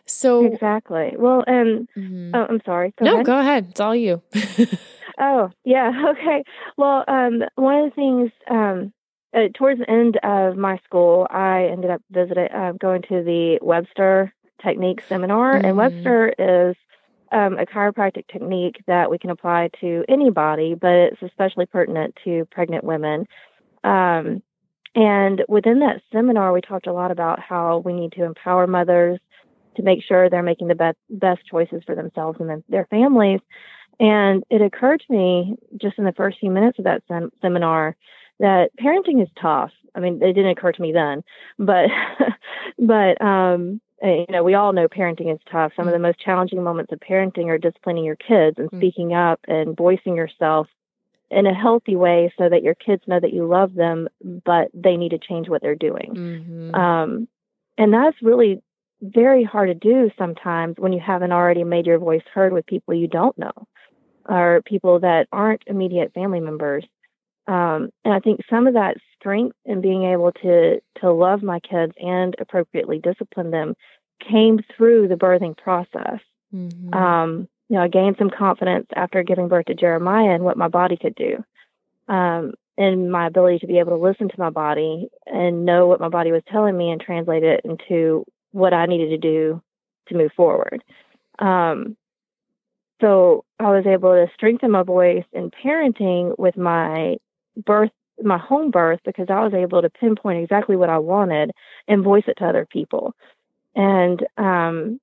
So 0.06 0.46
exactly. 0.46 1.14
Well, 1.18 1.44
and 1.48 1.88
oh, 2.36 2.46
I'm 2.50 2.62
sorry. 2.66 2.94
Go 3.00 3.06
no, 3.06 3.14
ahead. 3.14 3.26
go 3.26 3.40
ahead. 3.40 3.68
It's 3.72 3.80
all 3.80 3.96
you. 3.96 4.22
Oh, 5.18 5.50
yeah. 5.64 5.92
Okay. 6.12 6.44
Well, 6.78 7.04
um, 7.08 7.42
one 7.56 7.84
of 7.84 7.90
the 7.90 7.96
things 7.96 8.32
um, 8.50 8.94
uh, 9.34 9.48
towards 9.58 9.80
the 9.80 9.90
end 9.90 10.18
of 10.24 10.58
my 10.58 10.78
school, 10.84 11.28
I 11.30 11.70
ended 11.72 11.92
up 11.92 12.02
visiting, 12.12 12.50
uh, 12.54 12.74
going 12.80 13.02
to 13.04 13.24
the 13.24 13.60
Webster 13.62 14.34
Technique 14.66 15.02
Seminar, 15.08 15.58
and 15.58 15.78
Webster 15.78 16.34
is 16.40 16.76
um, 17.32 17.58
a 17.60 17.66
chiropractic 17.66 18.28
technique 18.28 18.78
that 18.88 19.10
we 19.10 19.18
can 19.18 19.30
apply 19.30 19.70
to 19.82 20.04
anybody, 20.10 20.74
but 20.74 20.92
it's 20.92 21.22
especially 21.22 21.66
pertinent 21.66 22.18
to 22.24 22.46
pregnant 22.52 22.84
women. 22.84 23.28
Um, 23.84 24.42
and 24.96 25.44
within 25.48 25.80
that 25.80 26.02
seminar, 26.12 26.54
we 26.54 26.62
talked 26.62 26.88
a 26.88 26.94
lot 26.94 27.12
about 27.12 27.40
how 27.40 27.80
we 27.86 27.94
need 27.94 28.14
to 28.14 28.24
empower 28.24 28.66
mothers 28.66 29.20
to 29.76 29.84
make 29.84 30.02
sure 30.04 30.30
they're 30.30 30.42
making 30.42 30.70
the 30.70 30.76
best 30.76 30.98
best 31.10 31.42
choices 31.50 31.82
for 31.86 31.96
themselves 31.96 32.40
and 32.40 32.64
their 32.70 32.86
families. 32.86 33.42
And 34.00 34.44
it 34.50 34.62
occurred 34.62 35.04
to 35.06 35.14
me 35.14 35.56
just 35.82 35.98
in 35.98 36.06
the 36.06 36.14
first 36.14 36.40
few 36.40 36.50
minutes 36.50 36.80
of 36.80 36.86
that 36.86 37.04
sem- 37.08 37.32
seminar 37.42 37.96
that 38.40 38.72
parenting 38.82 39.22
is 39.22 39.30
tough. 39.42 39.72
I 39.94 40.00
mean, 40.00 40.22
it 40.22 40.34
didn't 40.34 40.58
occur 40.58 40.72
to 40.72 40.82
me 40.82 40.92
then, 40.92 41.24
but 41.60 41.90
but 42.80 43.22
um, 43.22 43.82
you 44.06 44.26
know, 44.30 44.44
we 44.44 44.54
all 44.54 44.74
know 44.74 44.88
parenting 44.88 45.34
is 45.34 45.40
tough. 45.52 45.72
Some 45.76 45.88
of 45.88 45.94
the 45.94 46.00
most 46.00 46.20
challenging 46.20 46.64
moments 46.64 46.92
of 46.92 47.00
parenting 47.00 47.48
are 47.48 47.58
disciplining 47.58 48.06
your 48.06 48.16
kids 48.16 48.58
and 48.58 48.70
speaking 48.76 49.14
up 49.14 49.40
and 49.48 49.76
voicing 49.76 50.16
yourself 50.16 50.68
in 51.32 51.48
a 51.48 51.54
healthy 51.54 51.96
way 51.96 52.34
so 52.38 52.48
that 52.50 52.64
your 52.64 52.76
kids 52.76 53.04
know 53.08 53.20
that 53.20 53.34
you 53.34 53.48
love 53.48 53.74
them, 53.74 54.08
but 54.24 54.70
they 54.74 54.96
need 54.96 55.10
to 55.10 55.18
change 55.18 55.50
what 55.50 55.62
they're 55.62 55.76
doing. 55.76 56.14
Mm-hmm. 56.16 56.76
Um, 56.76 57.28
and 57.78 57.94
that's 57.94 58.18
really 58.22 58.62
very 59.02 59.44
hard 59.44 59.70
to 59.70 59.74
do 59.74 60.10
sometimes 60.18 60.76
when 60.78 60.94
you 60.94 61.00
haven't 61.00 61.32
already 61.32 61.64
made 61.64 61.86
your 61.86 62.00
voice 62.00 62.24
heard 62.34 62.54
with 62.54 62.66
people 62.66 62.94
you 62.94 63.08
don't 63.08 63.38
know 63.38 63.52
or 64.28 64.62
people 64.66 65.00
that 65.00 65.28
aren't 65.32 65.64
immediate 65.68 66.14
family 66.14 66.40
members. 66.40 66.86
Um, 67.48 67.90
and 68.04 68.14
I 68.14 68.20
think 68.20 68.42
some 68.50 68.66
of 68.66 68.74
that 68.74 68.98
strength 69.20 69.56
in 69.66 69.82
being 69.82 70.04
able 70.04 70.32
to 70.32 70.80
to 71.02 71.12
love 71.12 71.44
my 71.44 71.60
kids 71.60 71.94
and 72.00 72.36
appropriately 72.40 73.00
discipline 73.00 73.52
them 73.52 73.76
came 74.20 74.60
through 74.76 75.08
the 75.08 75.16
birthing 75.16 75.58
process. 75.58 76.20
Mm-hmm. 76.54 76.94
Um, 76.94 77.48
you 77.70 77.78
know, 77.78 77.84
I 77.84 77.88
gained 77.88 78.16
some 78.18 78.30
confidence 78.30 78.88
after 78.96 79.24
giving 79.24 79.48
birth 79.48 79.66
to 79.66 79.76
Jeremiah 79.76 80.32
and 80.32 80.44
what 80.44 80.58
my 80.58 80.68
body 80.68 80.98
could 80.98 81.16
do, 81.16 81.44
um, 82.08 82.54
and 82.78 83.12
my 83.12 83.28
ability 83.28 83.60
to 83.60 83.68
be 83.68 83.80
able 83.80 83.98
to 83.98 84.04
listen 84.04 84.30
to 84.30 84.40
my 84.40 84.50
body 84.50 85.10
and 85.26 85.66
know 85.66 85.88
what 85.88 86.00
my 86.00 86.10
body 86.10 86.32
was 86.32 86.44
telling 86.52 86.78
me 86.78 86.92
and 86.92 87.02
translate 87.02 87.44
it 87.44 87.62
into 87.64 88.26
what 88.52 88.74
I 88.74 88.86
needed 88.86 89.10
to 89.10 89.18
do 89.18 89.62
to 90.08 90.16
move 90.16 90.32
forward. 90.36 90.84
Um, 91.40 91.98
so 93.02 93.44
I 93.60 93.72
was 93.72 93.86
able 93.86 94.12
to 94.12 94.28
strengthen 94.34 94.72
my 94.72 94.84
voice 94.84 95.26
in 95.34 95.52
parenting 95.52 96.38
with 96.40 96.56
my 96.56 97.18
birth, 97.66 97.92
my 98.24 98.38
home 98.38 98.72
birth, 98.72 99.00
because 99.04 99.28
I 99.30 99.44
was 99.44 99.54
able 99.54 99.82
to 99.82 99.90
pinpoint 99.90 100.42
exactly 100.42 100.76
what 100.76 100.90
I 100.90 101.00
wanted 101.00 101.52
and 101.88 102.04
voice 102.04 102.24
it 102.28 102.38
to 102.38 102.46
other 102.46 102.66
people. 102.66 103.14
And 103.76 104.26
um, 104.38 105.00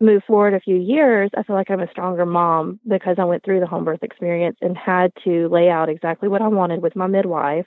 move 0.00 0.22
forward 0.26 0.54
a 0.54 0.60
few 0.60 0.76
years, 0.76 1.30
I 1.36 1.42
feel 1.42 1.56
like 1.56 1.70
I'm 1.70 1.80
a 1.80 1.90
stronger 1.90 2.24
mom 2.24 2.80
because 2.88 3.16
I 3.18 3.24
went 3.24 3.44
through 3.44 3.60
the 3.60 3.66
home 3.66 3.84
birth 3.84 4.02
experience 4.02 4.56
and 4.60 4.76
had 4.76 5.12
to 5.24 5.48
lay 5.48 5.68
out 5.68 5.88
exactly 5.88 6.28
what 6.28 6.42
I 6.42 6.48
wanted 6.48 6.82
with 6.82 6.96
my 6.96 7.06
midwife 7.06 7.66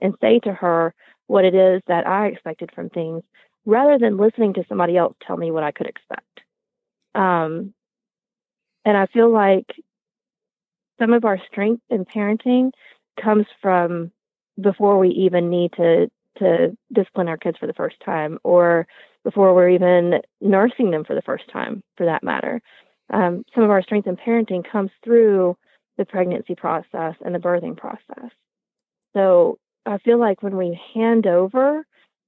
and 0.00 0.14
say 0.20 0.38
to 0.40 0.52
her 0.52 0.94
what 1.26 1.44
it 1.44 1.54
is 1.54 1.82
that 1.86 2.06
I 2.06 2.26
expected 2.26 2.70
from 2.74 2.90
things 2.90 3.22
rather 3.64 3.98
than 3.98 4.16
listening 4.16 4.54
to 4.54 4.64
somebody 4.68 4.96
else 4.96 5.14
tell 5.26 5.36
me 5.36 5.50
what 5.50 5.62
I 5.62 5.72
could 5.72 5.86
expect. 5.86 6.24
Um, 7.14 7.74
and 8.84 8.96
I 8.96 9.06
feel 9.06 9.30
like 9.30 9.66
some 11.00 11.12
of 11.12 11.24
our 11.24 11.38
strength 11.50 11.82
in 11.90 12.04
parenting 12.04 12.70
comes 13.22 13.46
from 13.60 14.12
before 14.60 14.98
we 14.98 15.08
even 15.10 15.50
need 15.50 15.72
to 15.74 16.10
to 16.38 16.76
discipline 16.92 17.28
our 17.28 17.36
kids 17.36 17.58
for 17.58 17.66
the 17.66 17.72
first 17.74 17.96
time 18.04 18.38
or 18.44 18.86
before 19.24 19.54
we're 19.54 19.70
even 19.70 20.20
nursing 20.40 20.90
them 20.90 21.04
for 21.04 21.14
the 21.14 21.22
first 21.22 21.44
time 21.52 21.82
for 21.96 22.06
that 22.06 22.22
matter. 22.22 22.60
Um, 23.12 23.44
some 23.54 23.64
of 23.64 23.70
our 23.70 23.82
strength 23.82 24.06
in 24.06 24.16
parenting 24.16 24.64
comes 24.70 24.90
through 25.04 25.56
the 25.98 26.04
pregnancy 26.04 26.54
process 26.54 27.14
and 27.24 27.34
the 27.34 27.38
birthing 27.38 27.76
process. 27.76 28.30
So 29.14 29.58
i 29.86 29.96
feel 29.98 30.20
like 30.20 30.42
when 30.42 30.56
we 30.56 30.78
hand 30.94 31.26
over 31.26 31.84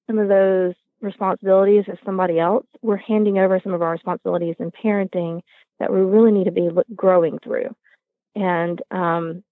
some 0.06 0.18
of 0.18 0.28
those 0.28 0.74
responsibilities 1.02 1.84
to 1.84 1.96
somebody 2.04 2.38
else 2.38 2.64
we're 2.80 2.96
handing 2.96 3.38
over 3.38 3.60
some 3.62 3.74
of 3.74 3.82
our 3.82 3.92
responsibilities 3.92 4.56
in 4.58 4.70
parenting 4.70 5.42
that 5.78 5.92
we 5.92 6.00
really 6.00 6.32
need 6.32 6.44
to 6.44 6.52
be 6.52 6.70
growing 6.94 7.38
through. 7.40 7.74
And 8.34 8.80
um, 8.90 9.42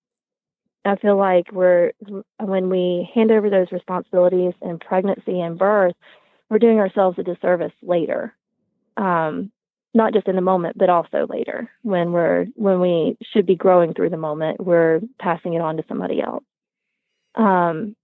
I 0.85 0.97
feel 0.97 1.17
like 1.17 1.53
we're 1.53 1.93
when 2.39 2.71
we 2.71 3.09
hand 3.15 3.31
over 3.31 3.51
those 3.51 3.71
responsibilities 3.71 4.55
in 4.63 4.79
pregnancy 4.79 5.41
and 5.41 5.59
birth, 5.59 5.95
we're 6.49 6.59
doing 6.59 6.79
ourselves 6.79 7.19
a 7.19 7.23
disservice 7.23 7.73
later. 7.83 8.35
Um, 8.97 9.53
not 9.93 10.13
just 10.13 10.29
in 10.29 10.37
the 10.37 10.43
moment, 10.43 10.79
but 10.79 10.89
also 10.89 11.27
later 11.29 11.71
when 11.83 12.13
we're 12.13 12.47
when 12.55 12.81
we 12.81 13.17
should 13.33 13.47
be 13.47 13.57
growing 13.57 13.93
through 13.93 14.11
the 14.11 14.17
moment, 14.17 14.65
we're 14.65 15.01
passing 15.19 15.55
it 15.55 15.61
on 15.61 15.77
to 15.77 15.85
somebody 15.89 16.21
else. 16.23 16.45
Um, 17.35 17.97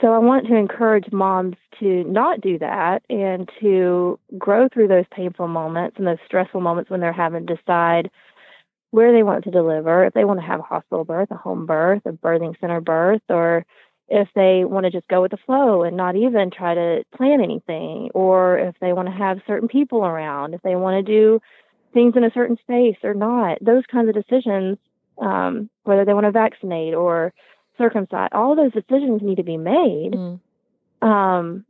so 0.00 0.12
I 0.12 0.18
want 0.18 0.46
to 0.46 0.56
encourage 0.56 1.12
moms 1.12 1.56
to 1.80 2.04
not 2.04 2.40
do 2.40 2.58
that 2.58 3.02
and 3.10 3.48
to 3.60 4.18
grow 4.38 4.68
through 4.68 4.88
those 4.88 5.04
painful 5.14 5.48
moments 5.48 5.96
and 5.98 6.06
those 6.06 6.18
stressful 6.26 6.60
moments 6.60 6.90
when 6.90 7.00
they're 7.00 7.12
having 7.12 7.46
to 7.46 7.56
decide 7.56 8.10
where 8.92 9.10
they 9.10 9.22
want 9.22 9.42
to 9.42 9.50
deliver, 9.50 10.04
if 10.04 10.12
they 10.12 10.24
want 10.24 10.38
to 10.38 10.46
have 10.46 10.60
a 10.60 10.64
hospital 10.64 11.02
birth, 11.02 11.30
a 11.30 11.36
home 11.36 11.64
birth, 11.64 12.02
a 12.04 12.12
birthing 12.12 12.58
center 12.60 12.80
birth, 12.80 13.22
or 13.30 13.64
if 14.08 14.28
they 14.34 14.64
want 14.66 14.84
to 14.84 14.90
just 14.90 15.08
go 15.08 15.22
with 15.22 15.30
the 15.30 15.38
flow 15.46 15.82
and 15.82 15.96
not 15.96 16.14
even 16.14 16.50
try 16.50 16.74
to 16.74 17.02
plan 17.16 17.40
anything, 17.40 18.10
or 18.12 18.58
if 18.58 18.74
they 18.82 18.92
want 18.92 19.08
to 19.08 19.14
have 19.14 19.38
certain 19.46 19.66
people 19.66 20.04
around, 20.04 20.52
if 20.52 20.60
they 20.60 20.76
want 20.76 21.04
to 21.04 21.10
do 21.12 21.40
things 21.94 22.12
in 22.16 22.22
a 22.22 22.30
certain 22.32 22.58
space 22.58 22.98
or 23.02 23.14
not, 23.14 23.56
those 23.62 23.82
kinds 23.90 24.10
of 24.10 24.14
decisions, 24.14 24.76
um, 25.18 25.70
whether 25.84 26.04
they 26.04 26.12
want 26.12 26.26
to 26.26 26.30
vaccinate 26.30 26.92
or 26.92 27.32
circumcise, 27.78 28.28
all 28.32 28.54
those 28.54 28.72
decisions 28.72 29.22
need 29.22 29.36
to 29.36 29.42
be 29.42 29.56
made. 29.56 30.12
Mm. 30.12 30.40
Um, 31.00 31.64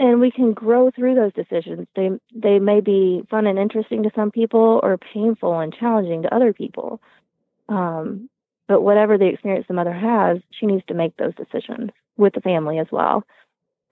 and 0.00 0.18
we 0.18 0.30
can 0.30 0.54
grow 0.54 0.90
through 0.90 1.14
those 1.14 1.34
decisions. 1.34 1.86
They 1.94 2.10
they 2.34 2.58
may 2.58 2.80
be 2.80 3.22
fun 3.30 3.46
and 3.46 3.58
interesting 3.58 4.02
to 4.02 4.10
some 4.16 4.30
people, 4.32 4.80
or 4.82 4.96
painful 4.96 5.60
and 5.60 5.72
challenging 5.72 6.22
to 6.22 6.34
other 6.34 6.52
people. 6.52 7.00
Um, 7.68 8.28
but 8.66 8.80
whatever 8.80 9.18
the 9.18 9.26
experience 9.26 9.66
the 9.68 9.74
mother 9.74 9.92
has, 9.92 10.38
she 10.58 10.66
needs 10.66 10.84
to 10.86 10.94
make 10.94 11.16
those 11.16 11.34
decisions 11.34 11.90
with 12.16 12.32
the 12.32 12.40
family 12.40 12.78
as 12.78 12.86
well, 12.90 13.24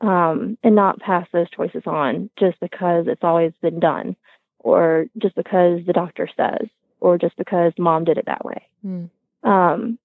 um, 0.01 0.57
and 0.63 0.75
not 0.75 0.99
pass 0.99 1.29
those 1.33 1.51
choices 1.51 1.83
on 1.87 2.31
just 2.39 2.59
because 2.59 3.07
it's 3.07 3.23
always 3.23 3.53
been 3.61 3.79
done, 3.79 4.17
or 4.61 5.07
just 5.19 5.37
because 5.37 5.81
the 5.87 5.93
doctor 5.93 6.29
says, 6.37 6.69
or 7.01 7.19
just 7.19 7.37
because 7.37 7.73
mom 7.79 8.05
did 8.05 8.17
it 8.17 8.27
that 8.27 8.45
way. 8.45 8.63
Mm. 8.85 9.11
Um, 9.43 9.99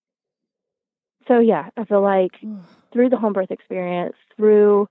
so 1.29 1.39
yeah, 1.39 1.69
I 1.77 1.85
feel 1.85 2.01
like 2.01 2.33
through 2.91 3.09
the 3.09 3.17
home 3.17 3.31
birth 3.31 3.51
experience, 3.51 4.15
through 4.35 4.89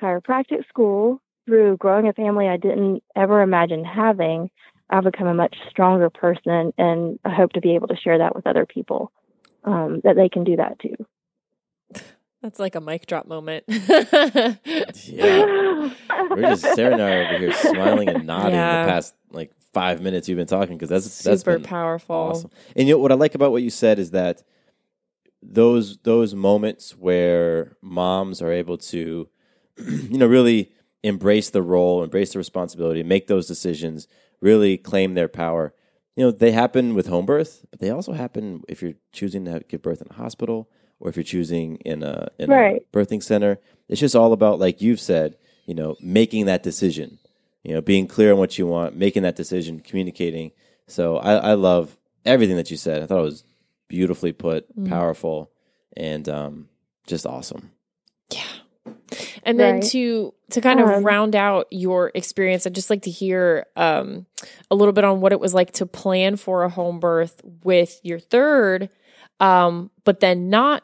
chiropractic 0.00 0.66
school, 0.68 1.20
through 1.46 1.76
growing 1.78 2.08
a 2.08 2.12
family 2.12 2.48
I 2.48 2.56
didn't 2.56 3.02
ever 3.16 3.42
imagine 3.42 3.84
having, 3.84 4.50
I've 4.88 5.04
become 5.04 5.26
a 5.26 5.34
much 5.34 5.56
stronger 5.68 6.10
person, 6.10 6.72
and 6.78 7.18
I 7.24 7.30
hope 7.34 7.52
to 7.52 7.60
be 7.60 7.74
able 7.74 7.88
to 7.88 7.96
share 7.96 8.18
that 8.18 8.34
with 8.34 8.46
other 8.46 8.66
people, 8.66 9.12
um, 9.64 10.00
that 10.04 10.16
they 10.16 10.28
can 10.28 10.44
do 10.44 10.56
that 10.56 10.78
too. 10.78 10.94
That's 12.42 12.58
like 12.58 12.74
a 12.74 12.80
mic 12.80 13.06
drop 13.06 13.26
moment. 13.26 13.64
Yeah. 13.68 14.64
We're 16.30 16.46
just 16.48 16.74
Sarah 16.74 16.92
and 16.92 17.02
I 17.02 17.10
are 17.10 17.24
over 17.24 17.38
here 17.38 17.52
smiling 17.52 18.08
and 18.08 18.26
nodding 18.26 18.54
Yeah. 18.54 18.84
the 18.86 18.90
past 18.90 19.14
like 19.30 19.50
five 19.72 20.00
minutes 20.00 20.28
you've 20.28 20.38
been 20.38 20.46
talking 20.46 20.76
because 20.76 20.88
that's 20.88 21.22
that's 21.22 21.42
Super 21.42 21.58
been 21.58 21.64
powerful. 21.64 22.16
awesome. 22.16 22.50
And 22.76 22.88
you 22.88 22.94
know 22.94 22.98
what 22.98 23.12
I 23.12 23.16
like 23.16 23.34
about 23.34 23.52
what 23.52 23.62
you 23.62 23.70
said 23.70 23.98
is 23.98 24.12
that 24.12 24.42
those 25.42 25.98
those 25.98 26.34
moments 26.34 26.96
where 26.96 27.76
moms 27.82 28.40
are 28.40 28.52
able 28.52 28.78
to, 28.78 29.28
you 29.88 30.18
know, 30.18 30.26
really 30.26 30.70
embrace 31.02 31.50
the 31.50 31.62
role, 31.62 32.02
embrace 32.02 32.32
the 32.32 32.38
responsibility, 32.38 33.02
make 33.02 33.26
those 33.26 33.46
decisions, 33.46 34.06
really 34.40 34.76
claim 34.76 35.14
their 35.14 35.28
power. 35.28 35.72
You 36.16 36.24
know, 36.26 36.30
they 36.30 36.52
happen 36.52 36.94
with 36.94 37.06
home 37.06 37.24
birth, 37.26 37.64
but 37.70 37.80
they 37.80 37.90
also 37.90 38.12
happen 38.12 38.62
if 38.68 38.82
you're 38.82 38.94
choosing 39.12 39.44
to 39.46 39.60
give 39.68 39.82
birth 39.82 40.02
in 40.02 40.08
a 40.10 40.14
hospital 40.14 40.68
or 40.98 41.08
if 41.08 41.16
you're 41.16 41.24
choosing 41.24 41.76
in 41.78 42.02
a 42.02 42.28
in 42.38 42.50
Right. 42.50 42.82
a 42.92 42.96
birthing 42.96 43.22
center. 43.22 43.58
It's 43.88 44.00
just 44.00 44.14
all 44.16 44.32
about, 44.32 44.58
like 44.58 44.82
you've 44.82 45.00
said, 45.00 45.36
you 45.66 45.74
know, 45.74 45.96
making 46.00 46.46
that 46.46 46.62
decision. 46.62 47.18
You 47.62 47.74
know, 47.74 47.80
being 47.82 48.06
clear 48.06 48.32
on 48.32 48.38
what 48.38 48.58
you 48.58 48.66
want, 48.66 48.96
making 48.96 49.22
that 49.22 49.36
decision, 49.36 49.80
communicating. 49.80 50.52
So 50.86 51.18
I, 51.18 51.34
I 51.34 51.54
love 51.54 51.96
everything 52.24 52.56
that 52.56 52.70
you 52.70 52.76
said. 52.78 53.02
I 53.02 53.06
thought 53.06 53.20
it 53.20 53.22
was 53.22 53.44
beautifully 53.88 54.32
put, 54.32 54.66
Mm. 54.76 54.88
powerful, 54.88 55.50
and 55.96 56.26
um, 56.28 56.68
just 57.06 57.26
awesome. 57.26 57.70
And 59.44 59.58
then 59.58 59.76
Right. 59.76 59.84
to 59.84 60.34
to 60.50 60.60
kind 60.60 60.80
of 60.80 60.88
Um, 60.88 61.04
round 61.04 61.36
out 61.36 61.66
your 61.70 62.10
experience, 62.14 62.66
I'd 62.66 62.74
just 62.74 62.90
like 62.90 63.02
to 63.02 63.10
hear 63.10 63.66
um, 63.76 64.26
a 64.70 64.74
little 64.74 64.92
bit 64.92 65.04
on 65.04 65.20
what 65.20 65.32
it 65.32 65.40
was 65.40 65.54
like 65.54 65.72
to 65.74 65.86
plan 65.86 66.36
for 66.36 66.64
a 66.64 66.68
home 66.68 66.98
birth 67.00 67.40
with 67.64 68.00
your 68.02 68.18
third, 68.18 68.90
um, 69.38 69.90
but 70.04 70.20
then 70.20 70.50
not 70.50 70.82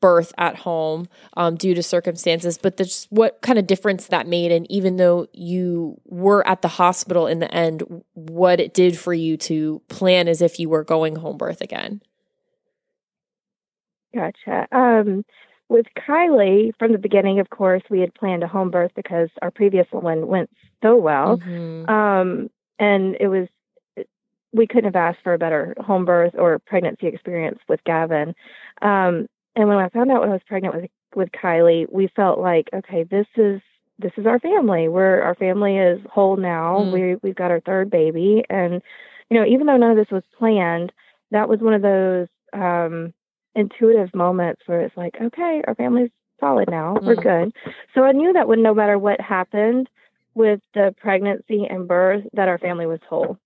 birth 0.00 0.32
at 0.38 0.54
home 0.56 1.08
um, 1.36 1.56
due 1.56 1.74
to 1.74 1.82
circumstances, 1.82 2.56
but 2.56 2.76
just 2.76 3.10
what 3.10 3.40
kind 3.42 3.58
of 3.58 3.66
difference 3.66 4.06
that 4.08 4.28
made. 4.28 4.52
And 4.52 4.70
even 4.70 4.96
though 4.96 5.26
you 5.32 6.00
were 6.04 6.46
at 6.46 6.62
the 6.62 6.68
hospital 6.68 7.26
in 7.26 7.40
the 7.40 7.52
end, 7.52 7.82
what 8.14 8.60
it 8.60 8.74
did 8.74 8.96
for 8.96 9.12
you 9.12 9.36
to 9.38 9.82
plan 9.88 10.28
as 10.28 10.40
if 10.40 10.60
you 10.60 10.68
were 10.68 10.84
going 10.84 11.16
home 11.16 11.36
birth 11.36 11.60
again. 11.60 12.00
Gotcha. 14.14 14.66
Um, 14.72 15.24
with 15.68 15.86
Kylie, 15.96 16.72
from 16.78 16.92
the 16.92 16.98
beginning, 16.98 17.40
of 17.40 17.50
course, 17.50 17.82
we 17.90 18.00
had 18.00 18.14
planned 18.14 18.42
a 18.42 18.48
home 18.48 18.70
birth 18.70 18.92
because 18.96 19.28
our 19.42 19.50
previous 19.50 19.86
one 19.90 20.26
went 20.26 20.50
so 20.82 20.96
well. 20.96 21.38
Mhm. 21.38 21.88
Um, 21.88 22.50
and 22.78 23.16
it 23.20 23.28
was, 23.28 23.48
we 24.52 24.66
couldn't 24.66 24.84
have 24.84 24.96
asked 24.96 25.22
for 25.22 25.34
a 25.34 25.38
better 25.38 25.74
home 25.78 26.04
birth 26.04 26.34
or 26.38 26.58
pregnancy 26.58 27.06
experience 27.06 27.58
with 27.68 27.84
Gavin. 27.84 28.34
Um, 28.80 29.28
and 29.56 29.68
when 29.68 29.78
I 29.78 29.88
found 29.88 30.10
out 30.10 30.20
when 30.20 30.30
I 30.30 30.34
was 30.34 30.42
pregnant 30.46 30.74
with 30.74 30.90
with 31.14 31.30
Kylie, 31.32 31.90
we 31.90 32.08
felt 32.08 32.38
like, 32.38 32.68
okay, 32.72 33.02
this 33.04 33.26
is 33.36 33.60
this 33.98 34.12
is 34.16 34.26
our 34.26 34.38
family. 34.38 34.88
We're 34.88 35.20
our 35.22 35.34
family 35.34 35.76
is 35.76 36.00
whole 36.10 36.36
now. 36.36 36.78
Mm. 36.78 36.92
We 36.92 37.16
we've 37.22 37.34
got 37.34 37.50
our 37.50 37.60
third 37.60 37.90
baby, 37.90 38.44
and 38.48 38.80
you 39.30 39.38
know, 39.38 39.44
even 39.44 39.66
though 39.66 39.76
none 39.76 39.90
of 39.90 39.96
this 39.96 40.10
was 40.10 40.22
planned, 40.38 40.92
that 41.30 41.48
was 41.48 41.60
one 41.60 41.74
of 41.74 41.82
those 41.82 42.28
um, 42.52 43.12
intuitive 43.54 44.14
moments 44.14 44.62
where 44.66 44.82
it's 44.82 44.96
like, 44.96 45.16
okay, 45.20 45.62
our 45.66 45.74
family's 45.74 46.10
solid 46.40 46.70
now. 46.70 46.94
We're 47.02 47.16
Mm. 47.16 47.22
good. 47.22 47.52
So 47.94 48.04
I 48.04 48.12
knew 48.12 48.32
that 48.32 48.48
when 48.48 48.62
no 48.62 48.74
matter 48.74 48.98
what 48.98 49.20
happened 49.20 49.88
with 50.34 50.60
the 50.74 50.94
pregnancy 50.98 51.66
and 51.66 51.88
birth, 51.88 52.24
that 52.34 52.48
our 52.48 52.58
family 52.58 52.86
was 52.86 53.00
whole. 53.08 53.38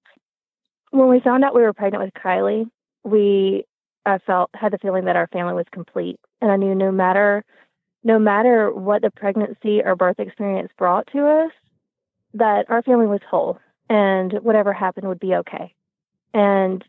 When 0.90 1.08
we 1.08 1.20
found 1.20 1.44
out 1.44 1.54
we 1.54 1.62
were 1.62 1.72
pregnant 1.72 2.04
with 2.04 2.14
Kylie, 2.14 2.70
we 3.04 3.64
I 4.04 4.18
felt 4.18 4.50
had 4.54 4.72
the 4.72 4.78
feeling 4.78 5.04
that 5.04 5.16
our 5.16 5.28
family 5.28 5.54
was 5.54 5.66
complete, 5.70 6.18
and 6.40 6.50
I 6.50 6.56
knew 6.56 6.74
no 6.74 6.90
matter 6.90 7.44
no 8.04 8.18
matter 8.18 8.72
what 8.72 9.00
the 9.00 9.12
pregnancy 9.12 9.80
or 9.82 9.94
birth 9.94 10.18
experience 10.18 10.72
brought 10.76 11.06
to 11.12 11.24
us, 11.24 11.52
that 12.34 12.68
our 12.68 12.82
family 12.82 13.06
was 13.06 13.20
whole, 13.30 13.58
and 13.88 14.32
whatever 14.42 14.72
happened 14.72 15.06
would 15.08 15.20
be 15.20 15.36
okay. 15.36 15.72
And 16.34 16.84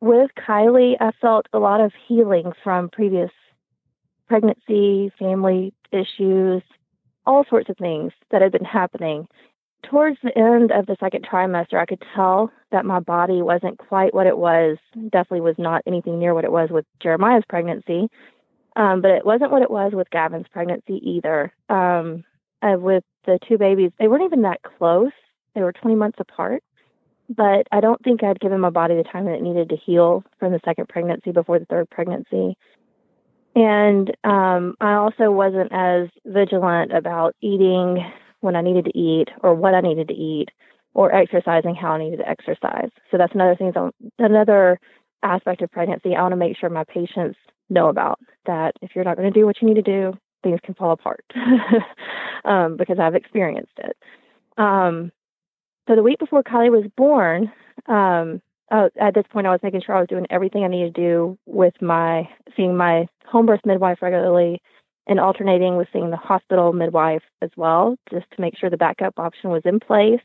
with 0.00 0.30
Kylie, 0.38 0.96
I 1.00 1.10
felt 1.20 1.46
a 1.52 1.58
lot 1.58 1.80
of 1.80 1.92
healing 2.06 2.52
from 2.62 2.88
previous 2.88 3.30
pregnancy, 4.28 5.12
family 5.18 5.74
issues, 5.92 6.62
all 7.26 7.44
sorts 7.48 7.68
of 7.68 7.76
things 7.76 8.12
that 8.30 8.42
had 8.42 8.52
been 8.52 8.64
happening. 8.64 9.28
Towards 9.82 10.18
the 10.22 10.36
end 10.36 10.72
of 10.72 10.86
the 10.86 10.96
second 11.00 11.26
trimester, 11.26 11.78
I 11.78 11.86
could 11.86 12.02
tell 12.14 12.50
that 12.70 12.84
my 12.84 13.00
body 13.00 13.42
wasn't 13.42 13.78
quite 13.78 14.14
what 14.14 14.26
it 14.26 14.38
was, 14.38 14.78
definitely 15.10 15.40
was 15.40 15.56
not 15.58 15.82
anything 15.86 16.18
near 16.18 16.34
what 16.34 16.44
it 16.44 16.52
was 16.52 16.68
with 16.70 16.84
Jeremiah's 17.02 17.44
pregnancy. 17.48 18.08
Um, 18.76 19.00
but 19.02 19.10
it 19.10 19.26
wasn't 19.26 19.50
what 19.50 19.62
it 19.62 19.70
was 19.70 19.92
with 19.94 20.10
Gavin's 20.10 20.46
pregnancy 20.52 21.00
either. 21.02 21.52
Um, 21.68 22.24
uh, 22.62 22.76
with 22.78 23.04
the 23.26 23.38
two 23.48 23.58
babies, 23.58 23.90
they 23.98 24.06
weren't 24.06 24.24
even 24.24 24.42
that 24.42 24.62
close. 24.62 25.12
They 25.54 25.62
were 25.62 25.72
20 25.72 25.96
months 25.96 26.18
apart. 26.20 26.62
But 27.30 27.68
I 27.70 27.80
don't 27.80 28.02
think 28.02 28.24
I'd 28.24 28.40
given 28.40 28.60
my 28.60 28.70
body 28.70 28.96
the 28.96 29.04
time 29.04 29.24
that 29.26 29.36
it 29.36 29.42
needed 29.42 29.68
to 29.68 29.76
heal 29.76 30.24
from 30.38 30.52
the 30.52 30.60
second 30.64 30.88
pregnancy 30.88 31.30
before 31.30 31.60
the 31.60 31.64
third 31.66 31.88
pregnancy. 31.88 32.56
And 33.54 34.10
um, 34.24 34.74
I 34.80 34.94
also 34.94 35.30
wasn't 35.30 35.72
as 35.72 36.08
vigilant 36.26 36.92
about 36.92 37.36
eating 37.40 38.04
when 38.40 38.56
I 38.56 38.62
needed 38.62 38.84
to 38.86 38.98
eat 38.98 39.28
or 39.42 39.54
what 39.54 39.74
I 39.74 39.80
needed 39.80 40.08
to 40.08 40.14
eat 40.14 40.48
or 40.94 41.14
exercising 41.14 41.74
how 41.74 41.92
I 41.92 41.98
needed 41.98 42.18
to 42.18 42.28
exercise. 42.28 42.90
So 43.10 43.18
that's 43.18 43.34
another 43.34 43.54
thing, 43.54 43.72
another 44.18 44.80
aspect 45.22 45.62
of 45.62 45.70
pregnancy 45.70 46.16
I 46.16 46.22
want 46.22 46.32
to 46.32 46.36
make 46.36 46.56
sure 46.56 46.68
my 46.68 46.84
patients 46.84 47.38
know 47.68 47.88
about 47.88 48.18
that 48.46 48.72
if 48.82 48.90
you're 48.94 49.04
not 49.04 49.16
going 49.16 49.32
to 49.32 49.38
do 49.38 49.46
what 49.46 49.60
you 49.60 49.68
need 49.68 49.74
to 49.74 49.82
do, 49.82 50.12
things 50.42 50.58
can 50.64 50.74
fall 50.74 50.92
apart 50.92 51.24
um, 52.44 52.76
because 52.76 52.98
I've 52.98 53.14
experienced 53.14 53.78
it. 53.78 53.96
Um, 54.58 55.12
so 55.88 55.96
the 55.96 56.02
week 56.02 56.18
before 56.18 56.42
Kylie 56.42 56.70
was 56.70 56.90
born, 56.96 57.52
um, 57.86 58.40
uh, 58.70 58.88
at 59.00 59.14
this 59.14 59.24
point, 59.30 59.46
I 59.46 59.50
was 59.50 59.60
making 59.62 59.82
sure 59.84 59.96
I 59.96 60.00
was 60.00 60.08
doing 60.08 60.26
everything 60.30 60.62
I 60.62 60.68
needed 60.68 60.94
to 60.94 61.00
do 61.00 61.38
with 61.46 61.74
my 61.80 62.28
seeing 62.56 62.76
my 62.76 63.08
home 63.26 63.46
birth 63.46 63.60
midwife 63.64 63.98
regularly 64.00 64.62
and 65.06 65.18
alternating 65.18 65.76
with 65.76 65.88
seeing 65.92 66.10
the 66.10 66.16
hospital 66.16 66.72
midwife 66.72 67.22
as 67.42 67.50
well, 67.56 67.96
just 68.10 68.30
to 68.30 68.40
make 68.40 68.56
sure 68.56 68.70
the 68.70 68.76
backup 68.76 69.18
option 69.18 69.50
was 69.50 69.62
in 69.64 69.80
place. 69.80 70.20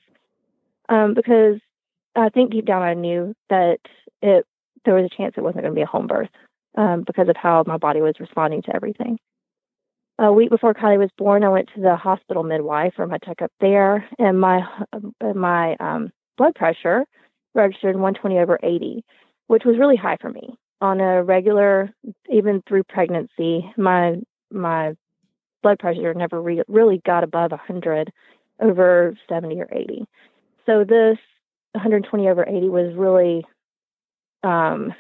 Um, 0.90 1.16
because 1.16 1.60
I 2.16 2.30
think 2.30 2.52
deep 2.52 2.66
down 2.66 2.84
I 2.84 2.94
knew 2.94 3.34
that 3.50 3.80
it 4.22 4.46
there 4.86 4.94
was 4.94 5.10
a 5.12 5.16
chance 5.16 5.34
it 5.36 5.42
wasn't 5.42 5.64
going 5.64 5.74
to 5.74 5.80
be 5.80 5.82
a 5.82 5.88
home 5.88 6.06
birth 6.06 6.30
um, 6.78 7.04
because 7.06 7.28
of 7.28 7.36
how 7.36 7.64
my 7.66 7.78
body 7.78 8.02
was 8.02 8.20
responding 8.20 8.62
to 8.64 8.76
everything. 8.76 9.18
A 10.18 10.32
week 10.32 10.50
before 10.50 10.74
Kylie 10.74 10.98
was 10.98 11.10
born, 11.18 11.44
I 11.44 11.50
went 11.50 11.70
to 11.76 11.82
the 11.82 11.98
hospital 11.98 12.44
midwife 12.44 12.94
for 12.96 13.06
my 13.06 13.18
checkup 13.18 13.52
there, 13.60 14.08
and 14.18 14.40
my 14.40 14.62
my 15.34 15.76
um, 15.80 16.12
blood 16.38 16.56
pressure 16.56 17.06
registered 17.54 17.96
120 17.96 18.40
over 18.40 18.58
80, 18.64 19.04
which 19.48 19.64
was 19.66 19.78
really 19.78 19.98
high 19.98 20.18
for 20.22 20.30
me 20.30 20.56
on 20.80 21.02
a 21.02 21.22
regular, 21.22 21.90
even 22.30 22.64
through 22.68 22.84
pregnancy. 22.84 23.70
My 23.78 24.16
my 24.52 24.94
blood 25.62 25.80
pressure 25.80 26.14
never 26.14 26.42
re- 26.42 26.64
really 26.68 27.02
got 27.06 27.24
above 27.26 27.52
100 27.52 28.12
over 28.62 29.18
70 29.28 29.60
or 29.60 29.68
80. 29.72 30.06
So 30.66 30.86
this 30.86 31.18
120 31.74 32.30
over 32.30 32.46
80 32.48 32.70
was 32.70 32.96
really 32.96 33.46
um, 34.44 34.94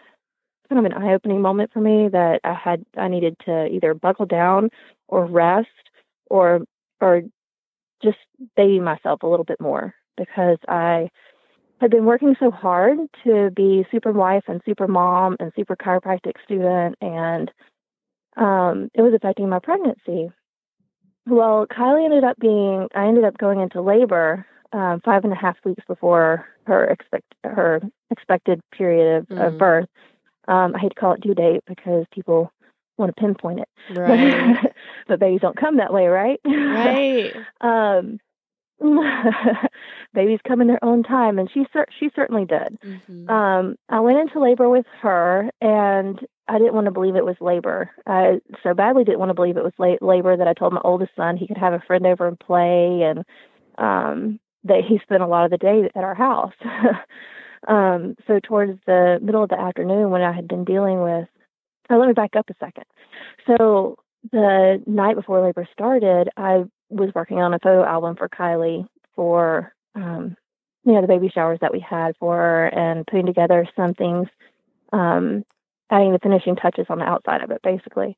kind 0.70 0.86
of 0.86 0.91
an 0.91 0.93
eye-opening 1.03 1.41
moment 1.41 1.72
for 1.74 1.82
me 1.82 2.09
that 2.09 2.41
I 2.43 2.53
had 2.53 2.86
I 2.97 3.07
needed 3.07 3.36
to 3.45 3.68
either 3.68 3.93
buckle 3.93 4.26
down 4.26 4.70
or 5.07 5.26
rest 5.26 5.68
or 6.28 6.61
or 7.01 7.24
just 8.03 8.18
baby 8.55 8.80
myself 8.80 9.24
a 9.24 9.28
little 9.28 9.45
bit 9.45 9.59
more 9.61 9.93
because 10.18 10.57
I 10.68 11.09
had 11.82 11.91
been 11.91 12.05
working 12.05 12.36
so 12.39 12.51
hard 12.51 12.97
to 13.24 13.51
be 13.51 13.86
super 13.91 14.11
wife 14.11 14.43
and 14.47 14.61
super 14.66 14.88
mom 14.88 15.36
and 15.39 15.51
super 15.55 15.76
chiropractic 15.76 16.34
student 16.43 16.95
and 17.01 17.51
um, 18.38 18.89
it 18.93 19.01
was 19.01 19.13
affecting 19.13 19.49
my 19.49 19.59
pregnancy. 19.59 20.30
Well, 21.28 21.66
Kylie 21.68 22.05
ended 22.05 22.24
up 22.24 22.38
being 22.39 22.88
I 22.95 23.07
ended 23.07 23.24
up 23.24 23.38
going 23.38 23.59
into 23.61 23.82
labor 23.82 24.45
um, 24.74 25.01
five 25.03 25.24
and 25.24 25.34
a 25.34 25.38
half 25.38 25.57
weeks 25.63 25.84
before 25.88 26.47
her 26.68 26.86
expect 26.86 27.34
her 27.43 27.82
expected 28.09 28.61
period 28.72 29.18
of, 29.18 29.38
of 29.38 29.53
Mhm. 29.53 29.57
birth. 29.57 29.89
Um, 30.48 30.76
I 30.76 30.80
hate 30.80 30.89
to 30.89 31.00
call 31.00 31.14
it 31.14 31.22
due 31.22 31.34
date 31.34 31.62
because 31.68 32.06
people 32.12 32.52
want 32.98 33.16
to 33.16 33.22
pinpoint 33.22 33.60
it, 33.60 33.70
Right. 33.98 34.58
but 35.08 35.20
babies 35.20 35.41
don't 35.41 35.60
come 35.60 35.78
that 35.78 35.93
way, 35.93 36.08
right? 36.08 36.39
Right. 36.46 37.34
um, 37.62 38.20
babies 40.14 40.39
come 40.48 40.62
in 40.62 40.68
their 40.68 40.84
own 40.84 41.04
time, 41.04 41.39
and 41.39 41.50
she 41.54 41.66
cer- 41.72 41.88
she 42.00 42.10
certainly 42.16 42.46
did. 42.46 42.78
Mm-hmm. 42.84 43.30
Um, 43.30 43.76
I 43.89 44.00
went 44.02 44.20
into 44.20 44.39
labor 44.39 44.70
with 44.70 44.86
her, 45.02 45.50
and 45.62 46.20
I 46.48 46.58
didn't 46.58 46.74
want 46.74 46.86
to 46.86 46.91
believe 46.91 47.16
it 47.16 47.26
was 47.26 47.38
labor. 47.39 47.91
I 48.06 48.39
so 48.64 48.74
badly 48.74 49.04
didn't 49.04 49.20
want 49.20 49.30
to 49.30 49.36
believe 49.36 49.58
it 49.58 49.64
was 49.64 49.74
la- 49.78 50.08
labor 50.08 50.36
that 50.36 50.48
I 50.48 50.54
told 50.54 50.74
my 50.74 50.82
oldest 50.84 51.12
son 51.16 51.38
he 51.38 51.48
could 51.48 51.58
have 51.58 51.74
a 51.74 51.84
friend 51.88 52.06
over 52.06 52.28
and 52.28 52.39
play, 52.39 53.02
and 53.04 53.24
um, 53.78 54.39
that 54.66 54.82
he 54.88 55.00
spent 55.04 55.24
a 55.24 55.28
lot 55.28 55.46
of 55.46 55.52
the 55.52 55.58
day 55.58 55.89
at 55.96 56.04
our 56.04 56.16
house. 56.16 56.54
Um, 57.68 58.16
so 58.28 58.39
towards 58.39 58.80
the 58.86 59.20
middle 59.22 59.43
of 59.43 59.49
the 59.49 59.59
afternoon, 59.59 60.09
when 60.09 60.22
I 60.22 60.32
had 60.32 60.47
been 60.47 60.63
dealing 60.63 61.01
with, 61.01 61.28
oh, 61.89 61.97
let 61.97 62.07
me 62.07 62.13
back 62.13 62.36
up 62.36 62.49
a 62.49 62.53
second. 62.59 62.86
So 63.45 63.97
the 64.32 64.82
night 64.86 65.16
before 65.16 65.45
labor 65.45 65.68
started, 65.72 66.30
I 66.38 66.66
was 66.89 67.11
working 67.13 67.39
on 67.39 67.53
a 67.53 67.59
photo 67.59 67.84
album 67.84 68.16
for 68.16 68.30
Kylie 68.30 68.88
for 69.16 69.74
um, 69.95 70.36
you 70.86 70.93
know 70.93 71.01
the 71.01 71.07
baby 71.07 71.30
showers 71.34 71.59
that 71.61 71.74
we 71.74 71.80
had 71.80 72.16
for 72.20 72.36
her 72.36 72.68
and 72.68 73.05
putting 73.07 73.26
together 73.26 73.68
some 73.76 73.93
things 73.93 74.28
um, 74.93 75.43
adding 75.91 76.13
the 76.13 76.20
finishing 76.20 76.55
touches 76.55 76.86
on 76.89 76.99
the 76.99 77.05
outside 77.05 77.41
of 77.41 77.51
it 77.51 77.61
basically 77.63 78.16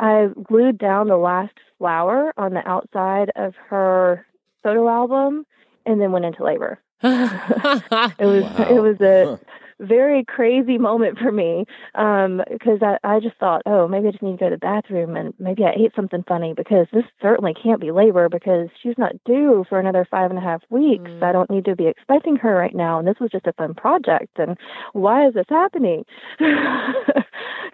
i 0.00 0.26
glued 0.42 0.78
down 0.78 1.08
the 1.08 1.16
last 1.16 1.54
flower 1.78 2.32
on 2.36 2.54
the 2.54 2.68
outside 2.68 3.30
of 3.36 3.54
her 3.68 4.26
photo 4.62 4.88
album 4.88 5.44
and 5.86 6.00
then 6.00 6.12
went 6.12 6.24
into 6.24 6.44
labor 6.44 6.80
it 7.02 8.26
was 8.26 8.44
it 8.70 8.82
was 8.82 9.00
a 9.00 9.38
very 9.80 10.24
crazy 10.24 10.76
moment 10.78 11.16
for 11.18 11.30
me 11.30 11.64
um 11.94 12.42
because 12.50 12.80
I, 12.82 12.98
I 13.04 13.20
just 13.20 13.36
thought 13.36 13.62
oh 13.66 13.86
maybe 13.86 14.08
i 14.08 14.10
just 14.10 14.22
need 14.22 14.32
to 14.32 14.36
go 14.38 14.50
to 14.50 14.56
the 14.56 14.58
bathroom 14.58 15.14
and 15.14 15.32
maybe 15.38 15.62
i 15.64 15.70
ate 15.70 15.94
something 15.94 16.24
funny 16.26 16.52
because 16.52 16.88
this 16.92 17.04
certainly 17.22 17.54
can't 17.54 17.80
be 17.80 17.92
labor 17.92 18.28
because 18.28 18.68
she's 18.82 18.98
not 18.98 19.12
due 19.24 19.64
for 19.68 19.78
another 19.78 20.04
five 20.10 20.30
and 20.30 20.38
a 20.38 20.42
half 20.42 20.62
weeks. 20.70 21.10
I 21.22 21.30
don't 21.30 21.50
need 21.50 21.64
to 21.66 21.76
be 21.76 21.86
expecting 21.86 22.34
her 22.36 22.56
right 22.56 22.74
now 22.74 22.98
and 22.98 23.06
this 23.06 23.20
was 23.20 23.30
just 23.30 23.46
a 23.46 23.52
fun 23.52 23.74
project 23.74 24.36
and 24.38 24.56
why 24.94 25.28
is 25.28 25.34
this 25.34 25.46
happening? 25.48 26.04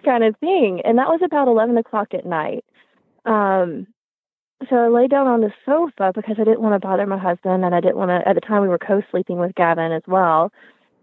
Kind 0.05 0.23
of 0.23 0.37
thing 0.37 0.81
and 0.85 0.99
that 0.99 1.07
was 1.07 1.21
about 1.25 1.47
eleven 1.47 1.77
o'clock 1.77 2.13
at 2.13 2.25
night. 2.27 2.63
Um 3.25 3.87
so 4.69 4.75
I 4.77 4.87
lay 4.89 5.07
down 5.07 5.27
on 5.27 5.41
the 5.41 5.51
sofa 5.65 6.11
because 6.15 6.35
I 6.39 6.43
didn't 6.43 6.61
want 6.61 6.73
to 6.75 6.85
bother 6.87 7.05
my 7.05 7.17
husband, 7.17 7.65
and 7.65 7.75
I 7.75 7.81
didn't 7.81 7.97
want 7.97 8.09
to. 8.09 8.27
At 8.27 8.35
the 8.35 8.41
time, 8.41 8.61
we 8.61 8.67
were 8.67 8.77
co-sleeping 8.77 9.39
with 9.39 9.55
Gavin 9.55 9.91
as 9.91 10.03
well, 10.07 10.51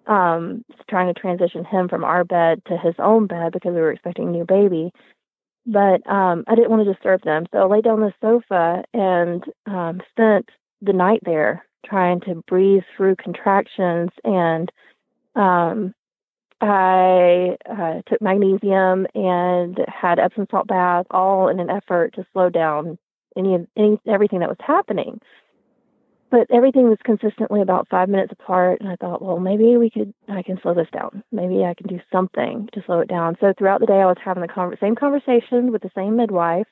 um, 0.07 0.65
trying 0.89 1.13
to 1.13 1.21
transition 1.21 1.65
him 1.65 1.89
from 1.89 2.05
our 2.05 2.25
bed 2.25 2.63
to 2.67 2.77
his 2.79 2.95
own 2.99 3.27
bed 3.27 3.53
because 3.53 3.75
we 3.75 3.81
were 3.81 3.93
expecting 3.93 4.29
a 4.29 4.33
new 4.33 4.45
baby. 4.45 4.93
but 5.67 6.05
um, 6.11 6.45
I 6.49 6.55
didn't 6.55 6.71
want 6.71 6.85
to 6.85 6.93
disturb 6.93 7.23
them. 7.23 7.47
So 7.53 7.59
I 7.59 7.65
lay 7.67 7.81
down 7.81 8.03
on 8.03 8.11
the 8.11 8.15
sofa 8.21 8.85
and 8.93 9.45
um, 9.67 10.01
spent 10.11 10.49
the 10.81 10.93
night 10.93 11.21
there 11.25 11.65
trying 11.87 12.21
to 12.23 12.43
breathe 12.49 12.83
through 12.97 13.17
contractions. 13.17 14.11
And 14.25 14.71
um, 15.37 15.95
I 16.61 17.57
uh, 17.69 18.03
took 18.09 18.21
magnesium 18.23 19.07
and 19.15 19.79
had 19.89 20.19
Epsom 20.19 20.47
salt 20.51 20.67
bath, 20.67 21.07
all 21.11 21.49
in 21.49 21.61
an 21.61 21.71
effort 21.71 22.15
to 22.15 22.27
slow 22.33 22.51
down 22.51 22.99
any, 23.37 23.67
any 23.77 23.99
everything 24.07 24.41
that 24.41 24.49
was 24.49 24.59
happening. 24.61 25.21
But 26.31 26.47
everything 26.51 26.89
was 26.89 26.99
consistently 27.05 27.61
about 27.61 27.89
five 27.91 28.09
minutes 28.09 28.33
apart 28.33 28.81
and 28.81 28.89
i 28.89 28.97
thought 28.97 29.21
well 29.21 29.39
maybe 29.39 29.77
we 29.77 29.91
could 29.91 30.15
i 30.29 30.43
can 30.43 30.59
slow 30.63 30.75
this 30.75 30.89
down. 30.93 31.23
Maybe 31.31 31.65
i 31.65 31.75
can 31.75 31.87
do 31.87 32.01
something 32.11 32.69
to 32.73 32.83
slow 32.87 33.01
it 33.01 33.09
down. 33.09 33.37
So 33.41 33.53
throughout 33.57 33.81
the 33.81 33.87
day 33.87 34.01
i 34.01 34.07
was 34.07 34.17
having 34.25 34.41
the 34.41 34.49
con- 34.49 34.75
same 34.81 34.95
conversation 34.97 35.73
with 35.73 35.83
the 35.83 35.91
same 35.95 36.17
midwife 36.17 36.67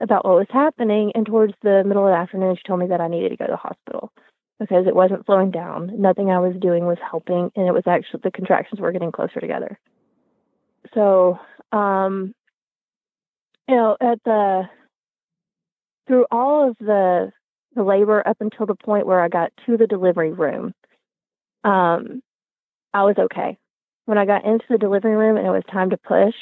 about 0.00 0.24
what 0.24 0.36
was 0.36 0.48
happening 0.50 1.12
and 1.14 1.24
towards 1.24 1.54
the 1.62 1.82
middle 1.86 2.06
of 2.06 2.12
the 2.12 2.18
afternoon 2.18 2.56
she 2.56 2.62
told 2.66 2.80
me 2.80 2.86
that 2.88 3.00
i 3.00 3.08
needed 3.08 3.30
to 3.30 3.36
go 3.36 3.46
to 3.46 3.52
the 3.52 3.56
hospital 3.56 4.12
because 4.58 4.86
it 4.86 4.94
wasn't 4.94 5.24
slowing 5.26 5.50
down. 5.50 5.92
Nothing 6.00 6.30
i 6.30 6.38
was 6.38 6.56
doing 6.60 6.86
was 6.86 6.98
helping 7.08 7.50
and 7.54 7.68
it 7.68 7.72
was 7.72 7.86
actually 7.86 8.20
the 8.24 8.30
contractions 8.30 8.80
were 8.80 8.92
getting 8.92 9.12
closer 9.12 9.40
together. 9.40 9.78
So 10.94 11.38
um 11.70 12.34
you 13.68 13.76
know 13.76 13.96
at 14.00 14.22
the 14.24 14.68
through 16.06 16.26
all 16.30 16.68
of 16.68 16.76
the 16.78 17.32
the 17.74 17.82
labor 17.82 18.26
up 18.26 18.38
until 18.40 18.64
the 18.66 18.74
point 18.74 19.06
where 19.06 19.20
I 19.20 19.28
got 19.28 19.52
to 19.66 19.76
the 19.76 19.86
delivery 19.86 20.32
room, 20.32 20.72
um, 21.62 22.22
I 22.94 23.02
was 23.02 23.16
okay. 23.18 23.58
When 24.06 24.18
I 24.18 24.24
got 24.24 24.46
into 24.46 24.64
the 24.70 24.78
delivery 24.78 25.14
room 25.14 25.36
and 25.36 25.46
it 25.46 25.50
was 25.50 25.64
time 25.70 25.90
to 25.90 25.98
push, 25.98 26.34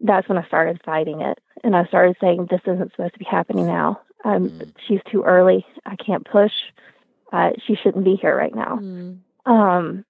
that's 0.00 0.28
when 0.28 0.38
I 0.38 0.46
started 0.46 0.80
fighting 0.84 1.20
it. 1.20 1.38
And 1.62 1.76
I 1.76 1.84
started 1.86 2.16
saying, 2.20 2.48
This 2.50 2.62
isn't 2.66 2.92
supposed 2.92 3.12
to 3.12 3.18
be 3.18 3.26
happening 3.30 3.66
now. 3.66 4.00
Um, 4.24 4.48
mm. 4.48 4.72
She's 4.86 5.00
too 5.10 5.22
early. 5.22 5.66
I 5.84 5.96
can't 5.96 6.26
push. 6.26 6.52
Uh, 7.32 7.50
she 7.66 7.76
shouldn't 7.76 8.04
be 8.04 8.16
here 8.16 8.36
right 8.36 8.54
now. 8.54 8.78
Mm. 8.80 9.18
Um, 9.44 10.04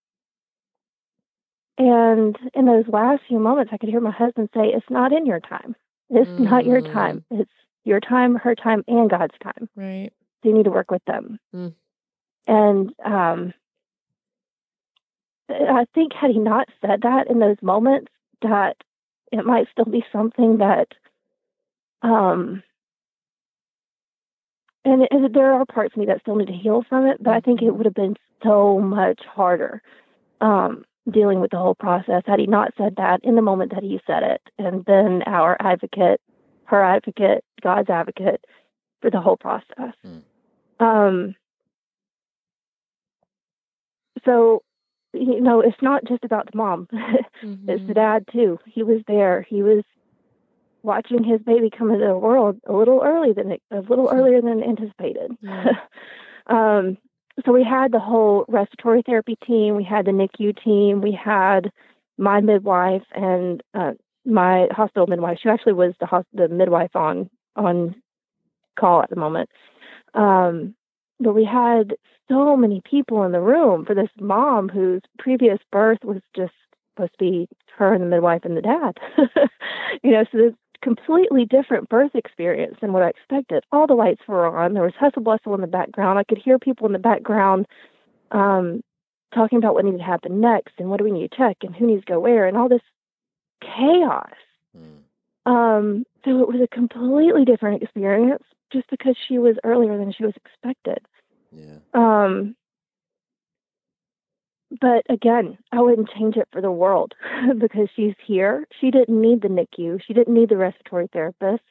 and 1.78 2.36
in 2.54 2.66
those 2.66 2.84
last 2.88 3.22
few 3.26 3.38
moments, 3.38 3.72
I 3.72 3.78
could 3.78 3.88
hear 3.88 4.00
my 4.00 4.10
husband 4.10 4.50
say, 4.54 4.66
It's 4.66 4.88
not 4.90 5.12
in 5.12 5.26
your 5.26 5.40
time. 5.40 5.74
It's 6.10 6.30
mm. 6.30 6.40
not 6.40 6.66
your 6.66 6.80
time. 6.80 7.24
Mm. 7.32 7.40
It's 7.40 7.50
your 7.84 8.00
time, 8.00 8.34
her 8.36 8.54
time, 8.54 8.84
and 8.86 9.08
God's 9.08 9.34
time. 9.42 9.68
Right. 9.74 10.10
So 10.42 10.48
you 10.48 10.54
need 10.54 10.64
to 10.64 10.70
work 10.70 10.90
with 10.90 11.04
them. 11.06 11.38
Mm. 11.54 11.74
And 12.46 12.92
um, 13.04 13.54
I 15.50 15.84
think 15.94 16.12
had 16.12 16.30
he 16.30 16.38
not 16.38 16.68
said 16.80 17.02
that 17.02 17.28
in 17.28 17.38
those 17.38 17.56
moments, 17.62 18.12
that 18.42 18.76
it 19.32 19.44
might 19.44 19.68
still 19.70 19.84
be 19.84 20.04
something 20.12 20.58
that, 20.58 20.88
um, 22.02 22.62
and, 24.84 25.02
it, 25.02 25.32
there 25.32 25.52
are 25.52 25.66
parts 25.66 25.94
of 25.94 26.00
me 26.00 26.06
that 26.06 26.20
still 26.20 26.36
need 26.36 26.48
to 26.48 26.52
heal 26.52 26.82
from 26.88 27.06
it, 27.06 27.22
but 27.22 27.34
I 27.34 27.40
think 27.40 27.60
it 27.60 27.66
Mm-hmm. 27.66 27.76
would 27.76 27.86
have 27.86 27.94
been 27.94 28.16
so 28.42 28.80
much 28.80 29.20
harder 29.26 29.82
um, 30.40 30.84
dealing 31.10 31.40
with 31.40 31.50
the 31.50 31.58
whole 31.58 31.74
process 31.74 32.22
had 32.26 32.40
he 32.40 32.46
not 32.46 32.72
said 32.78 32.94
that 32.96 33.20
in 33.22 33.34
the 33.34 33.42
moment 33.42 33.72
that 33.74 33.82
he 33.82 34.00
said 34.06 34.22
it, 34.22 34.40
and 34.58 34.84
then 34.86 35.22
our 35.26 35.56
advocate, 35.60 36.20
her 36.70 36.82
advocate, 36.82 37.44
God's 37.62 37.90
advocate 37.90 38.44
for 39.02 39.10
the 39.10 39.20
whole 39.20 39.36
process. 39.36 39.94
Um, 40.78 41.34
so, 44.24 44.62
you 45.12 45.40
know, 45.40 45.60
it's 45.60 45.82
not 45.82 46.04
just 46.04 46.24
about 46.24 46.50
the 46.50 46.56
mom, 46.56 46.88
it's 46.92 47.86
the 47.86 47.94
dad 47.94 48.24
too. 48.32 48.58
He 48.66 48.84
was 48.84 49.02
there. 49.08 49.44
He 49.48 49.62
was 49.62 49.82
watching 50.82 51.24
his 51.24 51.40
baby 51.42 51.70
come 51.76 51.90
into 51.90 52.06
the 52.06 52.16
world 52.16 52.58
a 52.66 52.72
little 52.72 53.02
early 53.04 53.32
than 53.32 53.58
a 53.70 53.80
little 53.80 54.08
earlier 54.08 54.40
than 54.40 54.62
anticipated. 54.62 55.36
um, 56.46 56.96
so 57.44 57.52
we 57.52 57.64
had 57.64 57.90
the 57.90 57.98
whole 57.98 58.44
respiratory 58.48 59.02
therapy 59.02 59.36
team, 59.44 59.74
we 59.74 59.84
had 59.84 60.06
the 60.06 60.12
NICU 60.12 60.62
team, 60.62 61.00
we 61.00 61.12
had 61.12 61.70
my 62.16 62.40
midwife 62.40 63.04
and 63.12 63.62
uh, 63.74 63.92
my 64.30 64.68
hospital 64.70 65.06
midwife. 65.06 65.38
She 65.42 65.48
actually 65.48 65.72
was 65.72 65.94
the 66.00 66.24
the 66.32 66.48
midwife 66.48 66.94
on 66.94 67.30
on 67.56 67.94
call 68.78 69.02
at 69.02 69.10
the 69.10 69.16
moment. 69.16 69.50
Um, 70.14 70.74
but 71.18 71.34
we 71.34 71.44
had 71.44 71.94
so 72.28 72.56
many 72.56 72.80
people 72.88 73.22
in 73.24 73.32
the 73.32 73.40
room 73.40 73.84
for 73.84 73.94
this 73.94 74.08
mom 74.18 74.68
whose 74.68 75.02
previous 75.18 75.58
birth 75.70 75.98
was 76.04 76.22
just 76.34 76.52
supposed 76.94 77.12
to 77.12 77.18
be 77.18 77.48
her 77.76 77.92
and 77.92 78.02
the 78.02 78.06
midwife 78.06 78.44
and 78.44 78.56
the 78.56 78.62
dad. 78.62 78.98
you 80.02 80.12
know, 80.12 80.24
so 80.30 80.38
this 80.38 80.54
completely 80.82 81.44
different 81.44 81.88
birth 81.88 82.14
experience 82.14 82.76
than 82.80 82.92
what 82.92 83.02
I 83.02 83.10
expected. 83.10 83.64
All 83.70 83.86
the 83.86 83.94
lights 83.94 84.22
were 84.26 84.46
on. 84.46 84.72
There 84.72 84.82
was 84.82 84.94
hustle 84.98 85.22
bustle 85.22 85.54
in 85.54 85.60
the 85.60 85.66
background. 85.66 86.18
I 86.18 86.24
could 86.24 86.38
hear 86.38 86.58
people 86.58 86.86
in 86.86 86.92
the 86.92 86.98
background 86.98 87.66
um, 88.30 88.82
talking 89.34 89.58
about 89.58 89.74
what 89.74 89.84
needed 89.84 89.98
to 89.98 90.04
happen 90.04 90.40
next 90.40 90.74
and 90.78 90.88
what 90.88 90.98
do 90.98 91.04
we 91.04 91.12
need 91.12 91.30
to 91.30 91.36
check 91.36 91.58
and 91.62 91.74
who 91.74 91.86
needs 91.86 92.04
to 92.04 92.12
go 92.12 92.20
where 92.20 92.46
and 92.46 92.56
all 92.56 92.68
this 92.68 92.80
chaos. 93.60 94.32
Um, 95.46 96.04
so 96.24 96.40
it 96.42 96.48
was 96.48 96.60
a 96.62 96.74
completely 96.74 97.44
different 97.44 97.82
experience 97.82 98.42
just 98.72 98.88
because 98.90 99.16
she 99.26 99.38
was 99.38 99.56
earlier 99.64 99.96
than 99.96 100.12
she 100.12 100.24
was 100.24 100.34
expected. 100.36 100.98
Yeah. 101.52 101.78
Um, 101.94 102.54
but 104.80 105.04
again, 105.08 105.58
I 105.72 105.80
wouldn't 105.80 106.10
change 106.10 106.36
it 106.36 106.48
for 106.52 106.60
the 106.60 106.70
world 106.70 107.14
because 107.58 107.88
she's 107.96 108.14
here. 108.24 108.66
She 108.80 108.90
didn't 108.90 109.20
need 109.20 109.42
the 109.42 109.48
NICU. 109.48 110.00
She 110.06 110.12
didn't 110.12 110.34
need 110.34 110.50
the 110.50 110.56
respiratory 110.56 111.08
therapist. 111.12 111.64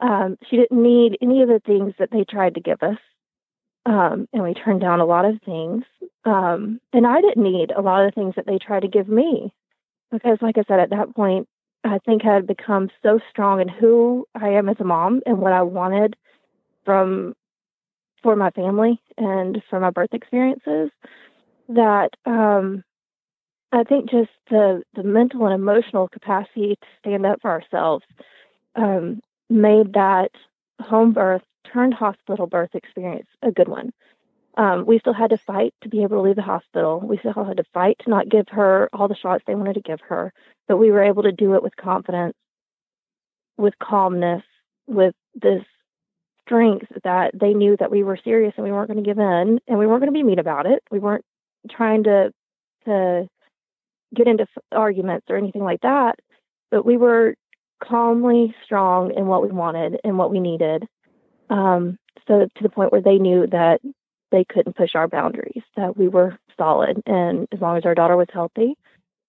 Um, 0.00 0.36
she 0.48 0.56
didn't 0.56 0.82
need 0.82 1.16
any 1.22 1.42
of 1.42 1.48
the 1.48 1.62
things 1.64 1.94
that 1.98 2.10
they 2.10 2.24
tried 2.24 2.54
to 2.54 2.60
give 2.60 2.82
us. 2.82 2.98
Um, 3.86 4.28
and 4.32 4.42
we 4.42 4.54
turned 4.54 4.80
down 4.80 5.00
a 5.00 5.04
lot 5.04 5.24
of 5.24 5.40
things. 5.44 5.84
Um, 6.24 6.80
and 6.92 7.06
I 7.06 7.20
didn't 7.20 7.42
need 7.42 7.70
a 7.70 7.82
lot 7.82 8.04
of 8.04 8.12
the 8.12 8.20
things 8.20 8.34
that 8.36 8.46
they 8.46 8.58
tried 8.58 8.80
to 8.80 8.88
give 8.88 9.08
me 9.08 9.52
because, 10.14 10.38
like 10.40 10.56
I 10.56 10.62
said, 10.68 10.78
at 10.78 10.90
that 10.90 11.14
point, 11.14 11.48
I 11.82 11.98
think 12.06 12.24
I 12.24 12.34
had 12.34 12.46
become 12.46 12.88
so 13.02 13.18
strong 13.30 13.60
in 13.60 13.68
who 13.68 14.26
I 14.34 14.50
am 14.50 14.68
as 14.68 14.76
a 14.78 14.84
mom 14.84 15.20
and 15.26 15.38
what 15.38 15.52
I 15.52 15.62
wanted 15.62 16.16
from 16.84 17.34
for 18.22 18.36
my 18.36 18.50
family 18.50 19.02
and 19.18 19.60
for 19.68 19.80
my 19.80 19.90
birth 19.90 20.14
experiences 20.14 20.90
that 21.68 22.10
um, 22.24 22.84
I 23.72 23.82
think 23.82 24.08
just 24.08 24.30
the 24.50 24.82
the 24.94 25.02
mental 25.02 25.46
and 25.46 25.54
emotional 25.54 26.08
capacity 26.08 26.76
to 26.80 26.86
stand 27.00 27.26
up 27.26 27.40
for 27.42 27.50
ourselves 27.50 28.04
um, 28.76 29.20
made 29.50 29.94
that 29.94 30.30
home 30.80 31.12
birth 31.12 31.42
turned 31.70 31.92
hospital 31.92 32.46
birth 32.46 32.74
experience 32.74 33.26
a 33.42 33.50
good 33.50 33.68
one. 33.68 33.92
Um, 34.56 34.86
we 34.86 35.00
still 35.00 35.12
had 35.12 35.30
to 35.30 35.38
fight 35.38 35.74
to 35.82 35.88
be 35.88 36.02
able 36.02 36.16
to 36.18 36.22
leave 36.22 36.36
the 36.36 36.42
hospital. 36.42 37.00
We 37.00 37.18
still 37.18 37.44
had 37.44 37.56
to 37.56 37.64
fight 37.72 37.96
to 38.04 38.10
not 38.10 38.28
give 38.28 38.46
her 38.50 38.88
all 38.92 39.08
the 39.08 39.16
shots 39.16 39.42
they 39.46 39.56
wanted 39.56 39.74
to 39.74 39.80
give 39.80 40.00
her, 40.08 40.32
but 40.68 40.76
we 40.76 40.92
were 40.92 41.02
able 41.02 41.24
to 41.24 41.32
do 41.32 41.54
it 41.54 41.62
with 41.62 41.74
confidence, 41.76 42.36
with 43.56 43.74
calmness, 43.80 44.44
with 44.86 45.14
this 45.34 45.64
strength 46.42 46.86
that 47.02 47.32
they 47.34 47.54
knew 47.54 47.76
that 47.78 47.90
we 47.90 48.02
were 48.02 48.18
serious 48.22 48.52
and 48.56 48.64
we 48.64 48.70
weren't 48.70 48.88
going 48.88 49.02
to 49.02 49.08
give 49.08 49.18
in 49.18 49.60
and 49.66 49.78
we 49.78 49.86
weren't 49.86 50.00
going 50.00 50.12
to 50.12 50.18
be 50.18 50.22
mean 50.22 50.38
about 50.38 50.66
it. 50.66 50.82
We 50.90 50.98
weren't 50.98 51.24
trying 51.70 52.04
to 52.04 52.32
to 52.84 53.26
get 54.14 54.28
into 54.28 54.46
arguments 54.70 55.26
or 55.30 55.36
anything 55.36 55.64
like 55.64 55.80
that, 55.80 56.16
but 56.70 56.84
we 56.84 56.96
were 56.96 57.34
calmly 57.82 58.54
strong 58.64 59.12
in 59.16 59.26
what 59.26 59.42
we 59.42 59.48
wanted 59.48 59.98
and 60.04 60.18
what 60.18 60.30
we 60.30 60.38
needed. 60.38 60.84
Um, 61.50 61.98
so 62.28 62.40
to 62.40 62.62
the 62.62 62.68
point 62.68 62.92
where 62.92 63.02
they 63.02 63.18
knew 63.18 63.46
that 63.48 63.80
they 64.34 64.44
couldn't 64.44 64.76
push 64.76 64.96
our 64.96 65.06
boundaries, 65.06 65.62
that 65.76 65.96
we 65.96 66.08
were 66.08 66.36
solid, 66.58 67.00
and 67.06 67.46
as 67.52 67.60
long 67.60 67.76
as 67.76 67.84
our 67.84 67.94
daughter 67.94 68.16
was 68.16 68.26
healthy, 68.32 68.74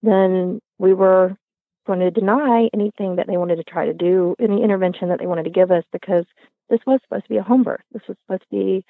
then 0.01 0.59
we 0.79 0.95
were 0.95 1.37
going 1.85 1.99
to 1.99 2.09
deny 2.09 2.67
anything 2.73 3.17
that 3.17 3.27
they 3.27 3.37
wanted 3.37 3.57
to 3.57 3.63
try 3.63 3.85
to 3.85 3.93
do, 3.93 4.35
any 4.39 4.63
intervention 4.63 5.09
that 5.09 5.19
they 5.19 5.27
wanted 5.27 5.43
to 5.43 5.51
give 5.51 5.69
us, 5.69 5.83
because 5.93 6.25
this 6.71 6.79
was 6.87 6.99
supposed 7.03 7.25
to 7.25 7.29
be 7.29 7.37
a 7.37 7.43
home 7.43 7.61
birth. 7.61 7.83
This 7.91 8.01
was 8.07 8.17
supposed 8.25 8.41
to 8.41 8.47
be 8.49 8.85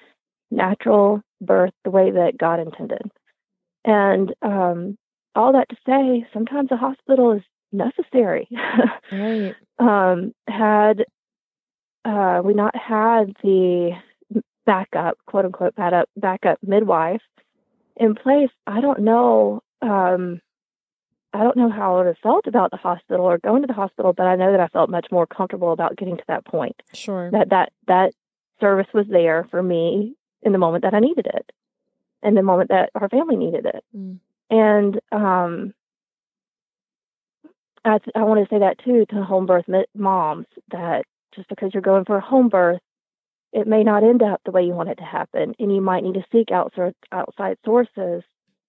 natural 0.51 1.21
birth 1.41 1.73
the 1.83 1.91
way 1.91 2.11
that 2.11 2.37
God 2.37 2.61
intended. 2.61 3.11
And 3.83 4.33
um, 4.41 4.97
all 5.35 5.51
that 5.51 5.67
to 5.67 5.75
say, 5.85 6.25
sometimes 6.33 6.71
a 6.71 6.77
hospital 6.77 7.33
is 7.33 7.41
necessary. 7.73 8.47
right. 9.11 9.53
um, 9.79 10.33
had 10.47 11.03
uh, 12.05 12.41
we 12.45 12.53
not 12.53 12.73
had 12.77 13.35
the 13.43 13.91
backup, 14.65 15.17
quote 15.25 15.45
unquote, 15.45 15.75
backup, 15.75 16.09
backup 16.17 16.59
midwife 16.63 17.21
in 17.97 18.15
place, 18.15 18.49
I 18.67 18.81
don't 18.81 18.99
know. 18.99 19.61
Um, 19.81 20.41
I 21.33 21.43
don't 21.43 21.57
know 21.57 21.69
how 21.69 21.95
I 21.95 21.97
would 21.97 22.07
have 22.07 22.17
felt 22.23 22.47
about 22.47 22.71
the 22.71 22.77
hospital 22.77 23.25
or 23.25 23.37
going 23.37 23.61
to 23.61 23.67
the 23.67 23.73
hospital, 23.73 24.13
but 24.13 24.25
I 24.25 24.35
know 24.35 24.51
that 24.51 24.59
I 24.59 24.67
felt 24.67 24.89
much 24.89 25.07
more 25.11 25.27
comfortable 25.27 25.73
about 25.73 25.97
getting 25.97 26.17
to 26.17 26.23
that 26.27 26.45
point. 26.45 26.81
Sure. 26.93 27.29
That 27.31 27.49
that 27.49 27.73
that 27.87 28.13
service 28.59 28.87
was 28.93 29.05
there 29.09 29.47
for 29.51 29.61
me 29.61 30.15
in 30.43 30.51
the 30.51 30.57
moment 30.57 30.83
that 30.83 30.93
I 30.93 30.99
needed 30.99 31.27
it, 31.27 31.51
and 32.23 32.37
the 32.37 32.43
moment 32.43 32.69
that 32.69 32.89
our 32.95 33.09
family 33.09 33.35
needed 33.35 33.65
it. 33.65 33.83
Mm. 33.95 34.19
And 34.49 34.99
um, 35.11 35.73
I, 37.83 37.99
I 38.15 38.23
want 38.23 38.47
to 38.47 38.53
say 38.53 38.59
that 38.59 38.79
too 38.79 39.05
to 39.09 39.23
home 39.23 39.45
birth 39.45 39.65
moms 39.93 40.45
that 40.71 41.05
just 41.35 41.49
because 41.49 41.71
you're 41.73 41.81
going 41.81 42.05
for 42.05 42.17
a 42.17 42.21
home 42.21 42.47
birth, 42.47 42.79
it 43.55 43.65
may 43.67 43.83
not 43.83 44.03
end 44.03 44.21
up 44.21 44.41
the 44.43 44.51
way 44.51 44.63
you 44.63 44.73
want 44.73 44.89
it 44.89 44.95
to 44.97 45.03
happen, 45.05 45.55
and 45.57 45.73
you 45.73 45.81
might 45.81 46.03
need 46.03 46.15
to 46.15 46.25
seek 46.31 46.51
outside 46.51 46.93
outside 47.11 47.57
sources 47.65 48.21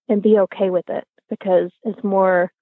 and 0.08 0.22
be 0.22 0.38
okay 0.38 0.70
with 0.70 0.88
it 0.88 1.04
because 1.28 1.70
it's 1.82 2.02
more 2.04 2.52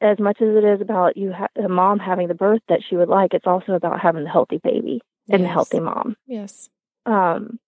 as 0.00 0.18
much 0.18 0.40
as 0.42 0.48
it 0.56 0.64
is 0.64 0.80
about 0.80 1.16
you 1.16 1.32
ha- 1.32 1.46
a 1.56 1.68
mom 1.68 1.98
having 2.00 2.26
the 2.28 2.34
birth 2.34 2.60
that 2.68 2.80
she 2.88 2.96
would 2.96 3.08
like 3.08 3.32
it's 3.34 3.46
also 3.46 3.72
about 3.72 4.00
having 4.00 4.24
the 4.24 4.30
healthy 4.30 4.58
baby 4.62 5.00
and 5.28 5.40
Yes. 5.42 5.48
the 5.48 5.52
healthy 5.52 5.80
mom 5.80 6.16
Yes. 6.26 6.68
um 7.06 7.58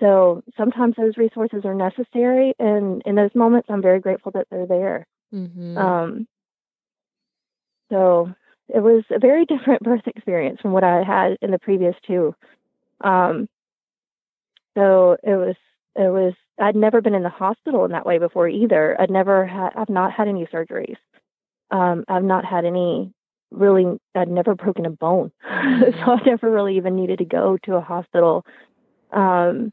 so 0.00 0.42
sometimes 0.56 0.94
those 0.96 1.16
resources 1.16 1.64
are 1.64 1.74
necessary 1.74 2.54
and 2.58 3.02
in 3.04 3.14
those 3.14 3.34
moments 3.34 3.68
i'm 3.70 3.82
very 3.82 4.00
grateful 4.00 4.32
that 4.32 4.46
they're 4.50 4.66
there 4.66 5.06
Mm-hmm. 5.34 5.76
um 5.78 6.28
so 7.90 8.32
it 8.68 8.80
was 8.80 9.04
a 9.10 9.18
very 9.18 9.44
different 9.52 9.82
birth 9.82 10.06
experience 10.06 10.60
from 10.60 10.72
what 10.72 10.84
i 10.84 11.02
had 11.02 11.36
in 11.42 11.50
the 11.50 11.58
previous 11.58 11.94
two. 12.06 12.34
Um 13.02 13.48
so 14.76 15.16
it 15.22 15.36
was 15.36 15.56
it 15.96 16.10
was 16.12 16.34
i'd 16.60 16.76
never 16.76 17.00
been 17.00 17.14
in 17.14 17.22
the 17.22 17.28
hospital 17.28 17.84
in 17.84 17.92
that 17.92 18.06
way 18.06 18.18
before 18.18 18.48
either. 18.48 19.00
I'd 19.00 19.10
never 19.10 19.46
had 19.46 19.70
i've 19.76 19.88
not 19.88 20.12
had 20.12 20.28
any 20.28 20.46
surgeries. 20.46 20.96
Um 21.70 22.04
i've 22.08 22.24
not 22.24 22.44
had 22.44 22.64
any 22.64 23.12
really 23.50 23.98
i'd 24.14 24.28
never 24.28 24.54
broken 24.54 24.86
a 24.86 24.90
bone. 24.90 25.32
So 25.48 26.12
i 26.12 26.20
never 26.26 26.50
really 26.50 26.76
even 26.76 26.96
needed 26.96 27.18
to 27.18 27.24
go 27.24 27.58
to 27.64 27.74
a 27.74 27.80
hospital 27.80 28.44
um 29.12 29.72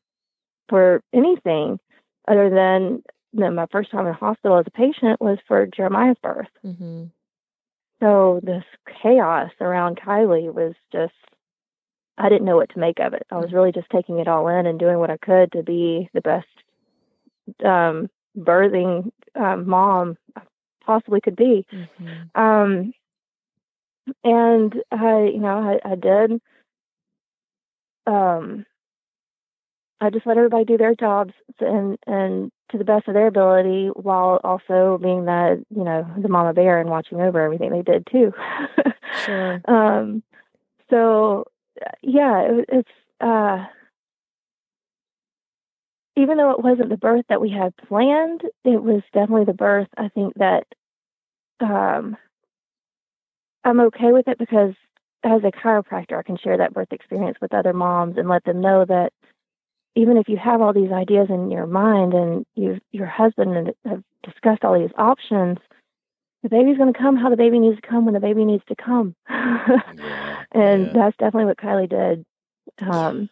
for 0.70 1.02
anything 1.14 1.80
other 2.28 2.50
than 2.50 3.04
know, 3.34 3.52
my 3.52 3.66
first 3.72 3.92
time 3.92 4.08
in 4.08 4.14
hospital 4.14 4.58
as 4.58 4.66
a 4.68 4.72
patient 4.72 5.20
was 5.20 5.38
for 5.48 5.68
jeremiah's 5.68 6.18
birth. 6.22 6.48
Mm-hmm. 6.66 7.06
So 8.02 8.40
this 8.44 8.64
chaos 9.02 9.52
around 9.62 10.00
Kylie 10.00 10.54
was 10.54 10.74
just 10.92 11.14
I 12.18 12.30
didn't 12.30 12.46
know 12.46 12.56
what 12.56 12.70
to 12.70 12.80
make 12.80 13.00
of 13.00 13.14
it. 13.14 13.26
I 13.30 13.36
was 13.38 13.52
really 13.52 13.74
just 13.74 13.90
taking 13.90 14.20
it 14.20 14.28
all 14.28 14.48
in 14.48 14.66
and 14.66 14.80
doing 14.80 15.00
what 15.00 15.10
I 15.12 15.18
could 15.18 15.52
to 15.54 15.64
be 15.64 16.10
the 16.14 16.22
best 16.22 16.48
um 17.64 18.10
birthing 18.38 19.12
um 19.36 19.68
mom 19.68 20.18
I 20.36 20.42
possibly 20.86 21.22
could 21.22 21.36
be. 21.36 21.66
Um 22.36 22.94
and 24.24 24.74
I 24.92 25.24
you 25.34 25.40
know, 25.40 25.80
I, 25.84 25.92
I 25.92 25.96
did 25.96 26.42
um 28.08 28.66
I 30.06 30.12
just 30.12 30.28
let 30.28 30.38
everybody 30.38 30.66
do 30.66 30.78
their 30.78 30.94
jobs 30.94 31.34
and 31.60 31.98
and 32.06 32.52
to 32.72 32.78
the 32.78 32.84
best 32.84 33.08
of 33.08 33.14
their 33.14 33.28
ability 33.28 33.88
while 33.96 34.40
also 34.44 35.00
being 35.02 35.26
that, 35.26 35.64
you 35.70 35.84
know, 35.84 36.06
the 36.22 36.30
mama 36.30 36.54
bear 36.54 36.80
and 36.80 36.90
watching 36.90 37.22
over 37.22 37.42
everything 37.42 37.72
they 37.72 37.82
did 37.82 38.08
too. 38.12 38.32
Sure. 39.26 39.62
um 39.68 40.22
so 40.90 41.46
yeah, 42.02 42.42
it, 42.42 42.66
it's 42.70 42.90
uh 43.20 43.66
even 46.16 46.38
though 46.38 46.52
it 46.52 46.64
wasn't 46.64 46.90
the 46.90 46.98
birth 46.98 47.26
that 47.28 47.42
we 47.42 47.50
had 47.50 47.76
planned, 47.76 48.42
it 48.64 48.82
was 48.82 49.02
definitely 49.12 49.46
the 49.46 49.54
birth 49.54 49.90
I 49.98 50.10
think 50.10 50.36
that 50.36 50.66
um 51.60 52.16
I'm 53.64 53.80
okay 53.80 54.12
with 54.12 54.28
it 54.28 54.38
because 54.38 54.76
as 55.24 55.42
a 55.44 55.52
chiropractor 55.52 56.18
I 56.18 56.24
can 56.24 56.38
share 56.38 56.58
that 56.58 56.74
birth 56.74 56.92
experience 56.92 57.38
with 57.42 57.54
other 57.54 57.74
moms 57.74 58.18
and 58.18 58.30
let 58.30 58.44
them 58.44 58.62
know 58.62 58.86
that 58.86 59.12
even 59.96 60.18
if 60.18 60.28
you 60.28 60.38
have 60.38 60.62
all 60.62 60.74
these 60.74 60.92
ideas 60.92 61.28
in 61.30 61.50
your 61.50 61.66
mind 61.66 62.14
and 62.14 62.46
you 62.56 62.80
your 62.92 63.08
husband 63.08 63.74
have 63.86 64.04
discussed 64.24 64.64
all 64.64 64.80
these 64.80 64.94
options, 64.98 65.58
the 66.44 66.50
baby's 66.50 66.78
going 66.78 66.92
to 66.92 67.00
come 67.00 67.16
how 67.16 67.30
the 67.30 67.38
baby 67.38 67.60
needs 67.60 67.80
to 67.82 67.88
come 67.88 68.06
when 68.06 68.14
the 68.14 68.20
baby 68.20 68.46
needs 68.46 68.64
to 68.68 68.76
come. 68.76 69.16
and 69.28 70.94
that's 70.94 71.18
definitely 71.18 71.46
what 71.46 71.58
Kylie 71.58 71.90
did. 71.90 72.26
Um, 72.80 73.30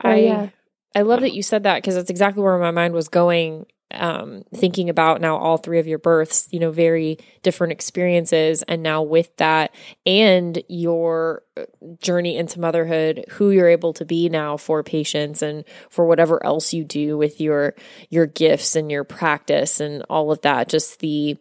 so, 0.00 0.08
I 0.08 0.16
yeah. 0.16 0.48
I 0.94 1.02
love 1.02 1.20
that 1.20 1.32
you 1.32 1.42
said 1.42 1.62
that 1.62 1.76
because 1.76 1.94
that's 1.94 2.10
exactly 2.10 2.42
where 2.42 2.58
my 2.58 2.70
mind 2.70 2.94
was 2.94 3.08
going. 3.08 3.66
Um, 3.92 4.44
thinking 4.54 4.88
about 4.88 5.20
now 5.20 5.36
all 5.36 5.56
three 5.58 5.78
of 5.78 5.86
your 5.86 5.98
births, 5.98 6.48
you 6.50 6.58
know, 6.58 6.70
very 6.70 7.18
different 7.42 7.72
experiences, 7.72 8.62
and 8.62 8.82
now 8.82 9.02
with 9.02 9.34
that 9.36 9.74
and 10.06 10.62
your 10.68 11.42
uh, 11.56 11.64
journey 12.00 12.36
into 12.36 12.60
motherhood, 12.60 13.24
who 13.30 13.50
you're 13.50 13.68
able 13.68 13.92
to 13.94 14.04
be 14.04 14.28
now 14.28 14.56
for 14.56 14.82
patients 14.82 15.42
and 15.42 15.64
for 15.90 16.06
whatever 16.06 16.44
else 16.44 16.72
you 16.72 16.84
do 16.84 17.18
with 17.18 17.40
your 17.40 17.74
your 18.10 18.26
gifts 18.26 18.76
and 18.76 18.90
your 18.90 19.04
practice 19.04 19.80
and 19.80 20.02
all 20.08 20.32
of 20.32 20.40
that, 20.42 20.68
just 20.68 21.00
the 21.00 21.36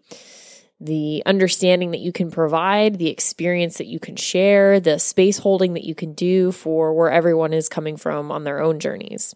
the 0.80 1.22
understanding 1.28 1.92
that 1.92 2.00
you 2.00 2.12
can 2.12 2.32
provide, 2.32 2.98
the 2.98 3.10
experience 3.10 3.78
that 3.78 3.86
you 3.86 4.00
can 4.00 4.16
share, 4.16 4.80
the 4.80 4.98
space 4.98 5.38
holding 5.38 5.76
that 5.76 5.84
you 5.84 5.94
can 5.94 6.14
do 6.14 6.52
for 6.52 6.94
where 6.94 7.12
everyone 7.12 7.54
is 7.54 7.70
coming 7.70 7.98
from 7.98 8.32
on 8.32 8.44
their 8.44 8.60
own 8.62 8.80
journeys. 8.80 9.36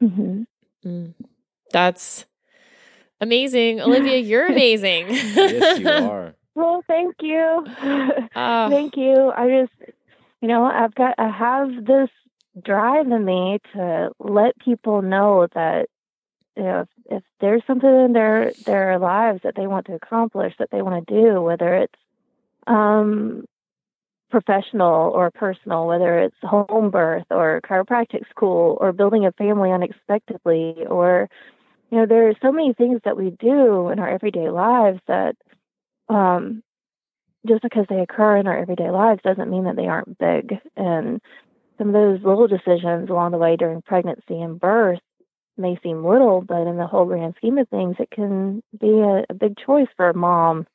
hmm 0.00 0.42
Mm. 0.84 1.12
That's 1.72 2.26
amazing. 3.20 3.80
Olivia, 3.80 4.18
you're 4.30 4.46
amazing. 4.46 5.08
yes, 5.10 5.78
you 5.78 5.88
are. 5.88 6.34
Well, 6.52 6.82
thank 6.88 7.14
you. 7.20 7.64
Ah. 8.34 8.66
thank 8.68 8.96
you. 8.96 9.32
I 9.34 9.62
just, 9.62 9.92
you 10.42 10.48
know, 10.48 10.64
I've 10.64 10.94
got, 10.94 11.14
I 11.16 11.30
have 11.30 11.86
this 11.86 12.10
drive 12.62 13.06
in 13.06 13.24
me 13.24 13.60
to 13.72 14.10
let 14.18 14.58
people 14.58 15.00
know 15.00 15.46
that, 15.54 15.86
you 16.56 16.64
know, 16.64 16.80
if, 16.80 16.88
if 17.18 17.22
there's 17.40 17.62
something 17.66 17.88
in 17.88 18.12
their 18.12 18.52
their 18.66 18.98
lives 18.98 19.40
that 19.44 19.54
they 19.56 19.68
want 19.68 19.86
to 19.86 19.94
accomplish, 19.94 20.52
that 20.58 20.70
they 20.70 20.82
want 20.82 21.06
to 21.06 21.14
do, 21.14 21.40
whether 21.40 21.74
it's 21.76 21.94
um, 22.66 23.44
professional 24.30 25.10
or 25.10 25.30
personal, 25.30 25.86
whether 25.86 26.18
it's 26.18 26.36
home 26.42 26.90
birth 26.90 27.26
or 27.30 27.60
chiropractic 27.62 28.28
school 28.28 28.76
or 28.80 28.92
building 28.92 29.24
a 29.24 29.32
family 29.32 29.70
unexpectedly, 29.70 30.74
or 30.88 31.28
you 31.90 31.98
know, 31.98 32.06
there 32.06 32.28
are 32.28 32.34
so 32.40 32.52
many 32.52 32.72
things 32.72 33.00
that 33.04 33.16
we 33.16 33.30
do 33.30 33.88
in 33.88 33.98
our 33.98 34.08
everyday 34.08 34.48
lives 34.48 35.00
that 35.08 35.36
um, 36.08 36.62
just 37.46 37.62
because 37.62 37.86
they 37.88 38.00
occur 38.00 38.36
in 38.36 38.46
our 38.46 38.58
everyday 38.58 38.90
lives 38.90 39.20
doesn't 39.24 39.50
mean 39.50 39.64
that 39.64 39.76
they 39.76 39.86
aren't 39.86 40.18
big. 40.18 40.58
And 40.76 41.20
some 41.78 41.88
of 41.88 41.94
those 41.94 42.20
little 42.22 42.46
decisions 42.46 43.10
along 43.10 43.32
the 43.32 43.38
way 43.38 43.56
during 43.56 43.82
pregnancy 43.82 44.40
and 44.40 44.60
birth 44.60 45.00
may 45.56 45.78
seem 45.82 46.04
little, 46.04 46.42
but 46.42 46.66
in 46.66 46.76
the 46.76 46.86
whole 46.86 47.06
grand 47.06 47.34
scheme 47.36 47.58
of 47.58 47.68
things, 47.68 47.96
it 47.98 48.10
can 48.10 48.62
be 48.78 48.90
a, 49.00 49.24
a 49.28 49.34
big 49.34 49.56
choice 49.56 49.88
for 49.96 50.10
a 50.10 50.14
mom 50.14 50.66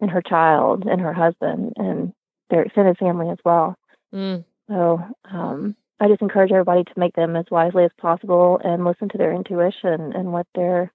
and 0.00 0.10
her 0.10 0.22
child 0.22 0.84
and 0.86 1.00
her 1.00 1.12
husband 1.12 1.72
and 1.76 2.12
their 2.50 2.62
extended 2.62 2.98
family 2.98 3.30
as 3.30 3.38
well. 3.44 3.74
Mm. 4.14 4.44
So 4.68 5.00
um, 5.30 5.76
I 6.00 6.08
just 6.08 6.22
encourage 6.22 6.52
everybody 6.52 6.84
to 6.84 6.92
make 6.96 7.14
them 7.14 7.34
as 7.36 7.46
wisely 7.50 7.84
as 7.84 7.90
possible 8.00 8.60
and 8.62 8.84
listen 8.84 9.08
to 9.10 9.18
their 9.18 9.34
intuition 9.34 10.12
and 10.14 10.32
what 10.32 10.46
their 10.54 10.92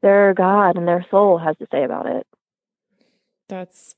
their 0.00 0.32
God 0.34 0.76
and 0.76 0.86
their 0.86 1.04
soul 1.10 1.38
has 1.38 1.56
to 1.58 1.66
say 1.72 1.84
about 1.84 2.06
it. 2.06 2.26
That's 3.48 3.96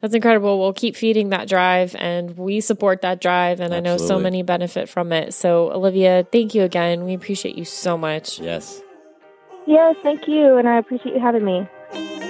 that's 0.00 0.14
incredible. 0.14 0.58
We'll 0.58 0.72
keep 0.72 0.96
feeding 0.96 1.28
that 1.28 1.46
drive 1.46 1.94
and 1.98 2.38
we 2.38 2.60
support 2.60 3.02
that 3.02 3.20
drive 3.20 3.60
and 3.60 3.74
I 3.74 3.80
know 3.80 3.98
so 3.98 4.18
many 4.18 4.42
benefit 4.42 4.88
from 4.88 5.12
it. 5.12 5.34
So 5.34 5.70
Olivia, 5.72 6.26
thank 6.32 6.54
you 6.54 6.62
again. 6.62 7.04
We 7.04 7.12
appreciate 7.12 7.56
you 7.56 7.66
so 7.66 7.98
much. 7.98 8.40
Yes. 8.40 8.82
Yes, 9.66 9.94
thank 10.02 10.26
you, 10.26 10.56
and 10.56 10.66
I 10.66 10.78
appreciate 10.78 11.14
you 11.14 11.20
having 11.20 11.44
me. 11.44 12.29